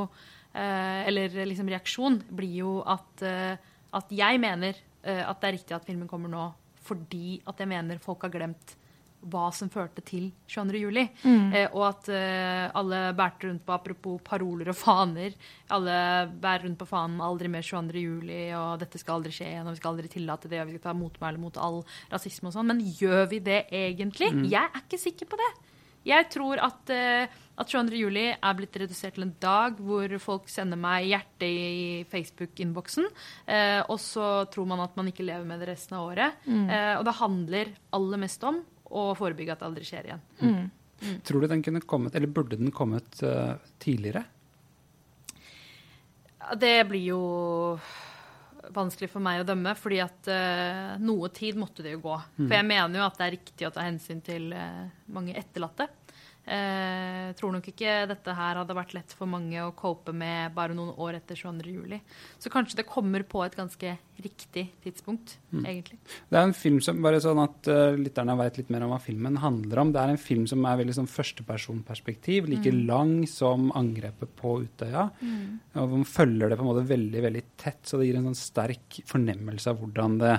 eller 0.55 1.35
liksom 1.51 1.69
reaksjon, 1.73 2.21
blir 2.31 2.57
jo 2.63 2.77
at, 2.87 3.23
eh, 3.27 3.57
at 3.95 4.15
jeg 4.15 4.41
mener 4.43 4.79
eh, 5.03 5.23
at 5.25 5.41
det 5.41 5.49
er 5.49 5.57
riktig 5.59 5.77
at 5.77 5.87
filmen 5.89 6.11
kommer 6.11 6.33
nå 6.33 6.53
fordi 6.85 7.41
at 7.49 7.61
jeg 7.63 7.71
mener 7.71 8.03
folk 8.03 8.27
har 8.27 8.33
glemt 8.35 8.75
hva 9.31 9.47
som 9.55 9.71
førte 9.73 10.03
til 10.05 10.29
22. 10.51 10.81
juli. 10.83 11.05
Eh, 11.57 11.67
og 11.73 11.85
at 11.89 12.09
eh, 12.13 12.67
alle 12.77 13.01
bærte 13.17 13.49
rundt 13.49 13.65
på, 13.65 13.73
apropos 13.73 14.21
paroler 14.25 14.71
og 14.73 14.77
faner, 14.77 15.37
alle 15.73 15.97
bærer 16.29 16.67
rundt 16.67 16.81
på 16.81 16.89
fanen 16.89 17.23
'aldri 17.25 17.49
mer 17.49 17.65
22. 17.65 18.03
juli', 18.05 18.53
og 18.59 18.81
'dette 18.81 19.01
skal 19.01 19.19
aldri 19.19 19.33
skje 19.33 19.49
igjen', 19.49 19.67
og 19.67 19.73
'vi 19.73 19.81
skal 19.81 19.95
aldri 19.95 20.09
tillate 20.13 20.49
det', 20.49 20.61
og 20.61 20.67
'vi 20.67 20.77
skal 20.77 20.91
ta 20.91 20.99
motmæle 20.99 21.41
mot 21.41 21.57
all 21.57 21.85
rasisme' 22.13 22.51
og 22.51 22.53
sånn. 22.53 22.67
Men 22.67 22.81
gjør 22.81 23.29
vi 23.31 23.39
det 23.39 23.67
egentlig? 23.71 24.51
Jeg 24.51 24.69
er 24.69 24.83
ikke 24.85 25.01
sikker 25.01 25.27
på 25.27 25.41
det. 25.41 25.53
Jeg 26.05 26.29
tror 26.29 26.61
at, 26.61 26.91
eh, 26.91 27.27
at 27.55 27.71
22. 27.71 27.99
juli 28.03 28.25
er 28.35 28.57
blitt 28.59 28.77
redusert 28.83 29.15
til 29.15 29.27
en 29.29 29.35
dag 29.43 29.79
hvor 29.79 30.11
folk 30.23 30.49
sender 30.51 30.81
meg 30.81 31.07
hjerte 31.13 31.47
i 31.47 32.05
Facebook-innboksen, 32.11 33.07
eh, 33.47 33.81
og 33.87 33.99
så 34.03 34.45
tror 34.51 34.67
man 34.71 34.83
at 34.83 34.97
man 34.99 35.11
ikke 35.11 35.27
lever 35.27 35.47
med 35.47 35.63
det 35.63 35.71
resten 35.71 35.99
av 35.99 36.09
året. 36.09 36.41
Eh, 36.51 36.95
og 36.99 37.05
det 37.07 37.19
handler 37.21 37.75
aller 37.95 38.25
mest 38.25 38.43
om 38.49 38.63
å 38.95 39.11
forebygge 39.19 39.55
at 39.55 39.63
det 39.63 39.69
aldri 39.71 39.87
skjer 39.87 40.11
igjen. 40.11 40.25
Tror 41.27 41.43
du 41.43 41.51
den 41.51 41.63
kunne 41.63 41.83
kommet, 41.85 42.15
eller 42.15 42.31
burde 42.31 42.57
den 42.57 42.73
kommet 42.73 43.23
uh, 43.23 43.57
tidligere? 43.83 44.25
Det 46.61 46.77
blir 46.89 47.07
jo 47.09 47.21
vanskelig 48.75 49.11
for 49.13 49.25
meg 49.25 49.43
å 49.43 49.49
dømme, 49.49 49.75
fordi 49.77 49.99
at 50.05 50.31
uh, 50.31 50.95
noe 51.03 51.29
tid 51.35 51.59
måtte 51.61 51.85
det 51.85 51.97
jo 51.97 52.05
gå. 52.07 52.15
For 52.39 52.57
jeg 52.57 52.69
mener 52.69 53.01
jo 53.01 53.07
at 53.09 53.19
det 53.21 53.27
er 53.27 53.37
riktig 53.37 53.69
å 53.69 53.73
ta 53.75 53.85
hensyn 53.85 54.23
til 54.25 54.49
uh, 54.57 54.87
mange 55.13 55.37
etterlatte. 55.41 55.91
Eh, 56.45 57.31
tror 57.39 57.55
nok 57.55 57.71
ikke 57.71 57.93
dette 58.11 58.33
her 58.37 58.59
hadde 58.61 58.75
vært 58.77 58.93
lett 58.93 59.13
for 59.17 59.31
mange 59.31 59.57
å 59.65 59.71
cope 59.77 60.13
med 60.13 60.53
bare 60.53 60.77
noen 60.77 60.93
år 61.01 61.17
etter 61.17 61.39
22. 61.41 61.73
juli. 61.73 61.99
Så 62.37 62.53
kanskje 62.53 62.83
det 62.83 62.89
kommer 62.89 63.25
på 63.25 63.41
et 63.47 63.57
ganske 63.57 63.95
riktig 64.21 64.67
tidspunkt, 64.85 65.39
egentlig. 65.57 65.97
Det 66.29 66.37
er 66.39 66.45
en 66.45 66.55
film 66.55 66.83
som, 66.85 67.01
bare 67.03 67.23
sånn 67.25 67.41
at 67.43 67.71
uh, 67.73 67.97
lytterne 67.97 68.37
vet 68.39 68.61
litt 68.61 68.71
mer 68.71 68.85
om 68.85 68.93
hva 68.93 69.01
filmen 69.03 69.41
handler 69.43 69.81
om. 69.81 69.95
Det 69.95 70.03
er 70.03 70.13
en 70.13 70.21
film 70.21 70.45
som 70.51 70.69
er 70.69 70.79
veldig 70.83 70.99
sånn 71.01 71.11
førstepersonperspektiv, 71.11 72.51
like 72.53 72.75
lang 72.77 73.17
som 73.31 73.73
angrepet 73.75 74.37
på 74.39 74.59
Utøya. 74.67 75.09
Og 75.81 75.97
man 75.97 76.07
følger 76.07 76.53
det 76.53 76.61
på 76.61 76.67
en 76.67 76.71
måte 76.75 76.87
veldig 76.93 77.25
veldig 77.25 77.45
tett, 77.57 77.83
så 77.89 77.99
det 77.99 78.11
gir 78.11 78.21
en 78.21 78.29
sånn 78.31 78.43
sterk 78.45 79.01
fornemmelse 79.09 79.73
av 79.73 79.81
hvordan 79.81 80.21
det 80.21 80.37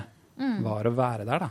var 0.64 0.84
å 0.88 0.92
være 0.96 1.24
der. 1.24 1.38
da. 1.46 1.48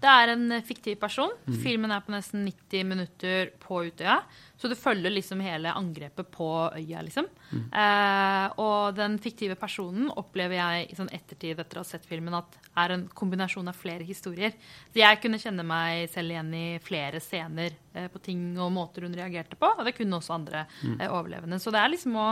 Det 0.00 0.10
er 0.10 0.32
en 0.34 0.44
eh, 0.52 0.62
fiktiv 0.66 0.98
person. 1.00 1.32
Filmen 1.62 1.90
er 1.90 2.04
på 2.06 2.12
nesten 2.14 2.44
90 2.46 2.84
minutter 2.86 3.50
på 3.62 3.80
Utøya. 3.88 4.20
Så 4.56 4.70
du 4.70 4.76
følger 4.78 5.12
liksom 5.12 5.40
hele 5.44 5.72
angrepet 5.76 6.30
på 6.32 6.46
øya, 6.78 7.02
liksom. 7.04 7.26
Eh, 7.52 8.46
og 8.62 8.94
den 8.96 9.18
fiktive 9.22 9.54
personen 9.60 10.08
opplever 10.16 10.56
jeg 10.56 10.86
i 10.92 10.96
sånn 10.96 11.10
ettertid 11.12 11.58
etter 11.60 11.76
å 11.76 11.84
ha 11.84 11.88
sett 11.88 12.06
filmen 12.08 12.34
at 12.38 12.56
er 12.76 12.94
en 12.94 13.06
kombinasjon 13.08 13.68
av 13.68 13.76
flere 13.76 14.06
historier. 14.06 14.54
Så 14.92 15.02
jeg 15.02 15.20
kunne 15.22 15.40
kjenne 15.42 15.64
meg 15.66 16.08
selv 16.12 16.32
igjen 16.32 16.52
i 16.56 16.66
flere 16.84 17.20
scener 17.20 17.74
eh, 17.92 18.08
på 18.12 18.22
ting 18.24 18.46
og 18.56 18.72
måter 18.72 19.04
hun 19.06 19.16
reagerte 19.16 19.58
på. 19.60 19.72
Og 19.76 19.84
det 19.84 19.96
kunne 19.98 20.20
også 20.20 20.36
andre 20.38 20.64
eh, 21.00 21.08
overlevende. 21.10 21.60
Så 21.60 21.74
det 21.74 21.82
er 21.82 21.92
liksom 21.92 22.16
å 22.16 22.28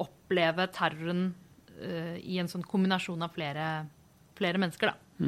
oppleve 0.00 0.66
terroren 0.72 1.30
eh, 1.80 2.16
i 2.22 2.38
en 2.40 2.48
sånn 2.50 2.64
kombinasjon 2.66 3.26
av 3.26 3.34
flere, 3.34 3.66
flere 4.40 4.60
mennesker, 4.62 4.92
da. 4.92 5.26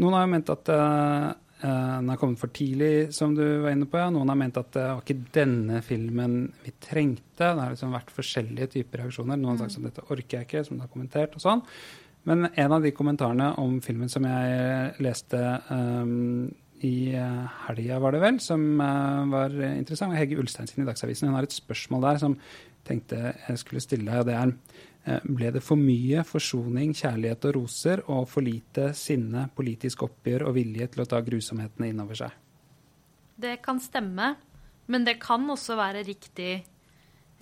Noen 0.00 0.16
har 0.16 0.24
jo 0.24 0.32
ment 0.32 0.52
at 0.54 0.72
eh, 0.72 1.26
eh, 1.60 1.92
den 2.00 2.10
har 2.12 2.20
kommet 2.20 2.40
for 2.40 2.52
tidlig, 2.56 3.12
som 3.16 3.36
du 3.36 3.44
var 3.64 3.76
inne 3.76 3.88
på. 3.90 4.00
ja. 4.00 4.08
Noen 4.12 4.32
har 4.32 4.40
ment 4.40 4.60
at 4.60 4.72
det 4.76 4.86
var 4.88 5.04
ikke 5.04 5.30
denne 5.36 5.82
filmen 5.84 6.38
vi 6.64 6.74
trengte. 6.80 7.52
Det 7.52 7.52
har 7.60 7.74
liksom 7.74 7.94
vært 7.96 8.14
forskjellige 8.16 8.72
typer 8.78 9.04
reaksjoner. 9.04 9.38
Noen 9.40 9.56
har 9.60 9.68
sagt 9.68 9.82
at 9.82 9.90
dette 9.90 10.08
orker 10.08 10.40
jeg 10.40 10.48
ikke, 10.48 10.66
som 10.66 10.78
du 10.78 10.86
har 10.86 10.92
kommentert 10.92 11.36
og 11.36 11.44
sånn. 11.44 11.64
Men 12.26 12.48
en 12.48 12.72
av 12.74 12.82
de 12.82 12.90
kommentarene 12.90 13.52
om 13.62 13.76
filmen 13.84 14.10
som 14.10 14.24
jeg 14.26 14.96
leste 15.04 15.40
um, 15.70 16.48
i 16.84 17.12
eh, 17.14 17.44
helga, 17.68 18.00
var 18.02 18.16
det 18.16 18.22
vel, 18.24 18.40
som 18.42 18.64
uh, 18.82 19.22
var 19.30 19.54
interessant, 19.70 20.10
var 20.12 20.20
Hegge 20.20 20.40
Ulstein 20.42 20.68
sin 20.68 20.82
i 20.82 20.88
Dagsavisen. 20.88 21.30
Hun 21.30 21.38
har 21.38 21.46
et 21.46 21.54
spørsmål 21.54 22.04
der 22.04 22.18
som 22.20 22.34
tenkte 22.86 23.32
jeg 23.32 23.60
skulle 23.62 23.82
stille 23.82 24.06
deg, 24.06 24.20
og 24.20 24.28
det 24.28 24.36
er 24.36 24.50
eh, 24.50 24.56
ble 25.06 25.52
det 25.54 25.62
for 25.62 25.78
mye 25.78 26.24
forsoning, 26.26 26.94
kjærlighet 26.96 27.48
og 27.48 27.56
roser, 27.60 28.02
og 28.10 28.26
for 28.30 28.46
lite 28.46 28.90
sinne, 28.98 29.46
politisk 29.54 30.02
oppgjør 30.08 30.48
og 30.48 30.56
vilje 30.58 30.90
til 30.92 31.04
å 31.04 31.08
ta 31.10 31.20
grusomhetene 31.22 31.90
inn 31.92 32.02
over 32.02 32.18
seg? 32.18 32.34
Det 33.36 33.58
kan 33.62 33.78
stemme, 33.82 34.32
men 34.90 35.06
det 35.06 35.18
kan 35.22 35.44
også 35.52 35.76
være 35.78 36.06
riktig 36.06 36.52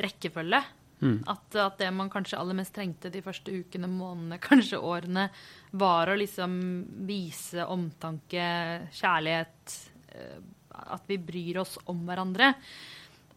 rekkefølge. 0.01 0.63
At, 1.05 1.57
at 1.61 1.81
det 1.83 1.91
man 1.93 2.09
kanskje 2.09 2.39
aller 2.41 2.57
mest 2.57 2.73
trengte 2.77 3.11
de 3.13 3.21
første 3.25 3.53
ukene, 3.53 3.89
månedene, 3.91 4.41
kanskje 4.49 4.81
årene, 4.81 5.29
var 5.77 6.11
å 6.11 6.19
liksom 6.19 6.55
vise 7.09 7.67
omtanke, 7.69 8.45
kjærlighet, 8.95 9.79
eh, 10.15 10.39
at 10.95 11.11
vi 11.11 11.19
bryr 11.21 11.61
oss 11.63 11.77
om 11.93 12.05
hverandre. 12.09 12.55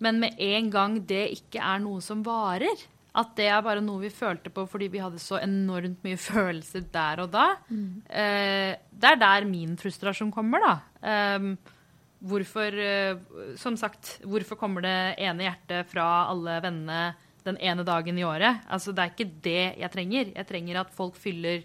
Men 0.04 0.22
med 0.22 0.40
en 0.44 0.70
gang 0.72 1.00
det 1.10 1.26
ikke 1.34 1.64
er 1.64 1.82
noe 1.84 2.04
som 2.06 2.24
varer, 2.26 2.86
at 3.18 3.32
det 3.38 3.48
er 3.50 3.64
bare 3.66 3.82
noe 3.82 4.04
vi 4.04 4.12
følte 4.14 4.52
på 4.54 4.68
fordi 4.70 4.92
vi 4.94 5.02
hadde 5.02 5.22
så 5.22 5.40
enormt 5.42 6.04
mye 6.06 6.20
følelser 6.30 6.86
der 6.94 7.24
og 7.24 7.32
da, 7.34 7.48
eh, 7.70 8.76
det 8.78 9.10
er 9.14 9.20
der 9.24 9.48
min 9.50 9.74
frustrasjon 9.80 10.34
kommer, 10.34 10.64
da. 10.64 10.76
Eh, 11.02 11.74
Hvorfor, 12.18 12.74
eh, 12.74 13.18
som 13.56 13.76
sagt, 13.78 14.20
hvorfor 14.26 14.58
kommer 14.58 14.82
det 14.82 15.20
ene 15.22 15.46
hjertet 15.46 15.86
fra 15.92 16.26
alle 16.32 16.56
vennene 16.64 17.14
den 17.46 17.60
ene 17.62 17.86
dagen 17.86 18.18
i 18.18 18.26
året? 18.26 18.64
Altså, 18.74 18.92
det 18.92 19.04
er 19.04 19.12
ikke 19.14 19.42
det 19.46 19.66
jeg 19.84 19.92
trenger. 19.94 20.32
Jeg 20.34 20.48
trenger 20.50 20.80
at 20.82 20.96
folk 20.98 21.16
fyller 21.16 21.62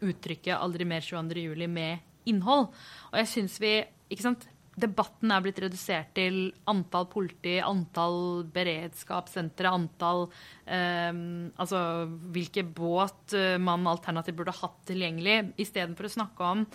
uttrykket 0.00 0.54
'aldri 0.54 0.86
mer 0.86 1.00
22. 1.00 1.42
juli' 1.42 1.68
med 1.68 1.98
innhold. 2.24 2.68
Og 3.10 3.18
jeg 3.18 3.26
syns 3.26 3.58
vi 3.60 3.84
ikke 4.10 4.22
sant, 4.22 4.46
Debatten 4.76 5.32
er 5.32 5.40
blitt 5.44 5.60
redusert 5.62 6.10
til 6.16 6.50
antall 6.68 7.06
politi, 7.08 7.56
antall 7.64 8.44
beredskapssentre, 8.52 9.72
antall 9.72 10.26
eh, 10.68 11.10
Altså 11.56 11.80
hvilke 12.34 12.66
båt 12.76 13.36
eh, 13.36 13.56
man 13.62 13.88
alternativt 13.88 14.36
burde 14.36 14.56
hatt 14.60 14.78
tilgjengelig, 14.90 15.54
istedenfor 15.64 16.08
å 16.08 16.14
snakke 16.18 16.52
om 16.52 16.66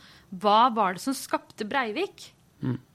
hva 0.42 0.72
var 0.74 0.98
det 0.98 1.06
som 1.06 1.18
skapte 1.18 1.68
Breivik? 1.70 2.32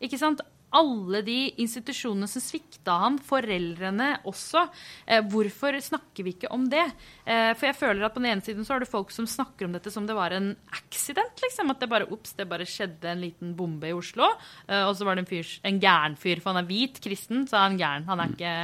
Ikke 0.02 0.18
sant? 0.20 0.42
Alle 0.76 1.22
de 1.24 1.36
institusjonene 1.62 2.28
som 2.28 2.42
svikta 2.44 2.98
han, 3.02 3.16
foreldrene 3.22 4.10
også. 4.28 4.66
Eh, 5.06 5.22
hvorfor 5.32 5.78
snakker 5.82 6.26
vi 6.26 6.34
ikke 6.36 6.50
om 6.52 6.66
det? 6.72 6.84
Eh, 7.24 7.52
for 7.56 7.70
jeg 7.70 7.78
føler 7.78 8.06
at 8.06 8.14
på 8.16 8.20
den 8.22 8.30
ene 8.34 8.44
siden 8.44 8.66
så 8.66 8.74
har 8.76 8.84
du 8.84 8.90
folk 8.90 9.14
som 9.14 9.28
snakker 9.30 9.68
om 9.68 9.76
dette 9.76 9.92
som 9.94 10.06
det 10.08 10.16
var 10.18 10.36
en 10.36 10.50
accident. 10.76 11.40
liksom, 11.42 11.72
At 11.72 11.80
det 11.80 11.88
bare 11.92 12.10
ops, 12.12 12.34
det 12.36 12.48
bare 12.50 12.68
skjedde 12.68 13.08
en 13.14 13.24
liten 13.24 13.54
bombe 13.56 13.88
i 13.88 13.96
Oslo. 13.96 14.28
Eh, 14.68 14.84
og 14.84 14.92
så 14.98 15.08
var 15.08 15.16
det 15.16 15.24
en, 15.24 15.30
fyr, 15.32 15.56
en 15.64 15.80
gæren 15.80 16.18
fyr, 16.20 16.42
for 16.42 16.52
han 16.52 16.62
er 16.64 16.68
hvit, 16.68 17.00
kristen, 17.02 17.46
så 17.48 17.56
er 17.56 17.66
han 17.70 17.80
gæren. 17.80 18.06
Han 18.10 18.20
er 18.20 18.36
ikke 18.36 18.54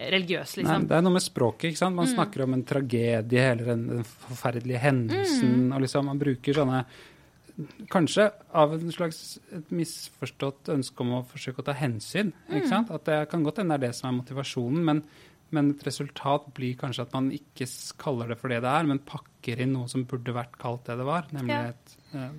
religiøs, 0.00 0.54
Nei, 0.56 0.62
liksom. 0.64 0.84
det 0.88 0.96
er 0.96 1.02
noe 1.04 1.12
med 1.12 1.24
språket. 1.24 1.64
ikke 1.68 1.82
sant? 1.82 1.96
Man 1.98 2.08
snakker 2.08 2.46
om 2.46 2.54
en 2.56 2.64
tragedie 2.64 3.42
eller 3.52 3.72
den, 3.74 4.04
forferdelige 4.24 4.80
hendelsen. 4.80 5.66
og 5.74 5.82
liksom 5.84 6.06
Man 6.08 6.22
bruker 6.22 6.56
sånne 6.56 6.84
Kanskje 7.92 8.28
av 8.56 8.72
en 8.76 8.92
slags 8.94 9.38
et 9.52 9.70
misforstått 9.74 10.70
ønske 10.72 11.04
om 11.04 11.14
å 11.18 11.24
forsøke 11.28 11.62
å 11.62 11.66
ta 11.66 11.74
hensyn. 11.76 12.32
ikke 12.50 12.68
sant? 12.70 12.90
At 12.94 13.04
det 13.08 13.18
kan 13.32 13.42
godt 13.46 13.58
hende 13.62 13.76
det 13.78 13.88
er 13.88 13.92
det 13.92 13.96
som 13.98 14.10
er 14.10 14.18
motivasjonen, 14.22 14.84
men, 14.84 15.02
men 15.50 15.70
et 15.74 15.82
resultat 15.86 16.46
blir 16.56 16.76
kanskje 16.80 17.02
at 17.06 17.12
man 17.16 17.30
ikke 17.34 17.66
kaller 18.00 18.28
det 18.32 18.38
for 18.40 18.48
det 18.52 18.60
det 18.64 18.70
er, 18.70 18.86
men 18.90 19.02
pakker 19.06 19.60
inn 19.64 19.74
noe 19.76 19.88
som 19.92 20.04
burde 20.08 20.32
vært 20.36 20.56
kalt 20.62 20.86
det 20.88 20.96
det 21.00 21.08
var, 21.08 21.26
nemlig 21.36 21.56
Ja. 21.56 21.72
et 21.74 21.96
eh, 22.14 22.30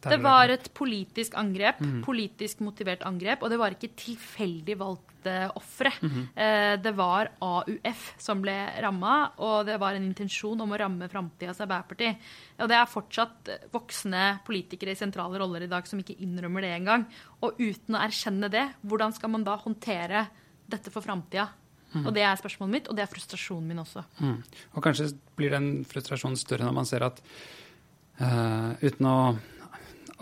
Det 0.00 0.16
var 0.22 0.48
et 0.48 0.68
politisk 0.72 1.34
angrep, 1.36 1.80
politisk 2.06 2.62
motivert 2.64 3.02
angrep, 3.04 3.42
og 3.44 3.52
det 3.52 3.58
var 3.60 3.74
ikke 3.74 3.92
tilfeldig 4.00 4.76
valgte 4.80 5.34
ofre. 5.60 5.92
eh, 6.34 6.76
det 6.80 6.92
var 6.96 7.32
AUF 7.44 8.06
som 8.20 8.40
ble 8.40 8.56
ramma, 8.80 9.32
og 9.44 9.66
det 9.68 9.76
var 9.82 9.98
en 9.98 10.08
intensjon 10.08 10.60
om 10.64 10.72
å 10.72 10.80
ramme 10.80 11.10
framtidas 11.12 11.60
Arbeiderparti. 11.60 12.14
Og 12.60 12.72
det 12.72 12.78
er 12.78 12.88
fortsatt 12.88 13.52
voksne 13.74 14.40
politikere 14.46 14.96
i 14.96 15.00
sentrale 15.00 15.42
roller 15.42 15.66
i 15.66 15.70
dag 15.70 15.86
som 15.86 16.00
ikke 16.00 16.16
innrømmer 16.24 16.64
det 16.64 16.74
engang. 16.78 17.04
Og 17.44 17.60
uten 17.60 17.98
å 17.98 18.04
erkjenne 18.04 18.48
det, 18.52 18.66
hvordan 18.80 19.12
skal 19.12 19.36
man 19.36 19.44
da 19.44 19.60
håndtere 19.60 20.28
dette 20.70 20.92
for 20.94 21.04
framtida? 21.04 21.50
Og 21.90 22.12
det 22.14 22.22
er 22.22 22.38
spørsmålet 22.38 22.72
mitt, 22.72 22.88
og 22.88 22.96
det 22.96 23.02
er 23.02 23.10
frustrasjonen 23.10 23.66
min 23.66 23.82
også. 23.82 24.04
Mm. 24.22 24.36
Og 24.78 24.84
kanskje 24.84 25.08
blir 25.38 25.50
den 25.56 25.70
frustrasjonen 25.88 26.38
større 26.38 26.68
når 26.68 26.76
man 26.76 26.86
ser 26.86 27.02
at 27.02 27.18
uh, 28.20 28.78
uten 28.78 29.08
å 29.10 29.16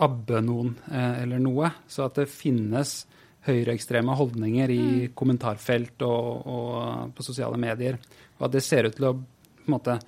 abbe 0.05 0.41
noen 0.43 0.73
eh, 0.91 1.23
eller 1.23 1.41
noe, 1.43 1.71
så 1.87 2.07
at 2.07 2.21
det 2.21 2.29
finnes 2.31 3.01
høyreekstreme 3.47 4.15
holdninger 4.19 4.71
i 4.71 4.85
kommentarfelt 5.17 6.01
og, 6.05 6.47
og 6.47 7.13
på 7.15 7.25
sosiale 7.25 7.59
medier, 7.59 7.99
og 8.37 8.49
at 8.49 8.57
det 8.57 8.63
ser 8.65 8.89
ut 8.89 8.97
til 8.97 9.09
å 9.09 9.13
på 9.19 9.67
en 9.67 9.75
måte 9.75 9.99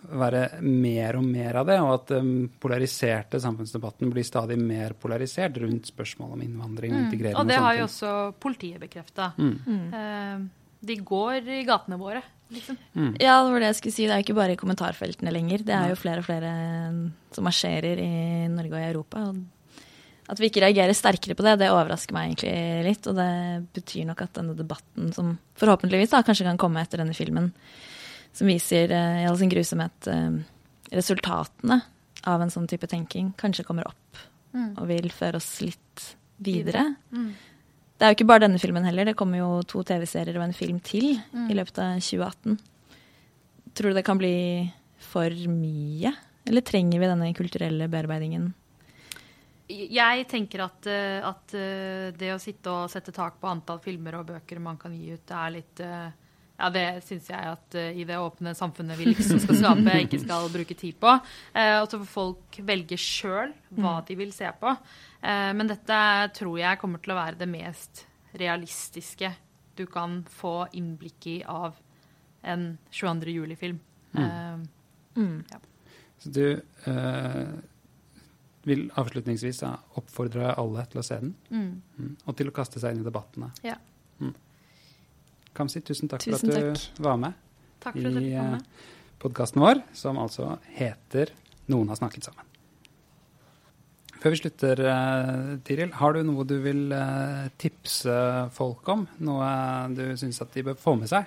være 0.00 0.62
mer 0.64 1.18
og 1.18 1.26
mer 1.26 1.58
av 1.60 1.68
det, 1.68 1.76
og 1.82 1.90
at 1.92 2.12
den 2.14 2.30
polariserte 2.62 3.40
samfunnsdebatten 3.42 4.10
blir 4.12 4.24
stadig 4.24 4.56
mer 4.58 4.94
polarisert 4.98 5.58
rundt 5.60 5.90
spørsmål 5.90 6.38
om 6.38 6.44
innvandring 6.46 6.94
og 6.94 7.02
integrering. 7.04 7.36
Og 7.36 7.50
det 7.50 7.58
sånne 7.58 7.66
har 7.66 7.78
jo 7.78 7.86
også 7.86 8.14
politiet 8.40 8.80
bekrefta. 8.80 9.32
Mm. 9.36 9.82
Eh, 10.00 10.46
de 10.88 10.96
går 11.12 11.50
i 11.58 11.60
gatene 11.68 12.00
våre, 12.00 12.22
liksom. 12.50 12.78
Ja, 13.22 13.38
det 13.44 13.54
var 13.54 13.62
det 13.62 13.70
jeg 13.70 13.78
skulle 13.78 13.96
si. 13.96 14.06
Det 14.08 14.14
er 14.14 14.20
jo 14.20 14.26
ikke 14.28 14.38
bare 14.40 14.56
i 14.56 14.60
kommentarfeltene 14.60 15.32
lenger. 15.34 15.64
Det 15.66 15.74
er 15.76 15.92
jo 15.92 15.98
flere 16.00 16.22
og 16.22 16.26
flere 16.26 16.52
som 17.34 17.46
marsjerer 17.46 18.02
i 18.02 18.12
Norge 18.52 18.74
og 18.74 18.80
i 18.80 18.90
Europa. 18.90 19.24
Og 19.30 20.30
at 20.30 20.38
vi 20.38 20.50
ikke 20.50 20.62
reagerer 20.62 20.94
sterkere 20.94 21.34
på 21.34 21.44
det, 21.46 21.56
det 21.62 21.70
overrasker 21.74 22.14
meg 22.14 22.30
egentlig 22.30 22.54
litt. 22.86 23.08
Og 23.10 23.18
det 23.18 23.30
betyr 23.80 24.08
nok 24.10 24.24
at 24.26 24.34
denne 24.38 24.56
debatten, 24.58 25.12
som 25.16 25.34
forhåpentligvis 25.58 26.14
da 26.14 26.22
kanskje 26.26 26.46
kan 26.46 26.60
komme 26.60 26.82
etter 26.84 27.02
denne 27.02 27.16
filmen, 27.18 27.50
som 28.36 28.50
viser 28.50 28.92
eh, 28.94 29.22
i 29.24 29.28
all 29.30 29.38
sin 29.40 29.50
grusomhet 29.50 30.10
eh, 30.10 30.40
resultatene 30.94 31.80
av 32.30 32.42
en 32.44 32.52
sånn 32.52 32.68
type 32.70 32.86
tenking, 32.90 33.32
kanskje 33.40 33.64
kommer 33.66 33.88
opp 33.90 34.26
og 34.76 34.88
vil 34.90 35.06
føre 35.14 35.38
oss 35.38 35.60
litt 35.62 36.04
videre. 36.42 36.82
Det 38.00 38.06
er 38.06 38.14
jo 38.14 38.16
ikke 38.16 38.30
bare 38.30 38.46
denne 38.46 38.56
filmen 38.56 38.86
heller. 38.88 39.10
Det 39.10 39.16
kommer 39.20 39.42
jo 39.42 39.48
to 39.68 39.82
TV-serier 39.84 40.38
og 40.40 40.46
en 40.46 40.56
film 40.56 40.78
til 40.80 41.10
i 41.20 41.56
løpet 41.56 41.82
av 41.84 41.98
2018. 42.00 42.54
Tror 43.76 43.92
du 43.92 43.98
det 43.98 44.04
kan 44.06 44.16
bli 44.16 44.32
for 45.04 45.28
mye? 45.52 46.14
Eller 46.48 46.64
trenger 46.64 46.96
vi 46.96 47.10
denne 47.10 47.28
kulturelle 47.36 47.90
bearbeidingen? 47.92 48.54
Jeg 49.70 50.24
tenker 50.32 50.64
at, 50.64 50.88
eh, 50.88 51.20
at 51.28 51.52
eh, 51.54 52.08
det 52.16 52.32
å 52.32 52.40
sitte 52.40 52.72
og 52.72 52.88
sette 52.90 53.12
tak 53.12 53.36
på 53.38 53.52
antall 53.52 53.78
filmer 53.84 54.16
og 54.18 54.32
bøker 54.32 54.64
man 54.64 54.80
kan 54.80 54.96
gi 54.96 55.12
ut, 55.12 55.26
det 55.28 55.36
er 55.36 55.52
litt 55.54 55.82
eh, 55.84 56.08
Ja, 56.60 56.68
det 56.74 56.84
syns 57.06 57.28
jeg 57.32 57.40
at 57.54 57.74
uh, 57.80 57.86
i 57.96 58.04
det 58.04 58.18
åpne 58.20 58.52
samfunnet 58.58 58.98
vi 59.00 59.06
liksom 59.14 59.40
skal 59.40 59.56
skape, 59.56 59.94
ikke 60.04 60.20
skal 60.20 60.48
bruke 60.52 60.76
tid 60.76 60.98
på. 61.00 61.14
Uh, 61.56 61.80
Og 61.80 61.88
så 61.88 61.98
får 62.02 62.10
folk 62.12 62.60
velge 62.68 62.98
sjøl 63.00 63.54
hva 63.80 63.94
de 64.04 64.18
vil 64.20 64.32
se 64.36 64.50
på. 64.60 64.74
Uh, 65.24 65.50
Men 65.56 65.72
dette 65.72 66.00
tror 66.36 66.58
jeg 66.60 66.78
kommer 66.82 67.00
til 67.00 67.14
å 67.16 67.20
være 67.22 67.40
det 67.40 67.48
mest 67.48 68.04
realistiske 68.36 69.32
du 69.80 69.86
kan 69.88 70.20
få 70.28 70.66
innblikk 70.76 71.26
i 71.26 71.38
av 71.48 71.74
en 72.44 72.76
22. 72.92 73.32
juli-film. 73.32 73.78
Eh, 74.16 74.58
Så 76.20 76.30
du 76.32 76.44
eh, 76.86 77.48
vil 78.68 78.90
avslutningsvis 79.00 79.60
da, 79.64 79.70
oppfordre 79.96 80.52
alle 80.60 80.84
til 80.92 81.00
å 81.00 81.04
se 81.06 81.18
den, 81.22 81.34
Mm. 81.50 82.16
og 82.26 82.36
til 82.36 82.48
å 82.50 82.52
kaste 82.52 82.78
seg 82.80 82.92
inn 82.94 83.00
i 83.00 83.08
debattene. 83.08 83.50
Ja. 83.64 83.76
Kamzy, 85.56 85.82
tusen 85.82 86.10
takk 86.10 86.22
Tusen 86.24 86.50
for 86.50 86.56
at 86.56 86.78
takk. 86.78 86.96
du 86.96 87.02
var 87.08 87.20
med 87.20 87.38
Takk 87.80 87.96
for 87.96 88.20
i 88.20 88.30
kom 88.36 88.54
eh, 88.54 88.86
podkasten 89.20 89.62
vår, 89.62 89.82
som 89.96 90.20
altså 90.20 90.54
heter 90.76 91.32
'Noen 91.70 91.88
har 91.88 91.96
snakket 91.96 92.26
sammen'. 92.26 92.46
Før 94.20 94.34
vi 94.34 94.40
slutter, 94.42 94.80
eh, 94.84 95.58
Tiril, 95.64 95.92
har 95.96 96.12
du 96.12 96.22
noe 96.22 96.44
du 96.44 96.58
vil 96.60 96.92
eh, 96.92 97.48
tipse 97.56 98.50
folk 98.52 98.88
om? 98.88 99.06
Noe 99.24 99.48
du 99.96 100.16
syns 100.16 100.42
at 100.42 100.52
de 100.52 100.64
bør 100.66 100.76
få 100.76 100.96
med 101.00 101.08
seg? 101.08 101.24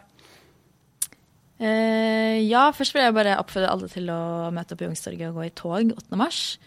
Uh, 1.64 2.38
ja, 2.44 2.68
først 2.76 2.94
vil 2.94 3.06
jeg 3.06 3.16
bare 3.16 3.38
oppfordre 3.40 3.70
alle 3.72 3.88
til 3.88 4.10
å 4.12 4.52
møte 4.52 4.74
opp 4.74 4.82
i 4.82 4.88
Youngstorget 4.88 5.30
og 5.30 5.38
gå 5.38 5.46
i 5.48 5.54
tog 5.56 5.94
8. 5.96 6.18
mars. 6.20 6.58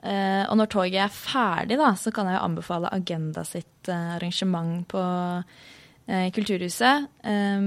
Eh, 0.00 0.44
og 0.48 0.56
når 0.56 0.70
toget 0.72 1.02
er 1.04 1.12
ferdig, 1.12 1.76
da, 1.76 1.90
så 1.92 2.10
kan 2.10 2.26
jeg 2.26 2.38
jo 2.38 2.44
anbefale 2.46 2.92
Agenda 2.96 3.44
sitt 3.44 3.88
arrangement 3.92 4.88
på 4.88 5.02
Kulturhuset, 6.34 7.06
eh, 7.22 7.60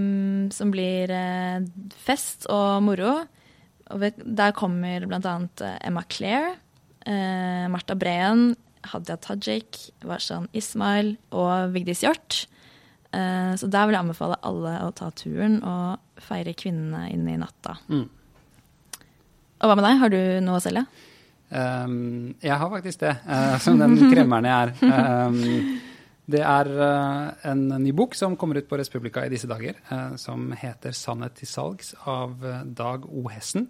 som 0.52 0.74
blir 0.74 1.12
eh, 1.14 1.64
fest 2.06 2.48
og 2.52 2.82
moro. 2.84 3.14
Og 3.94 4.04
der 4.24 4.56
kommer 4.58 5.06
bl.a. 5.08 5.36
Emma 5.84 6.04
Claire, 6.10 6.56
eh, 7.06 7.68
Marta 7.72 7.96
Breen, 8.00 8.56
Hadia 8.84 9.16
Tajik, 9.22 9.78
Warshan 10.04 10.50
Ismail 10.56 11.16
og 11.32 11.72
Vigdis 11.76 12.02
Hjorth. 12.04 12.48
Eh, 13.14 13.54
Så 13.56 13.70
der 13.70 13.86
vil 13.88 13.96
jeg 13.96 14.04
anbefale 14.04 14.40
alle 14.44 14.76
å 14.84 14.92
ta 14.96 15.12
turen 15.12 15.60
og 15.64 16.00
feire 16.24 16.56
kvinnene 16.58 17.08
inn 17.14 17.28
i 17.30 17.38
natta. 17.38 17.78
Mm. 17.88 18.08
Og 19.64 19.70
hva 19.70 19.76
med 19.80 19.86
deg, 19.86 20.00
har 20.02 20.12
du 20.12 20.22
noe 20.44 20.60
å 20.60 20.64
selge? 20.64 20.84
Um, 21.54 22.34
jeg 22.42 22.56
har 22.58 22.70
faktisk 22.72 23.04
det, 23.04 23.14
uh, 23.30 23.58
som 23.64 23.78
den 23.80 23.96
kremmeren 24.10 24.48
jeg 24.50 24.56
er. 24.58 25.28
Um, 25.30 25.80
det 26.24 26.40
er 26.40 26.70
eh, 26.72 27.50
en 27.52 27.66
ny 27.84 27.92
bok 27.96 28.16
som 28.16 28.38
kommer 28.40 28.62
ut 28.62 28.70
på 28.70 28.78
Respublika 28.80 29.26
i 29.26 29.32
disse 29.34 29.50
dager, 29.50 29.76
eh, 29.92 30.16
som 30.16 30.52
heter 30.56 30.96
'Sannhet 30.96 31.36
til 31.36 31.50
salgs' 31.52 31.94
av 32.08 32.46
eh, 32.46 32.64
Dag 32.64 33.06
O. 33.10 33.28
Hessen. 33.28 33.68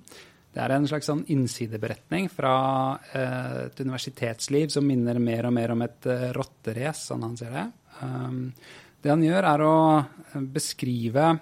Det 0.54 0.62
er 0.62 0.76
en 0.76 0.86
slags 0.86 1.10
sånn 1.10 1.24
innsideberetning 1.34 2.28
fra 2.30 3.00
et 3.10 3.80
universitetsliv 3.82 4.70
som 4.70 4.86
minner 4.86 5.18
mer 5.18 5.48
og 5.48 5.54
mer 5.54 5.72
om 5.74 5.82
et 5.82 6.06
rotterace, 6.38 7.08
sånn 7.08 7.24
han 7.26 7.34
ser 7.36 7.50
det. 7.50 7.64
Um, 8.04 8.54
det 9.02 9.10
han 9.10 9.24
gjør, 9.26 9.48
er 9.50 9.64
å 9.66 10.06
beskrive 10.54 11.40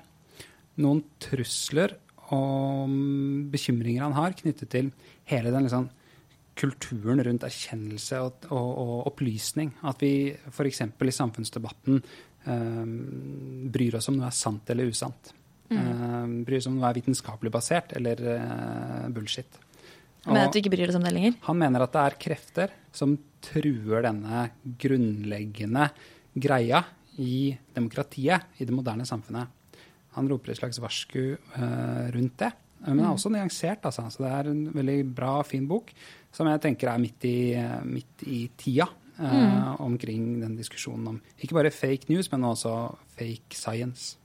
noen 0.80 1.04
trusler 1.20 1.98
og 2.32 2.88
mm, 2.88 3.52
bekymringer 3.52 4.08
han 4.08 4.16
har 4.16 4.32
knyttet 4.32 4.72
til 4.72 4.94
hele 5.28 5.52
den 5.52 5.68
liksom, 5.68 5.90
kulturen 6.58 7.24
rundt 7.24 7.46
erkjennelse 7.48 8.20
og, 8.22 8.48
og, 8.52 8.70
og 8.82 8.96
opplysning. 9.12 9.72
At 9.88 10.04
vi 10.04 10.32
f.eks. 10.52 10.84
i 10.84 11.16
samfunnsdebatten 11.16 12.02
eh, 12.02 12.86
bryr 13.72 14.00
oss 14.00 14.12
om 14.12 14.20
noe 14.20 14.30
er 14.30 14.36
sant 14.36 14.70
eller 14.74 14.92
usant. 14.92 15.34
Eh, 15.72 16.24
bryr 16.46 16.60
oss 16.60 16.70
om 16.70 16.78
noe 16.78 16.90
er 16.90 17.00
vitenskapelig 17.00 17.54
basert 17.54 17.96
eller 17.98 18.24
eh, 18.36 19.10
bullshit. 19.14 19.60
Men 20.28 20.44
at 20.44 20.54
du 20.54 20.60
ikke 20.60 20.74
bryr 20.74 20.86
deg 20.86 20.98
om 21.00 21.06
det 21.06 21.14
lenger? 21.16 21.38
han 21.48 21.58
mener 21.58 21.82
at 21.82 21.94
det 21.96 22.02
er 22.02 22.18
krefter 22.22 22.74
som 22.94 23.16
truer 23.42 24.04
denne 24.06 24.44
grunnleggende 24.78 25.88
greia 26.38 26.84
i 27.22 27.52
demokratiet, 27.74 28.52
i 28.62 28.68
det 28.68 28.76
moderne 28.76 29.08
samfunnet. 29.08 29.50
Han 30.16 30.28
roper 30.30 30.52
et 30.52 30.60
slags 30.60 30.80
varsku 30.84 31.24
eh, 31.34 32.06
rundt 32.14 32.38
det. 32.44 32.52
Men 32.86 32.98
den 32.98 33.06
er 33.06 33.14
også 33.14 33.30
nyansert, 33.30 33.86
altså. 33.86 34.08
Så 34.10 34.24
det 34.24 34.32
er 34.32 34.50
en 34.52 34.64
veldig 34.74 35.00
bra, 35.16 35.42
fin 35.46 35.68
bok 35.70 35.94
som 36.32 36.48
jeg 36.48 36.62
tenker 36.64 36.88
er 36.88 37.02
midt 37.02 37.26
i, 37.28 37.38
midt 37.86 38.26
i 38.26 38.46
tida. 38.58 38.88
Eh, 39.22 39.82
omkring 39.82 40.42
den 40.42 40.56
diskusjonen 40.58 41.08
om 41.08 41.22
ikke 41.38 41.54
bare 41.54 41.72
fake 41.72 42.10
news, 42.10 42.32
men 42.32 42.44
også 42.44 42.96
fake 43.18 43.54
science. 43.54 44.18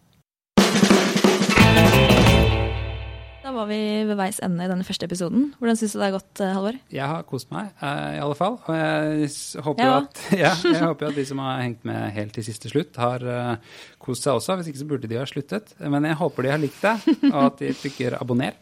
Da 3.46 3.52
var 3.54 3.68
vi 3.70 3.76
ved 4.02 4.16
veis 4.18 4.40
ende 4.42 4.64
i 4.64 4.66
denne 4.66 4.82
første 4.82 5.06
episoden. 5.06 5.52
Hvordan 5.60 5.76
syns 5.78 5.92
du 5.94 6.00
det 6.00 6.06
har 6.08 6.14
gått, 6.16 6.40
eh, 6.42 6.50
Halvor? 6.50 6.78
Jeg 6.90 7.06
har 7.06 7.22
kost 7.22 7.52
meg, 7.54 7.68
eh, 7.78 8.16
i 8.16 8.18
alle 8.18 8.34
fall. 8.34 8.56
Og 8.66 8.74
jeg 8.74 9.28
håper 9.62 9.84
Ja. 9.84 9.98
at, 10.00 10.22
ja, 10.32 10.50
jeg 10.64 10.82
håper 10.88 11.06
at 11.12 11.14
de 11.14 11.24
som 11.28 11.38
har 11.38 11.60
hengt 11.62 11.84
med 11.86 12.10
helt 12.16 12.34
til 12.34 12.42
siste 12.42 12.66
slutt, 12.72 12.96
har 12.98 13.22
eh, 13.22 13.56
kost 14.02 14.26
seg 14.26 14.34
også. 14.40 14.56
Hvis 14.58 14.72
ikke 14.72 14.80
så 14.82 14.88
burde 14.90 15.06
de 15.06 15.20
ha 15.20 15.22
sluttet. 15.30 15.76
Men 15.78 16.08
jeg 16.10 16.18
håper 16.18 16.42
de 16.42 16.50
har 16.56 16.58
likt 16.58 16.80
det, 16.82 16.96
og 17.30 17.38
at 17.44 17.62
de 17.62 17.70
trykker 17.84 18.18
abonner 18.18 18.58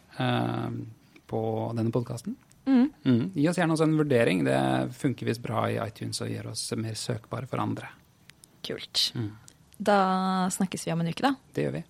på 1.33 1.41
denne 1.81 1.91
podkasten. 1.97 2.37
Mm. 2.69 3.33
Gi 3.33 3.49
oss 3.49 3.57
gjerne 3.57 3.73
også 3.79 3.89
en 3.89 3.97
vurdering. 4.03 4.45
Det 4.45 4.61
funker 5.01 5.33
visst 5.33 5.43
bra 5.49 5.65
i 5.73 5.81
iTunes 5.81 6.21
og 6.21 6.29
gjør 6.29 6.53
oss 6.53 6.67
mer 6.77 6.93
søkbare 6.93 7.49
for 7.49 7.65
andre. 7.65 7.89
Kult. 8.69 9.15
Da 9.81 9.99
snakkes 10.53 10.85
vi 10.85 10.93
om 10.93 11.01
en 11.01 11.09
uke, 11.09 11.25
da. 11.25 11.33
Det 11.57 11.65
gjør 11.71 11.77
vi. 11.81 11.85